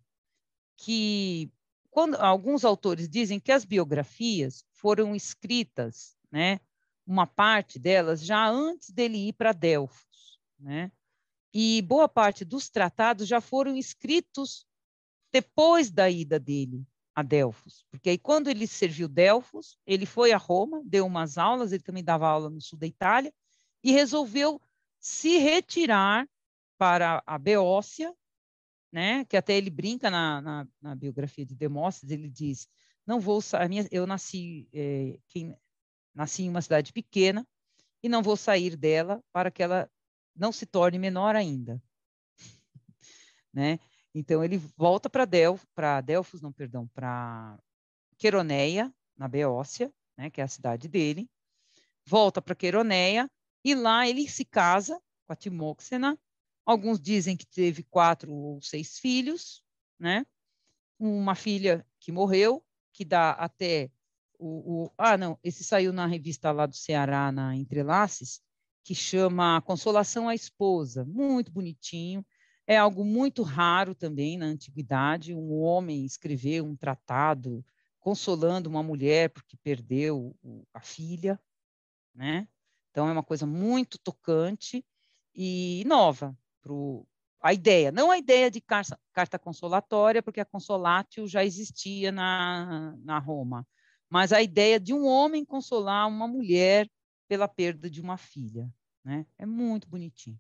[0.78, 1.52] que
[1.90, 6.60] quando alguns autores dizem que as biografias foram escritas, né,
[7.06, 10.92] uma parte delas já antes dele ir para Delfos, né?
[11.54, 14.66] E boa parte dos tratados já foram escritos
[15.32, 16.86] depois da ida dele
[17.16, 21.72] a Delfos, porque aí quando ele serviu Delfos, ele foi a Roma, deu umas aulas,
[21.72, 23.32] ele também dava aula no sul da Itália
[23.84, 24.60] e resolveu
[25.00, 26.28] se retirar
[26.78, 28.16] para a Beócia,
[28.92, 29.26] né?
[29.26, 32.68] Que até ele brinca na, na, na biografia de Demóstenes, ele diz:
[33.06, 33.42] não vou,
[33.92, 35.56] eu nasci é, quem,
[36.14, 37.48] Nasci em uma cidade pequena
[38.02, 39.90] e não vou sair dela para que ela
[40.36, 41.82] não se torne menor ainda.
[43.54, 43.80] né?
[44.14, 47.58] Então ele volta para Delfos, para Delfos, não, perdão, para
[48.18, 51.30] Queroneia, na Beócia, né, que é a cidade dele.
[52.06, 53.30] Volta para Queroneia
[53.64, 56.20] e lá ele se casa com a Timóxena.
[56.66, 59.64] Alguns dizem que teve quatro ou seis filhos,
[60.00, 60.26] né?
[61.00, 62.64] Uma filha que morreu,
[62.94, 63.92] que dá até
[64.44, 68.42] o, o, ah, não, esse saiu na revista lá do Ceará, na Entrelaces,
[68.84, 72.26] que chama Consolação à Esposa, muito bonitinho.
[72.68, 77.66] É algo muito raro também na antiguidade, um homem escrever um tratado
[78.02, 80.36] consolando uma mulher porque perdeu
[80.74, 81.40] a filha,
[82.14, 82.46] né?
[82.92, 84.86] Então é uma coisa muito tocante
[85.34, 87.08] e nova pro
[87.42, 92.96] a ideia, não a ideia de carta, carta consolatória, porque a consolatio já existia na,
[93.04, 93.68] na Roma,
[94.14, 96.88] mas a ideia de um homem consolar uma mulher
[97.28, 98.72] pela perda de uma filha.
[99.04, 99.26] Né?
[99.40, 100.40] É muito bonitinho.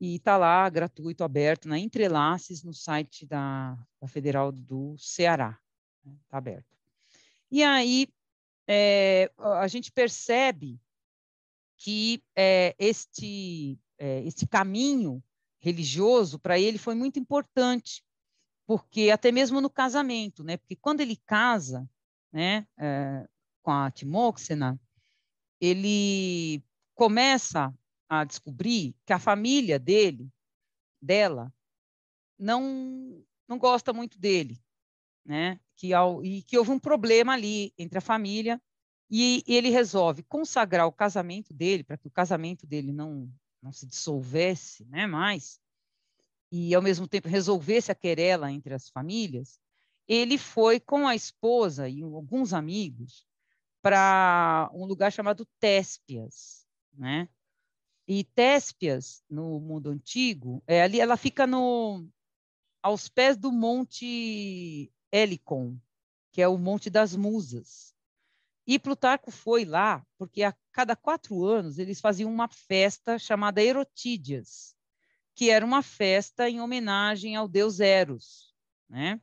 [0.00, 5.56] E está lá, gratuito, aberto, na Entrelaces, no site da, da Federal do Ceará.
[6.00, 6.18] Está né?
[6.32, 6.76] aberto.
[7.48, 8.08] E aí,
[8.66, 10.80] é, a gente percebe
[11.76, 15.22] que é, este, é, este caminho
[15.60, 18.02] religioso, para ele, foi muito importante,
[18.66, 20.56] porque até mesmo no casamento, né?
[20.56, 21.88] porque quando ele casa,
[22.32, 23.28] né, é,
[23.62, 24.80] com a Timóxena,
[25.60, 26.62] ele
[26.94, 27.74] começa
[28.08, 30.30] a descobrir que a família dele,
[31.00, 31.52] dela,
[32.38, 34.62] não não gosta muito dele,
[35.24, 35.58] né?
[35.76, 38.62] Que ao, e que houve um problema ali entre a família
[39.10, 43.30] e, e ele resolve consagrar o casamento dele para que o casamento dele não
[43.62, 45.06] não se dissolvesse, né?
[45.06, 45.60] Mais
[46.52, 49.60] e ao mesmo tempo resolvesse a querela entre as famílias
[50.12, 53.24] ele foi com a esposa e alguns amigos
[53.80, 57.28] para um lugar chamado Téspias, né?
[58.08, 62.08] E Téspias, no mundo antigo, é ali, ela fica no
[62.82, 65.78] aos pés do Monte Helicon,
[66.32, 67.94] que é o Monte das Musas.
[68.66, 74.74] E Plutarco foi lá porque a cada quatro anos eles faziam uma festa chamada Erotídias,
[75.36, 78.52] que era uma festa em homenagem ao deus Eros,
[78.88, 79.20] né?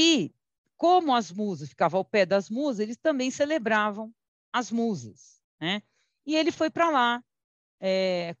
[0.00, 0.32] E
[0.76, 4.14] como as musas ficavam ao pé das musas, eles também celebravam
[4.52, 5.82] as musas, né?
[6.24, 7.24] E ele foi para lá
[7.80, 8.36] é,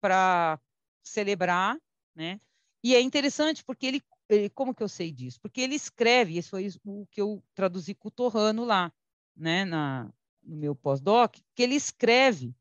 [0.00, 0.60] para
[1.02, 1.76] celebrar,
[2.14, 2.40] né?
[2.84, 5.40] E é interessante porque ele, ele, como que eu sei disso?
[5.40, 8.92] Porque ele escreve, isso foi o que eu traduzi com o Torrano lá,
[9.34, 9.64] né?
[9.64, 10.08] Na,
[10.40, 12.54] no meu pós-doc, que ele escreve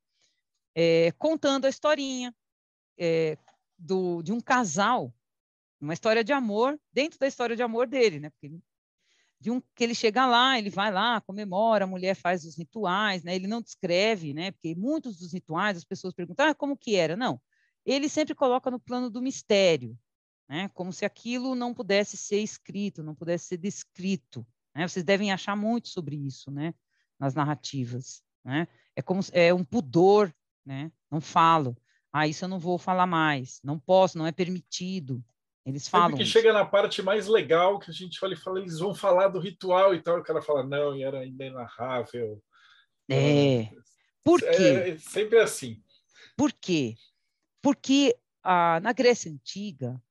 [0.74, 2.34] é, contando a historinha
[2.98, 3.38] é,
[3.78, 5.14] do, de um casal
[5.84, 8.30] uma história de amor dentro da história de amor dele, né?
[8.30, 8.56] Porque
[9.40, 13.24] de um que ele chega lá, ele vai lá, comemora, a mulher faz os rituais,
[13.24, 13.36] né?
[13.36, 14.52] Ele não descreve, né?
[14.52, 17.16] Porque muitos dos rituais as pessoas perguntam, ah, como que era?
[17.16, 17.42] Não,
[17.86, 19.98] ele sempre coloca no plano do mistério,
[20.48, 20.70] né?
[20.74, 24.46] Como se aquilo não pudesse ser escrito, não pudesse ser descrito,
[24.76, 24.88] né?
[24.88, 26.74] Vocês devem achar muito sobre isso, né?
[27.20, 28.68] Nas narrativas né?
[28.96, 30.34] É como é um pudor,
[30.66, 30.92] né?
[31.10, 31.78] Não falo.
[32.12, 33.60] Ah, isso eu não vou falar mais.
[33.64, 35.24] Não posso, não é permitido.
[35.66, 36.18] Eles falam.
[36.18, 39.28] que chega na parte mais legal, que a gente fala e fala, eles vão falar
[39.28, 42.42] do ritual e tal, o cara fala, não, e era inenarrável.
[43.10, 43.70] É.
[44.24, 44.64] Por É, quê?
[44.92, 45.82] é sempre assim.
[46.36, 46.96] Por quê?
[47.62, 50.02] Porque ah, na Grécia Antiga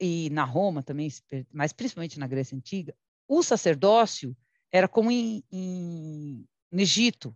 [0.00, 1.08] e na Roma também,
[1.52, 2.94] mas principalmente na Grécia Antiga,
[3.26, 4.36] o sacerdócio
[4.70, 7.34] era como em, em, no Egito.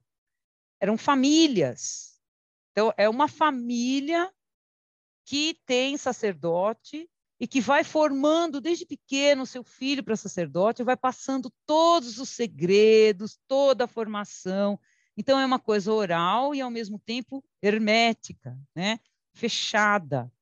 [0.81, 2.21] Eram famílias.
[2.73, 4.31] Então, é uma família
[5.29, 7.07] que tem sacerdote
[7.39, 13.39] e que vai formando desde pequeno seu filho para sacerdote, vai passando todos os segredos,
[13.47, 14.81] toda a formação.
[15.19, 18.99] Então, é uma coisa oral e, ao mesmo tempo, hermética, né?
[19.35, 20.33] fechada.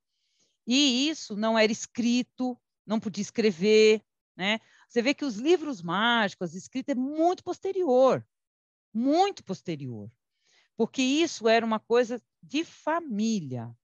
[0.65, 2.57] E isso não era escrito,
[2.87, 4.01] não podia escrever.
[4.37, 4.61] Né?
[4.89, 8.25] Você vê que os livros mágicos, a escrita é muito posterior,
[8.95, 10.09] muito posterior,
[10.77, 13.77] porque isso era uma coisa de família.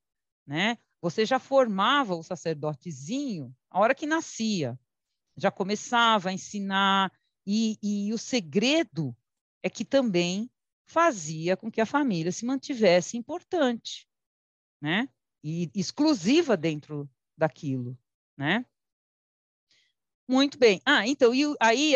[0.46, 0.78] Né?
[1.02, 4.78] Você já formava o sacerdotezinho a hora que nascia,
[5.36, 7.12] já começava a ensinar,
[7.44, 9.14] e, e o segredo
[9.62, 10.48] é que também
[10.86, 14.06] fazia com que a família se mantivesse importante,
[14.80, 15.08] né?
[15.42, 17.98] E exclusiva dentro daquilo,
[18.36, 18.64] né?
[20.28, 20.80] Muito bem.
[20.84, 21.94] Ah, então, e aí,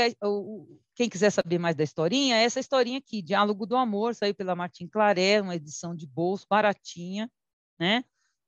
[0.97, 4.89] quem quiser saber mais da historinha, essa historinha aqui, Diálogo do Amor, saiu pela Martin
[4.89, 7.31] Claret, uma edição de bolso, baratinha,
[7.79, 8.05] né?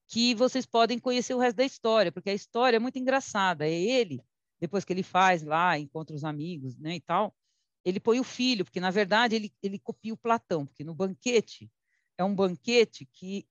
[0.09, 3.67] Que vocês podem conhecer o resto da história, porque a história é muito engraçada.
[3.67, 4.23] É ele,
[4.59, 7.35] depois que ele faz lá, encontra os amigos, né, e tal,
[7.85, 11.71] ele põe o filho, porque na verdade ele, ele copia o Platão, porque no banquete
[12.17, 13.47] é um banquete que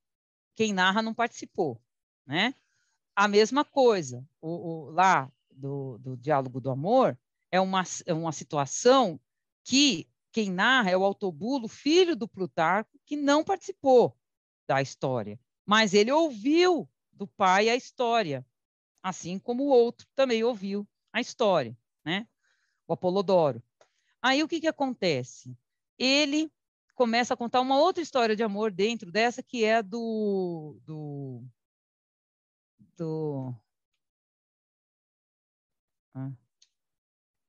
[0.56, 1.82] quem narra não participou,
[2.26, 2.54] né?
[3.16, 7.18] A mesma coisa, o, o lá do, do diálogo do amor
[7.52, 9.20] é uma, é uma situação
[9.64, 14.16] que quem narra é o Autobulo, filho do Plutarco, que não participou
[14.68, 18.46] da história, mas ele ouviu do pai a história,
[19.04, 22.26] assim como o outro também ouviu a história, né?
[22.88, 23.62] O Apolodoro.
[24.22, 25.58] Aí o que, que acontece?
[26.00, 26.50] Ele
[26.96, 30.80] começa a contar uma outra história de amor dentro dessa, que é do.
[30.86, 31.44] do,
[32.96, 33.54] do
[36.14, 36.32] ah,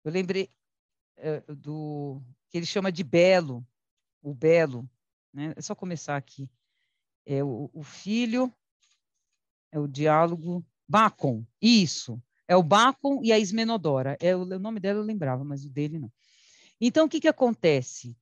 [0.04, 0.50] eu lembrei
[1.16, 2.20] é, do
[2.50, 3.64] que ele chama de Belo,
[4.20, 4.90] o Belo.
[5.32, 5.54] Né?
[5.56, 6.50] É só começar aqui.
[7.30, 8.50] É o, o filho,
[9.70, 10.64] é o diálogo.
[10.88, 12.18] Bacon, isso.
[12.48, 14.16] É o Bacon e a Ismenodora.
[14.18, 16.10] É, o, o nome dela eu lembrava, mas o dele não.
[16.80, 18.16] Então, o que, que acontece?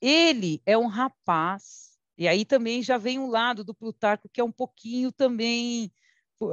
[0.00, 4.44] Ele é um rapaz, e aí também já vem um lado do Plutarco que é
[4.44, 5.92] um pouquinho também,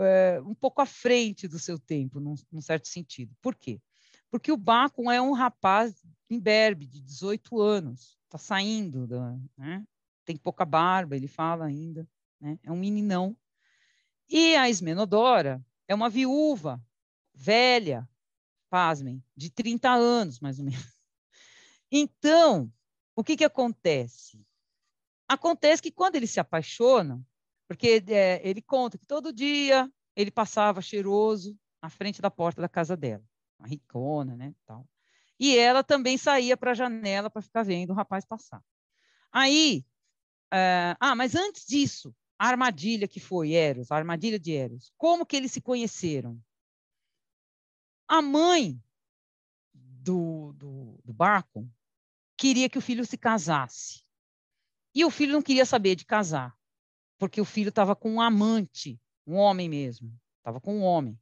[0.01, 3.35] é, um pouco à frente do seu tempo, num, num certo sentido.
[3.39, 3.79] Por quê?
[4.31, 9.85] Porque o Bacon é um rapaz imberbe, de 18 anos, está saindo, da, né?
[10.29, 12.07] Tem pouca barba, ele fala ainda,
[12.39, 12.59] né?
[12.61, 13.35] é um meninão.
[14.29, 16.79] E a Ismenodora é uma viúva,
[17.33, 18.07] velha,
[18.69, 20.99] pasmem, de 30 anos, mais ou menos.
[21.91, 22.71] Então,
[23.15, 24.45] o que, que acontece?
[25.27, 27.25] Acontece que quando eles se apaixonam,
[27.67, 32.69] porque é, ele conta que todo dia ele passava cheiroso na frente da porta da
[32.69, 33.23] casa dela,
[33.57, 34.87] uma ricona, né, tal.
[35.39, 38.63] E ela também saía para a janela para ficar vendo o rapaz passar.
[39.31, 39.83] Aí,
[40.53, 45.25] uh, ah, mas antes disso, a armadilha que foi Eros, a armadilha de Eros, como
[45.25, 46.39] que eles se conheceram?
[48.07, 48.81] A mãe
[49.73, 51.15] do, do, do
[52.37, 54.03] queria que o filho se casasse.
[54.95, 56.57] E o filho não queria saber de casar,
[57.17, 61.19] porque o filho estava com um amante, um homem mesmo, estava com um homem.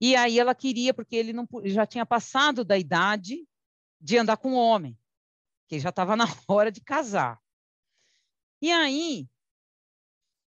[0.00, 3.46] E aí ela queria, porque ele não já tinha passado da idade
[4.00, 4.98] de andar com um homem,
[5.68, 7.40] que já estava na hora de casar.
[8.62, 9.28] E aí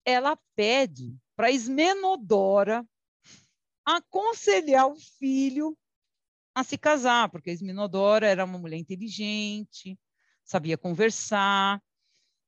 [0.05, 2.85] ela pede para Esmenodora
[3.85, 5.77] aconselhar o filho
[6.53, 9.97] a se casar, porque a Esminodora era uma mulher inteligente,
[10.43, 11.81] sabia conversar,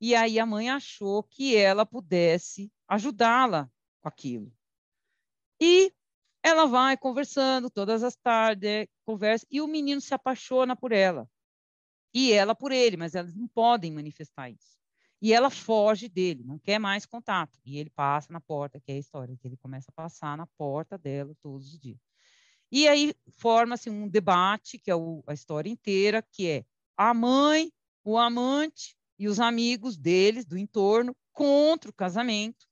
[0.01, 3.71] e aí a mãe achou que ela pudesse ajudá-la
[4.01, 4.53] com aquilo.
[5.61, 5.93] E
[6.43, 11.25] ela vai conversando todas as tardes, conversa, e o menino se apaixona por ela.
[12.13, 14.82] E ela por ele, mas elas não podem manifestar isso.
[15.23, 17.57] E ela foge dele, não quer mais contato.
[17.65, 20.45] E ele passa na porta, que é a história, que ele começa a passar na
[20.45, 21.97] porta dela todos os dias.
[22.69, 26.65] E aí forma-se um debate, que é o, a história inteira, que é
[26.97, 27.71] a mãe,
[28.03, 32.67] o amante e os amigos deles, do entorno, contra o casamento,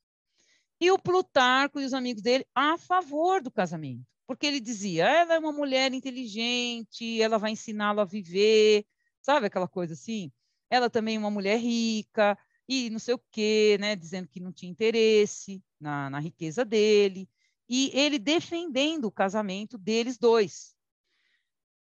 [0.77, 5.35] e o Plutarco e os amigos dele a favor do casamento, porque ele dizia, ela
[5.35, 8.85] é uma mulher inteligente, ela vai ensiná-lo a viver,
[9.21, 10.29] sabe aquela coisa assim?
[10.71, 12.37] Ela também é uma mulher rica,
[12.67, 13.95] e não sei o quê, né?
[13.95, 17.29] Dizendo que não tinha interesse na, na riqueza dele,
[17.67, 20.73] e ele defendendo o casamento deles dois.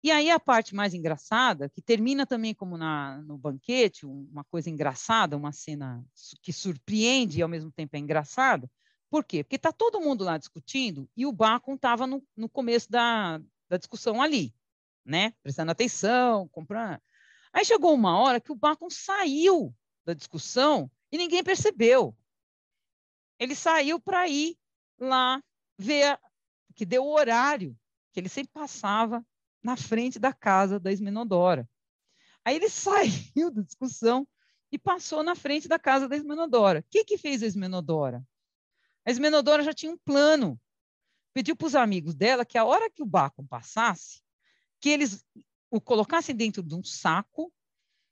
[0.02, 4.70] E aí a parte mais engraçada, que termina também como na, no banquete, uma coisa
[4.70, 6.02] engraçada, uma cena
[6.40, 8.70] que surpreende e ao mesmo tempo é engraçada.
[9.10, 9.42] Por quê?
[9.42, 13.38] Porque está todo mundo lá discutindo e o Bacon estava no, no começo da,
[13.68, 14.54] da discussão ali,
[15.04, 15.34] né?
[15.42, 17.00] Prestando atenção, comprando.
[17.52, 22.16] Aí chegou uma hora que o Bacon saiu da discussão e ninguém percebeu.
[23.38, 24.58] Ele saiu para ir
[24.98, 25.42] lá
[25.76, 26.18] ver
[26.74, 27.76] que deu o horário
[28.12, 29.24] que ele sempre passava
[29.62, 31.68] na frente da casa da Esmenodora.
[32.44, 34.26] Aí ele saiu da discussão
[34.70, 36.80] e passou na frente da casa da Esmenodora.
[36.80, 38.26] O que, que fez a Esmenodora?
[39.04, 40.60] A Esmenodora já tinha um plano.
[41.32, 44.22] Pediu para os amigos dela que a hora que o Bacon passasse,
[44.80, 45.24] que eles
[45.70, 47.52] o colocassem dentro de um saco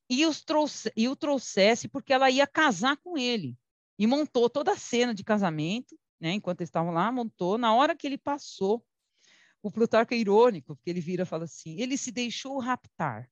[0.08, 3.56] e, os trouxe, e o trouxesse porque ela ia casar com ele.
[3.98, 7.56] E montou toda a cena de casamento, né, enquanto eles estavam lá, montou.
[7.56, 8.84] Na hora que ele passou,
[9.62, 13.30] o Plutarco é irônico, porque ele vira e fala assim: ele se deixou raptar,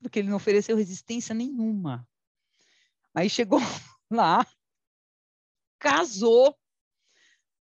[0.00, 2.06] porque ele não ofereceu resistência nenhuma.
[3.14, 3.58] Aí chegou
[4.10, 4.46] lá,
[5.78, 6.58] casou,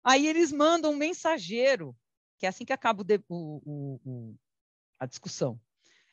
[0.02, 1.96] aí eles mandam um mensageiro,
[2.38, 4.34] que é assim que acaba o, o, o,
[4.98, 5.60] a discussão.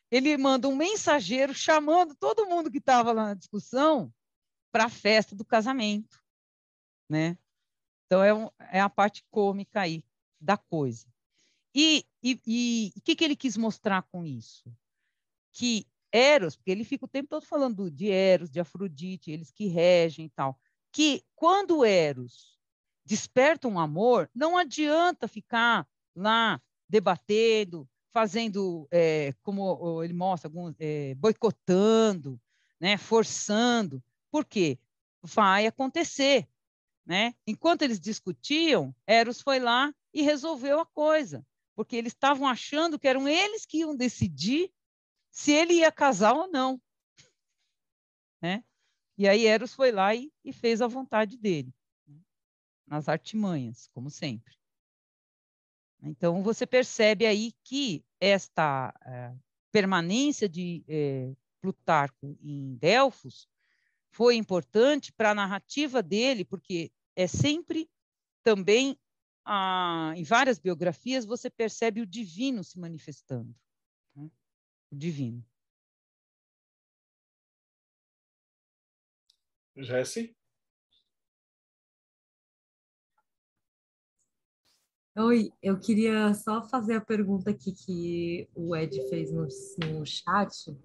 [0.10, 4.14] Ele manda um mensageiro chamando todo mundo que estava lá na discussão
[4.72, 6.24] para a festa do casamento,
[7.10, 7.38] né?
[8.06, 10.04] Então é, um, é a parte cômica aí
[10.40, 11.06] da coisa.
[11.76, 14.72] E o que, que ele quis mostrar com isso?
[15.52, 19.68] Que Eros, porque ele fica o tempo todo falando de Eros, de Afrodite, eles que
[19.68, 20.60] regem e tal,
[20.92, 22.58] que quando Eros
[23.06, 27.88] desperta um amor, não adianta ficar lá debatendo,
[28.18, 32.42] fazendo, é, como ele mostra, alguns, é, boicotando,
[32.80, 34.04] né, forçando.
[34.32, 34.80] Por quê?
[35.22, 36.48] Vai acontecer.
[37.06, 37.36] Né?
[37.46, 41.46] Enquanto eles discutiam, Eros foi lá e resolveu a coisa
[41.76, 44.74] porque eles estavam achando que eram eles que iam decidir
[45.30, 46.82] se ele ia casar ou não.
[48.42, 48.64] Né?
[49.16, 51.72] E aí Eros foi lá e, e fez a vontade dele,
[52.08, 52.20] né?
[52.88, 54.57] nas artimanhas, como sempre.
[56.02, 59.34] Então, você percebe aí que esta é,
[59.72, 63.48] permanência de é, Plutarco em Delfos
[64.10, 67.90] foi importante para a narrativa dele, porque é sempre
[68.44, 68.98] também
[69.50, 73.56] ah, em várias biografias, você percebe o divino se manifestando.
[74.16, 74.30] Né?
[74.92, 75.44] O divino.
[79.78, 80.36] Jesse?
[85.20, 89.48] Oi, eu queria só fazer a pergunta aqui que o Ed fez no,
[89.90, 90.78] no chat,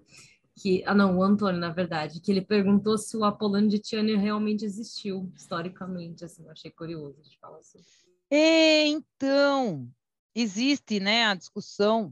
[0.55, 4.17] que, ah não, o Antônio, na verdade, que ele perguntou se o Apolônio de Tiana
[4.17, 7.85] realmente existiu, historicamente, assim, achei curioso de falar sobre
[8.31, 9.87] então,
[10.33, 12.11] existe né, a discussão,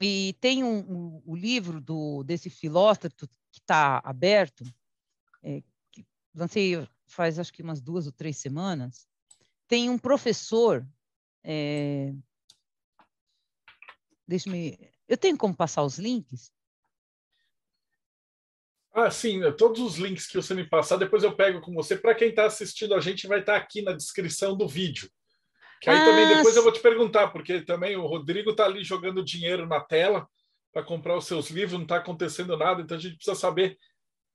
[0.00, 4.64] e tem um, um, o livro do, desse filósofo que está aberto,
[5.42, 6.02] é, que
[6.34, 9.06] lancei faz acho que umas duas ou três semanas,
[9.68, 10.86] tem um professor,
[11.48, 12.12] é,
[14.26, 14.76] deixa-me,
[15.08, 16.50] eu tenho como passar os links?
[18.92, 21.96] Ah, sim, né, todos os links que você me passar, depois eu pego com você.
[21.96, 25.08] Para quem está assistindo a gente, vai estar tá aqui na descrição do vídeo.
[25.80, 28.82] Que aí ah, também depois eu vou te perguntar, porque também o Rodrigo está ali
[28.82, 30.26] jogando dinheiro na tela
[30.72, 33.78] para comprar os seus livros, não está acontecendo nada, então a gente precisa saber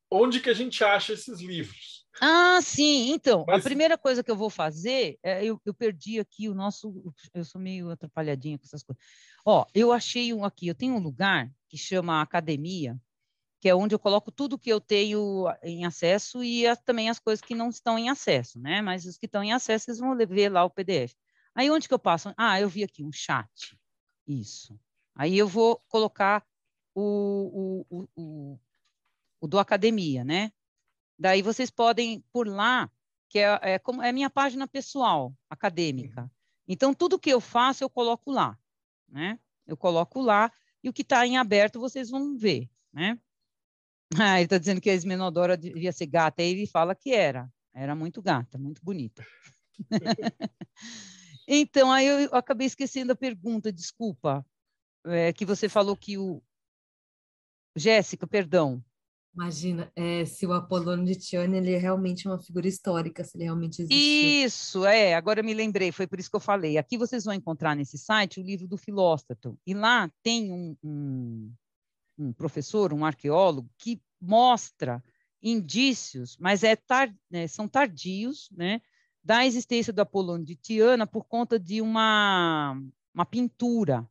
[0.09, 2.00] onde que a gente acha esses livros.
[2.19, 3.11] Ah, sim.
[3.11, 3.59] Então, Mas...
[3.59, 7.13] a primeira coisa que eu vou fazer, é, eu, eu, perdi aqui o nosso.
[7.33, 9.01] Eu sou meio atrapalhadinha com essas coisas.
[9.45, 10.67] Ó, eu achei um aqui.
[10.67, 12.99] Eu tenho um lugar que chama Academia,
[13.61, 17.19] que é onde eu coloco tudo que eu tenho em acesso e a, também as
[17.19, 18.81] coisas que não estão em acesso, né?
[18.81, 21.13] Mas os que estão em acesso, vocês vão ver lá o PDF.
[21.55, 22.33] Aí onde que eu passo?
[22.37, 23.77] Ah, eu vi aqui um chat.
[24.27, 24.79] Isso.
[25.15, 26.45] Aí eu vou colocar
[26.95, 28.59] o, o, o,
[29.39, 30.51] o, do academia, né?
[31.21, 32.89] Daí vocês podem, por lá,
[33.29, 36.31] que é, é, como, é minha página pessoal, acadêmica.
[36.67, 38.57] Então, tudo que eu faço, eu coloco lá,
[39.07, 39.39] né?
[39.67, 40.51] Eu coloco lá,
[40.83, 43.19] e o que está em aberto, vocês vão ver, né?
[44.33, 47.49] Ah, ele está dizendo que a Esmenodora devia ser gata, aí ele fala que era.
[47.73, 49.25] Era muito gata, muito bonita.
[51.47, 54.45] Então, aí eu acabei esquecendo a pergunta, desculpa,
[55.05, 56.41] é, que você falou que o.
[57.75, 58.81] Jéssica, perdão.
[59.33, 63.45] Imagina, é, se o Apolônio de Tiane ele é realmente uma figura histórica, se ele
[63.45, 63.97] realmente existiu.
[63.97, 66.77] Isso, é, agora eu me lembrei, foi por isso que eu falei.
[66.77, 71.53] Aqui vocês vão encontrar nesse site o livro do Filóstato, e lá tem um, um,
[72.17, 75.01] um professor, um arqueólogo, que mostra
[75.41, 78.81] indícios, mas é tar, né, são tardios, né,
[79.23, 82.77] da existência do Apolônio de Tiana por conta de uma,
[83.13, 84.05] uma pintura,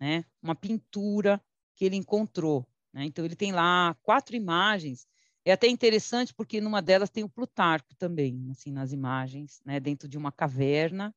[0.00, 1.42] né, uma pintura
[1.74, 2.66] que ele encontrou.
[2.94, 3.04] Né?
[3.04, 5.06] Então, ele tem lá quatro imagens.
[5.44, 10.08] É até interessante porque numa delas tem o Plutarco também, assim, nas imagens, né, dentro
[10.08, 11.14] de uma caverna,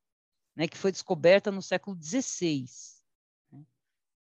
[0.55, 2.65] né, que foi descoberta no século XVI.
[3.51, 3.63] Né?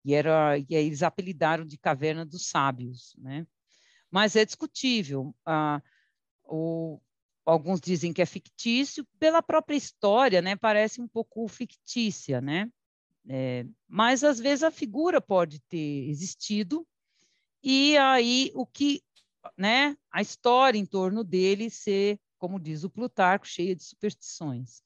[0.03, 3.15] E, era, e eles apelidaram de Caverna dos Sábios.
[3.17, 3.47] Né?
[4.11, 5.33] Mas é discutível.
[5.45, 5.81] Ah,
[6.43, 6.99] o,
[7.45, 12.69] alguns dizem que é fictício, pela própria história, né, parece um pouco fictícia, né?
[13.27, 16.85] É, mas às vezes a figura pode ter existido
[17.65, 19.01] e aí o que,
[19.57, 24.83] né, a história em torno dele ser, como diz o Plutarco, cheia de superstições.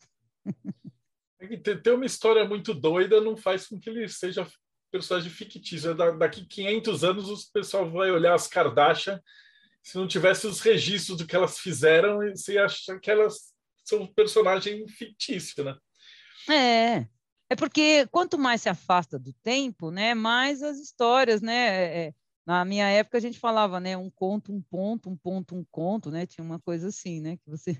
[1.41, 4.45] É ter uma história muito doida não faz com que ele seja
[4.91, 5.93] personagem fictício.
[6.17, 9.21] Daqui 500 anos o pessoal vai olhar as Kardashian,
[9.83, 13.53] se não tivesse os registros do que elas fizeram, você acha que elas
[13.83, 15.75] são um personagem fictício, né?
[16.49, 17.07] É,
[17.49, 22.13] é porque quanto mais se afasta do tempo, né, mais as histórias, né, é, é,
[22.49, 26.09] na minha época a gente falava, né, um conto, um ponto, um ponto, um conto,
[26.09, 27.79] né, tinha uma coisa assim, né, que você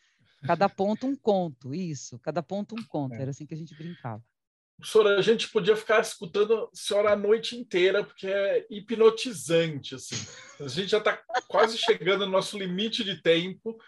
[0.44, 3.22] cada ponto um conto, isso, cada ponto um conto, é.
[3.22, 4.22] era assim que a gente brincava.
[4.76, 10.16] Professora, a gente podia ficar escutando a senhora a noite inteira, porque é hipnotizante, assim.
[10.58, 13.78] A gente já está quase chegando no nosso limite de tempo.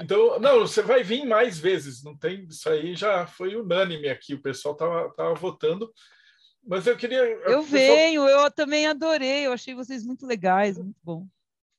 [0.00, 4.32] Então, não, você vai vir mais vezes, não tem isso aí, já foi unânime aqui,
[4.32, 5.92] o pessoal estava tava votando.
[6.68, 7.18] Mas eu queria.
[7.18, 11.26] Eu venho, eu também adorei, eu achei vocês muito legais, muito bom.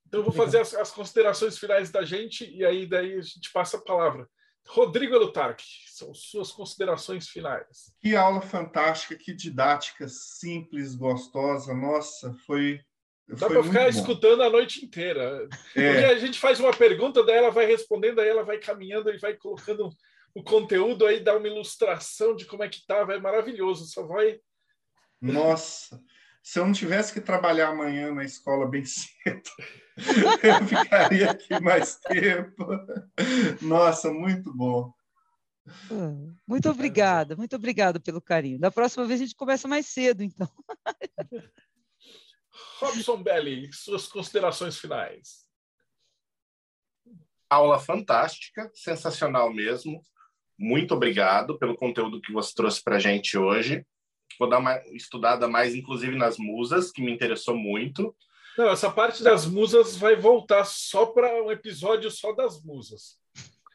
[0.08, 3.52] Então, eu vou fazer as, as considerações finais da gente e aí daí a gente
[3.54, 4.28] passa a palavra.
[4.68, 7.94] Rodrigo Elutarque, são suas considerações finais.
[8.00, 11.74] Que aula fantástica, que didática simples, gostosa.
[11.76, 12.80] Nossa, foi.
[13.28, 13.90] Dá para ficar bom.
[13.90, 15.48] escutando a noite inteira.
[15.76, 15.94] É.
[15.94, 19.20] Porque a gente faz uma pergunta, daí ela vai respondendo, aí ela vai caminhando e
[19.20, 19.90] vai colocando
[20.34, 23.14] o conteúdo, aí dá uma ilustração de como é que estava.
[23.14, 24.40] É maravilhoso, só vai.
[25.22, 26.02] Nossa,
[26.42, 29.50] se eu não tivesse que trabalhar amanhã na escola bem cedo,
[29.98, 32.66] eu ficaria aqui mais tempo.
[33.62, 34.94] Nossa, muito bom.
[35.92, 38.60] Ah, muito obrigada, muito obrigada pelo carinho.
[38.60, 40.50] Da próxima vez a gente começa mais cedo, então.
[42.80, 45.48] Robson Belli, suas considerações finais.
[47.50, 50.02] Aula fantástica, sensacional mesmo.
[50.58, 53.86] Muito obrigado pelo conteúdo que você trouxe para a gente hoje.
[54.40, 58.16] Vou dar uma estudada mais, inclusive, nas musas, que me interessou muito.
[58.58, 63.20] Não, essa parte das musas vai voltar só para um episódio só das musas.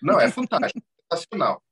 [0.01, 1.62] Não, é fantástico, sensacional.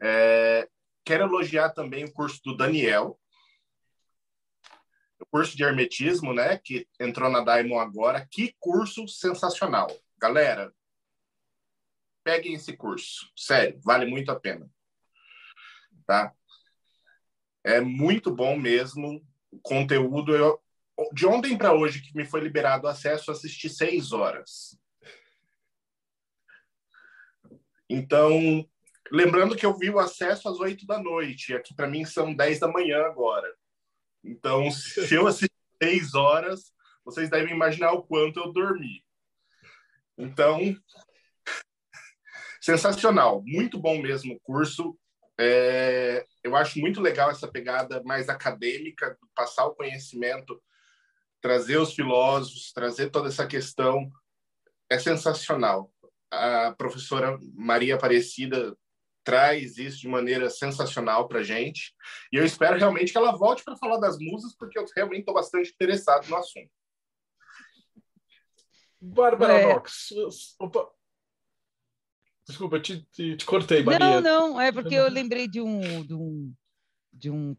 [0.00, 0.68] É,
[1.04, 3.18] quero elogiar também o curso do Daniel,
[5.18, 8.26] o curso de hermetismo, né, que entrou na Daimon agora.
[8.30, 9.88] Que curso sensacional.
[10.18, 10.72] Galera,
[12.22, 13.30] peguem esse curso.
[13.36, 14.68] Sério, vale muito a pena.
[16.06, 16.32] Tá?
[17.66, 19.20] É muito bom mesmo.
[19.50, 20.62] O conteúdo, eu,
[21.12, 24.78] de ontem para hoje que me foi liberado acesso, assisti seis horas.
[27.90, 28.64] Então,
[29.10, 32.60] lembrando que eu vi o acesso às oito da noite, aqui para mim são dez
[32.60, 33.52] da manhã agora.
[34.22, 35.50] Então, se eu assisti
[35.82, 36.72] seis horas,
[37.04, 39.04] vocês devem imaginar o quanto eu dormi.
[40.16, 40.60] Então,
[42.62, 44.96] sensacional, muito bom mesmo o curso.
[45.38, 50.60] É, eu acho muito legal essa pegada mais acadêmica, passar o conhecimento
[51.46, 54.10] trazer os filósofos, trazer toda essa questão
[54.90, 55.92] é sensacional.
[56.28, 58.76] A professora Maria Aparecida
[59.22, 61.94] traz isso de maneira sensacional para gente.
[62.32, 65.34] E eu espero realmente que ela volte para falar das musas, porque eu realmente estou
[65.34, 66.70] bastante interessado no assunto.
[69.00, 69.72] Bárbara é...
[69.72, 70.08] Knox.
[70.58, 70.95] Opa.
[72.46, 73.98] Desculpa, te, te, te cortei, Maria.
[73.98, 76.54] Não, não, é porque eu lembrei de um, de um,
[77.12, 77.56] de um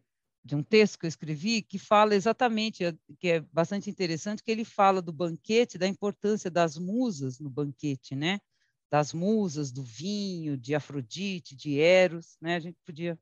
[0.48, 4.50] de um texto que eu escrevi que fala exatamente, eh, que é bastante interessante, que
[4.50, 8.40] ele fala do banquete, da importância das musas no banquete, né?
[8.90, 12.56] Das musas, do vinho, de Afrodite, de Eros, né?
[12.56, 13.20] A gente podia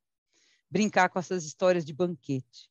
[0.69, 2.69] brincar com essas histórias de banquete.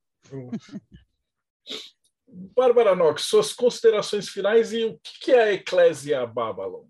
[2.55, 6.87] Bárbara Nox, suas considerações finais e o que é a Eclésia Babylon?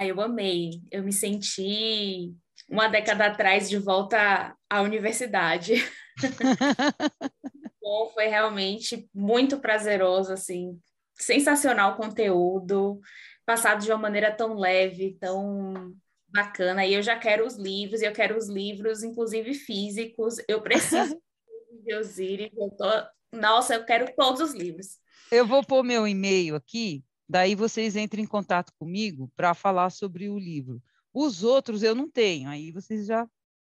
[0.00, 0.82] Eu amei.
[0.90, 2.34] Eu me senti
[2.68, 5.74] uma década atrás de volta à universidade.
[7.82, 10.80] Bom, foi realmente muito prazeroso, assim,
[11.14, 13.00] sensacional o conteúdo,
[13.44, 15.94] passado de uma maneira tão leve, tão
[16.28, 16.86] bacana.
[16.86, 20.36] E eu já quero os livros, eu quero os livros, inclusive físicos.
[20.48, 21.20] Eu preciso
[21.84, 22.86] de Osiris, eu tô...
[23.32, 24.98] Nossa, eu quero todos os livros.
[25.30, 30.28] Eu vou pôr meu e-mail aqui, daí vocês entrem em contato comigo para falar sobre
[30.28, 30.82] o livro.
[31.14, 33.24] Os outros eu não tenho, aí vocês já,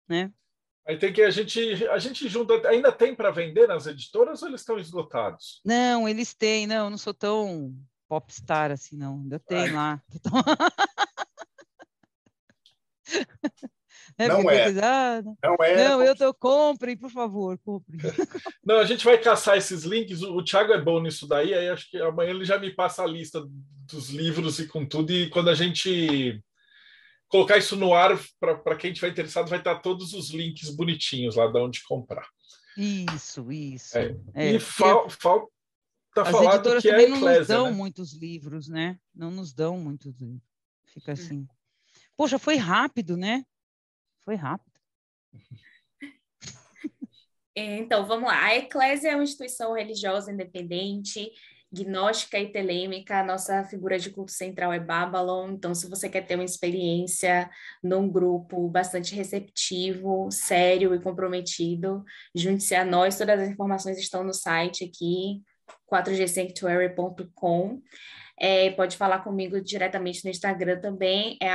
[0.10, 0.30] né?
[0.86, 4.49] Aí tem que a gente a gente junta, ainda tem para vender nas editoras ou
[4.49, 5.61] eles estão esgotados?
[5.64, 7.73] Não, eles têm, não, eu não sou tão
[8.10, 10.03] popstar assim não, ainda tem lá.
[14.17, 14.71] É não, é.
[14.71, 15.37] Não.
[15.43, 15.89] não é.
[15.89, 17.99] Não, eu tô comprem, por favor, comprem.
[18.65, 20.21] Não, a gente vai caçar esses links.
[20.21, 21.53] O, o Thiago é bom nisso daí.
[21.53, 23.45] Aí acho que amanhã ele já me passa a lista
[23.85, 25.11] dos livros e com tudo.
[25.11, 26.41] E quando a gente
[27.27, 31.47] colocar isso no ar para quem estiver interessado, vai estar todos os links bonitinhos lá
[31.47, 32.27] de onde comprar.
[32.77, 33.97] Isso, isso.
[33.97, 34.15] É.
[34.33, 35.49] É, e fal, falta
[36.17, 37.71] as editoras que também é não Eclésia, nos dão né?
[37.71, 38.97] muitos livros, né?
[39.13, 40.41] Não nos dão muitos livros.
[40.85, 41.45] Fica assim.
[42.15, 43.43] Poxa, foi rápido, né?
[44.26, 44.72] Foi rápido.
[47.57, 48.47] Então, vamos lá.
[48.47, 51.31] A Eclésia é uma instituição religiosa independente,
[51.72, 53.22] gnóstica e telêmica.
[53.22, 55.52] A nossa figura de culto central é Babylon.
[55.52, 57.49] Então, se você quer ter uma experiência
[57.81, 62.03] num grupo bastante receptivo, sério e comprometido,
[62.35, 63.18] junte-se a nós.
[63.18, 65.41] Todas as informações estão no site aqui,
[65.89, 67.81] 4gsanctuary.com.
[68.38, 71.49] É, pode falar comigo diretamente no Instagram também, é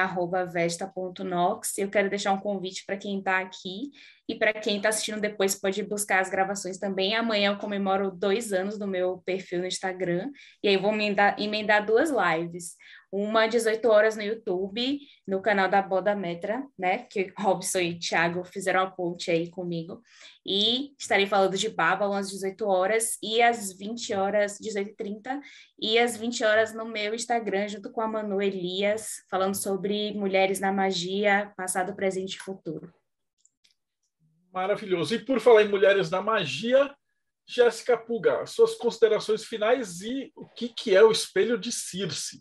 [0.50, 1.76] vesta.nox.
[1.76, 3.90] Eu quero deixar um convite para quem está aqui
[4.26, 7.14] e para quem está assistindo depois pode buscar as gravações também.
[7.14, 10.30] Amanhã eu comemoro dois anos do meu perfil no Instagram
[10.62, 12.76] e aí vou emendar, emendar duas lives
[13.12, 16.98] uma às 18 horas no YouTube, no canal da Boda Metra, né?
[16.98, 20.00] Que Robson e Thiago fizeram a ponte aí comigo.
[20.46, 25.40] E estarei falando de Babylon às 18 horas e às 20 horas, 18h30,
[25.78, 30.60] e às 20 horas no meu Instagram, junto com a Manu Elias, falando sobre mulheres
[30.60, 32.92] na magia, passado, presente e futuro.
[34.52, 35.14] Maravilhoso.
[35.14, 36.94] E por falar em mulheres na magia,
[37.46, 42.40] Jéssica Puga, suas considerações finais e o que, que é o espelho de Circe?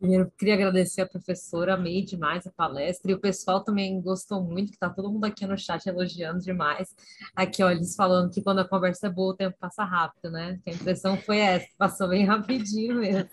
[0.00, 4.72] Primeiro, queria agradecer a professora, amei demais a palestra, e o pessoal também gostou muito,
[4.72, 6.96] que tá todo mundo aqui no chat elogiando demais.
[7.36, 10.58] Aqui, ó, eles falando que quando a conversa é boa, o tempo passa rápido, né?
[10.64, 13.28] Que a impressão foi essa, passou bem rapidinho mesmo.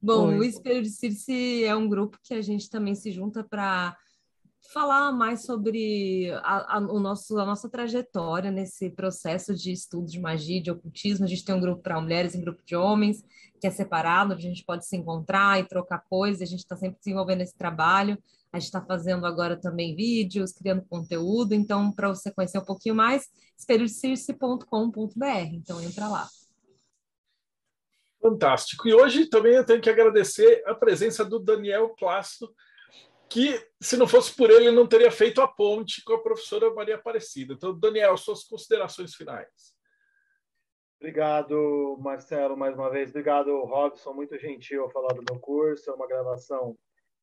[0.00, 0.38] Bom, Foi.
[0.38, 3.96] o Espelho de Circe é um grupo que a gente também se junta para
[4.72, 10.20] falar mais sobre a, a, o nosso, a nossa trajetória nesse processo de estudo de
[10.20, 11.24] magia, de ocultismo.
[11.24, 13.24] A gente tem um grupo para mulheres e um grupo de homens,
[13.60, 16.42] que é separado, a gente pode se encontrar e trocar coisas.
[16.42, 18.16] A gente está sempre desenvolvendo esse trabalho.
[18.52, 21.52] A gente está fazendo agora também vídeos, criando conteúdo.
[21.52, 23.28] Então, para você conhecer um pouquinho mais,
[23.58, 25.52] espelhodecirce.com.br.
[25.52, 26.28] Então, entra lá.
[28.20, 28.86] Fantástico.
[28.86, 32.52] E hoje também eu tenho que agradecer a presença do Daniel Plácido,
[33.30, 36.96] que, se não fosse por ele, não teria feito a ponte com a professora Maria
[36.96, 37.54] Aparecida.
[37.54, 39.72] Então, Daniel, suas considerações finais.
[41.00, 43.08] Obrigado, Marcelo, mais uma vez.
[43.10, 45.88] Obrigado, Robson, muito gentil ao falar do meu curso.
[45.88, 46.76] É uma gravação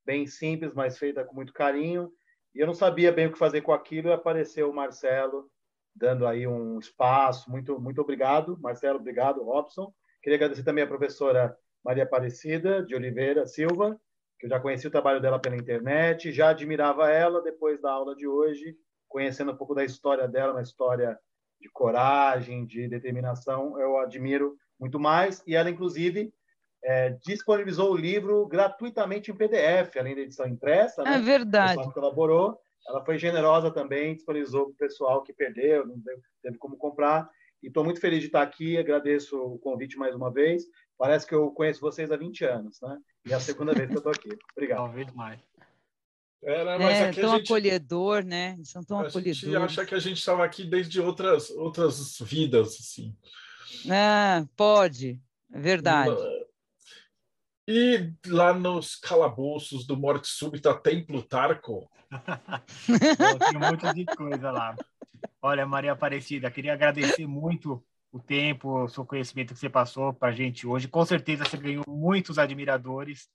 [0.05, 2.11] bem simples, mas feita com muito carinho.
[2.55, 5.51] E eu não sabia bem o que fazer com aquilo e apareceu o Marcelo
[5.97, 7.49] dando aí um espaço.
[7.51, 9.93] Muito, muito obrigado, Marcelo, obrigado, Robson.
[10.21, 13.99] Queria agradecer também a professora Maria Aparecida de Oliveira Silva,
[14.39, 18.15] que eu já conheci o trabalho dela pela internet, já admirava ela depois da aula
[18.15, 18.76] de hoje,
[19.07, 21.18] conhecendo um pouco da história dela, uma história
[21.59, 25.43] de coragem, de determinação, eu admiro muito mais.
[25.47, 26.31] E ela, inclusive,
[26.84, 31.01] é, disponibilizou o livro gratuitamente em PDF, além da edição impressa.
[31.01, 31.19] É né?
[31.19, 31.73] verdade.
[31.73, 32.59] O pessoal colaborou.
[32.88, 36.01] Ela foi generosa também, disponibilizou para o pessoal que perdeu, não
[36.41, 37.30] teve como comprar.
[37.61, 40.64] E estou muito feliz de estar aqui, agradeço o convite mais uma vez.
[40.97, 42.97] Parece que eu conheço vocês há 20 anos, né?
[43.25, 44.29] E é a segunda vez que eu estou aqui.
[44.55, 44.77] Obrigado.
[44.77, 45.39] Talvez mais.
[46.43, 48.53] É, né, mas É, aqui tão a gente, acolhedor, né?
[48.57, 49.71] Eles são tão a gente acolhedores.
[49.71, 53.15] acha que a gente estava aqui desde outras, outras vidas, assim.
[53.89, 55.21] Ah, pode,
[55.51, 56.15] é verdade.
[57.67, 61.89] E lá nos calabouços do Morte Súbita tem Plutarco?
[62.87, 64.73] Tem um monte de coisa lá.
[65.41, 70.29] Olha, Maria Aparecida, queria agradecer muito o tempo, o seu conhecimento que você passou para
[70.29, 70.88] a gente hoje.
[70.88, 73.29] Com certeza você ganhou muitos admiradores.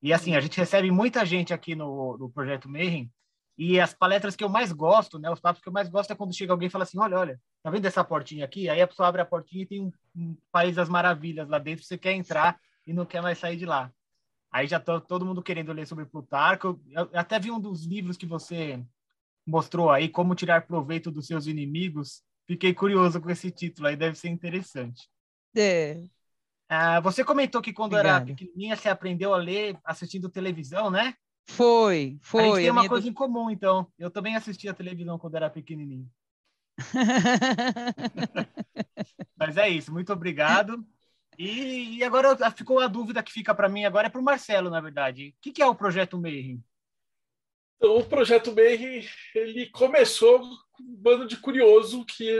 [0.00, 3.10] E assim, a gente recebe muita gente aqui no, no Projeto Mayhem.
[3.56, 6.16] E as palestras que eu mais gosto, né, os papos que eu mais gosto é
[6.16, 8.68] quando chega alguém e fala assim: olha, olha, tá vendo essa portinha aqui?
[8.68, 11.84] Aí a pessoa abre a portinha e tem um, um País das Maravilhas lá dentro,
[11.84, 13.92] você quer entrar e não quer mais sair de lá.
[14.50, 16.80] Aí já tô todo mundo querendo ler sobre Plutarco.
[16.90, 18.82] Eu eu até vi um dos livros que você
[19.46, 22.22] mostrou aí, Como Tirar Proveito dos Seus Inimigos.
[22.52, 25.08] Fiquei curioso com esse título aí, deve ser interessante.
[25.56, 26.02] É,
[26.68, 28.26] Ah, você comentou que quando era Obrigada.
[28.26, 31.14] pequenininha você aprendeu a ler assistindo televisão, né?
[31.48, 32.60] foi, a gente foi.
[32.60, 33.90] tem a uma coisa em comum, então.
[33.98, 36.06] Eu também assistia televisão quando era pequenininho.
[39.34, 40.86] Mas é isso, muito obrigado.
[41.38, 44.68] E, e agora ficou a dúvida que fica para mim agora é para o Marcelo,
[44.68, 45.34] na verdade.
[45.38, 46.62] O que, que é o projeto Mayhem?
[47.78, 49.02] Então, o projeto Mayhem
[49.34, 50.61] ele começou com
[50.98, 52.30] bando de curioso que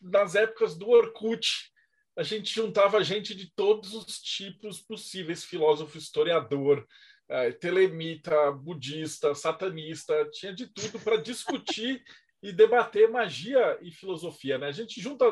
[0.00, 1.70] nas épocas do Orkut
[2.16, 6.84] a gente juntava gente de todos os tipos possíveis, filósofo, historiador,
[7.28, 12.02] eh, telemita, budista, satanista, tinha de tudo para discutir
[12.42, 14.58] e debater magia e filosofia.
[14.58, 14.66] Né?
[14.66, 15.24] A gente junta.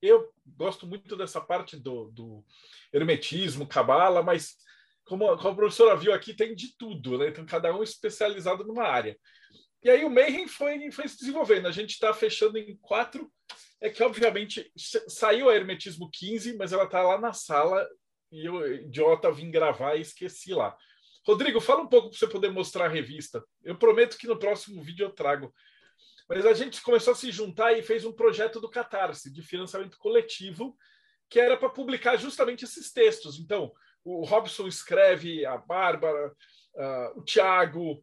[0.00, 2.44] Eu gosto muito dessa parte do, do
[2.92, 4.56] hermetismo, cabala, mas
[5.04, 7.28] como, como a professora viu aqui, tem de tudo, né?
[7.28, 9.16] Então, cada um especializado numa área.
[9.82, 11.66] E aí o Mayhem foi, foi se desenvolvendo.
[11.66, 13.30] A gente está fechando em quatro.
[13.80, 14.70] É que, obviamente,
[15.08, 17.84] saiu a Hermetismo 15, mas ela está lá na sala
[18.30, 20.76] e eu, idiota, vim gravar e esqueci lá.
[21.26, 23.44] Rodrigo, fala um pouco para você poder mostrar a revista.
[23.62, 25.52] Eu prometo que no próximo vídeo eu trago.
[26.28, 29.98] Mas a gente começou a se juntar e fez um projeto do Catarse, de financiamento
[29.98, 30.76] coletivo,
[31.28, 33.38] que era para publicar justamente esses textos.
[33.38, 33.72] Então,
[34.04, 36.32] o Robson escreve, a Bárbara,
[36.74, 38.02] uh, o Tiago,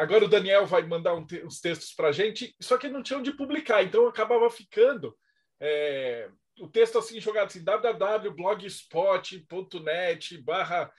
[0.00, 3.02] agora o Daniel vai mandar um te uns textos para a gente, só que não
[3.02, 5.16] tinha onde publicar, então acabava ficando
[5.60, 6.30] é,
[6.60, 10.92] o texto assim jogado assim, www.blogspot.net barra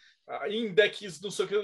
[0.50, 1.56] index, não sei o que.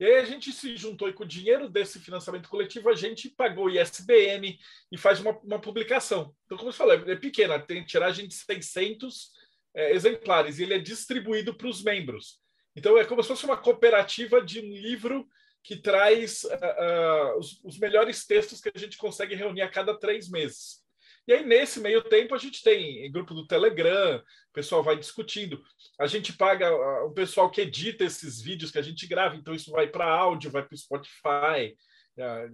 [0.00, 3.28] E aí a gente se juntou e com o dinheiro desse financiamento coletivo a gente
[3.28, 4.58] pagou o ISBN
[4.90, 6.34] e faz uma, uma publicação.
[6.44, 9.30] Então, como eu falei, é pequena, tem tiragem de 600
[9.74, 12.40] é, exemplares e ele é distribuído para os membros.
[12.74, 15.24] Então, é como se fosse uma cooperativa de um livro
[15.62, 19.98] que traz uh, uh, os, os, melhores textos que a gente consegue reunir a cada
[19.98, 20.82] três meses.
[21.26, 24.98] E aí, nesse meio tempo, a gente tem em grupo do Telegram, o pessoal vai
[24.98, 25.62] discutindo.
[25.98, 29.54] A gente paga uh, o pessoal que edita esses vídeos que a gente grava, então
[29.54, 31.76] isso vai para áudio, vai para o Spotify,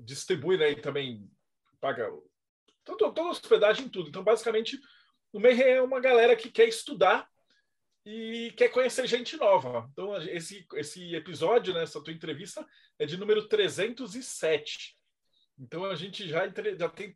[0.04, 1.28] distribui né, e também
[1.80, 2.08] paga
[2.84, 4.08] toda, toda hospedagem tudo.
[4.08, 4.78] Então, basicamente,
[5.32, 7.28] o Mayhem é uma galera que quer estudar
[8.10, 9.86] e quer conhecer gente nova.
[9.92, 12.66] Então, esse, esse episódio, né, essa tua entrevista,
[12.98, 14.96] é de número 307.
[15.58, 17.14] Então, a gente já, já tem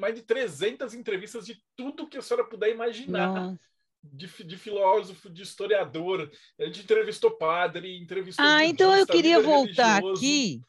[0.00, 3.56] mais de 300 entrevistas de tudo que a senhora puder imaginar.
[4.02, 6.28] De, de, filósofo, de historiador.
[6.58, 8.44] A gente entrevistou padre, entrevistou.
[8.44, 10.20] Ah, então eu queria voltar religioso.
[10.20, 10.60] aqui.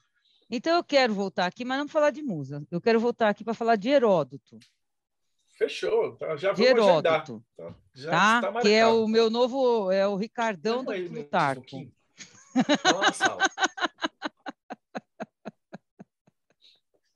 [0.47, 2.63] Então eu quero voltar aqui, mas não falar de musa.
[2.69, 4.59] Eu quero voltar aqui para falar de Heródoto.
[5.57, 8.61] Fechou, tá, já vou Heródoto, tá, já tá?
[8.61, 11.77] que é o meu novo, é o Ricardão do aí, Plutarco.
[11.77, 11.91] Um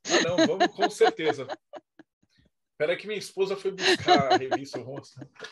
[0.07, 1.47] ah, não, vamos com certeza.
[2.71, 4.79] Espera que minha esposa foi buscar a revista.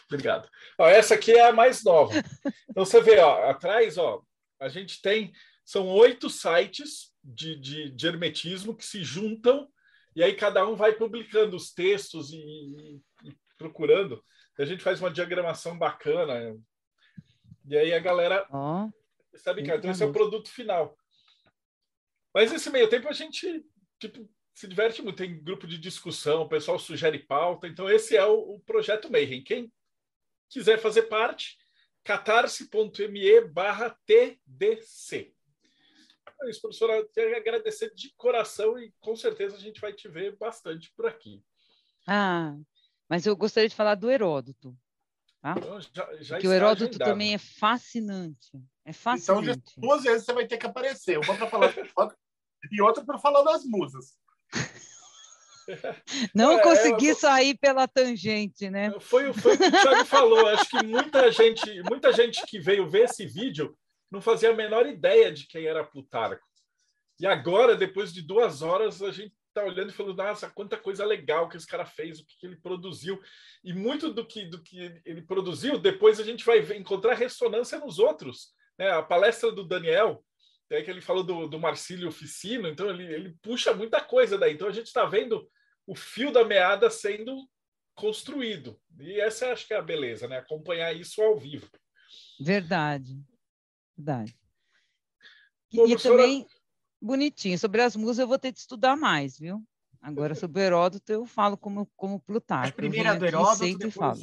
[0.10, 0.50] Obrigado.
[0.78, 2.14] Ó, essa aqui é a mais nova.
[2.70, 4.22] Então você vê, ó, atrás, ó,
[4.60, 5.34] a gente tem
[5.66, 9.68] são oito sites de, de, de hermetismo que se juntam
[10.18, 14.26] e aí cada um vai publicando os textos e, e, e procurando.
[14.58, 16.58] a gente faz uma diagramação bacana.
[17.68, 18.92] E aí a galera oh,
[19.38, 20.98] sabe que então esse é o produto final.
[22.34, 23.64] Mas nesse meio tempo a gente
[24.00, 27.68] tipo, se diverte muito, tem grupo de discussão, o pessoal sugere pauta.
[27.68, 29.44] Então esse é o, o projeto Mayhem.
[29.44, 29.72] Quem
[30.50, 31.60] quiser fazer parte,
[32.04, 35.37] catarse.me barra TDC.
[36.42, 37.08] É isso, professora.
[37.14, 41.44] Quero agradecer de coração e com certeza a gente vai te ver bastante por aqui.
[42.08, 42.56] Ah,
[43.10, 44.78] mas eu gostaria de falar do Heródoto.
[45.42, 45.56] Tá?
[45.58, 47.10] Então, já, já Porque o Heródoto agendado.
[47.10, 48.52] também é fascinante.
[48.86, 49.50] É fascinante.
[49.50, 51.18] Então, duas vezes você vai ter que aparecer.
[51.18, 51.74] Uma para falar
[52.72, 54.18] e outra para falar das musas.
[56.34, 58.98] Não é, consegui sair pela tangente, né?
[59.00, 60.48] Foi, foi o que o Thiago falou.
[60.48, 63.78] Acho que muita gente, muita gente que veio ver esse vídeo
[64.12, 66.46] não fazia a menor ideia de quem era Plutarco.
[67.20, 71.04] E agora, depois de duas horas, a gente está olhando e falando, nossa, quanta coisa
[71.04, 73.20] legal que esse cara fez, o que, que ele produziu.
[73.64, 77.98] E muito do que, do que ele produziu, depois a gente vai encontrar ressonância nos
[77.98, 78.54] outros.
[78.78, 78.90] Né?
[78.92, 80.24] A palestra do Daniel,
[80.70, 84.54] é que ele falou do, do Marcílio Oficino, então ele, ele puxa muita coisa daí.
[84.54, 85.50] Então a gente está vendo
[85.86, 87.36] o fio da meada sendo
[87.96, 88.80] construído.
[89.00, 90.38] E essa acho que é a beleza, né?
[90.38, 91.70] Acompanhar isso ao vivo.
[92.40, 93.18] Verdade.
[93.98, 94.38] Verdade.
[95.72, 96.48] E, e também,
[97.02, 99.62] bonitinho, sobre as musas eu vou ter de estudar mais, viu?
[100.02, 102.70] Agora, sobre o Heródoto, eu falo como, como Plutarco.
[102.70, 104.16] A primeira do Heródoto, sempre falo.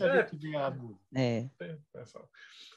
[1.15, 1.49] É.
[1.61, 1.81] é.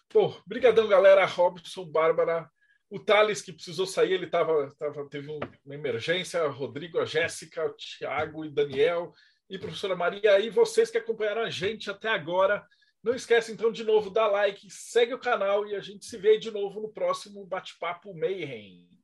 [0.09, 1.25] Pô, brigadão, galera.
[1.25, 2.49] Robson, Bárbara,
[2.89, 7.73] o Thales, que precisou sair, ele tava, tava, teve uma emergência, Rodrigo, a Jéssica, o
[7.73, 9.13] Tiago e Daniel,
[9.49, 12.65] e professora Maria, e vocês que acompanharam a gente até agora.
[13.03, 16.37] Não esquece, então, de novo, dar like, segue o canal e a gente se vê
[16.37, 18.96] de novo no próximo Bate-Papo Mayhem.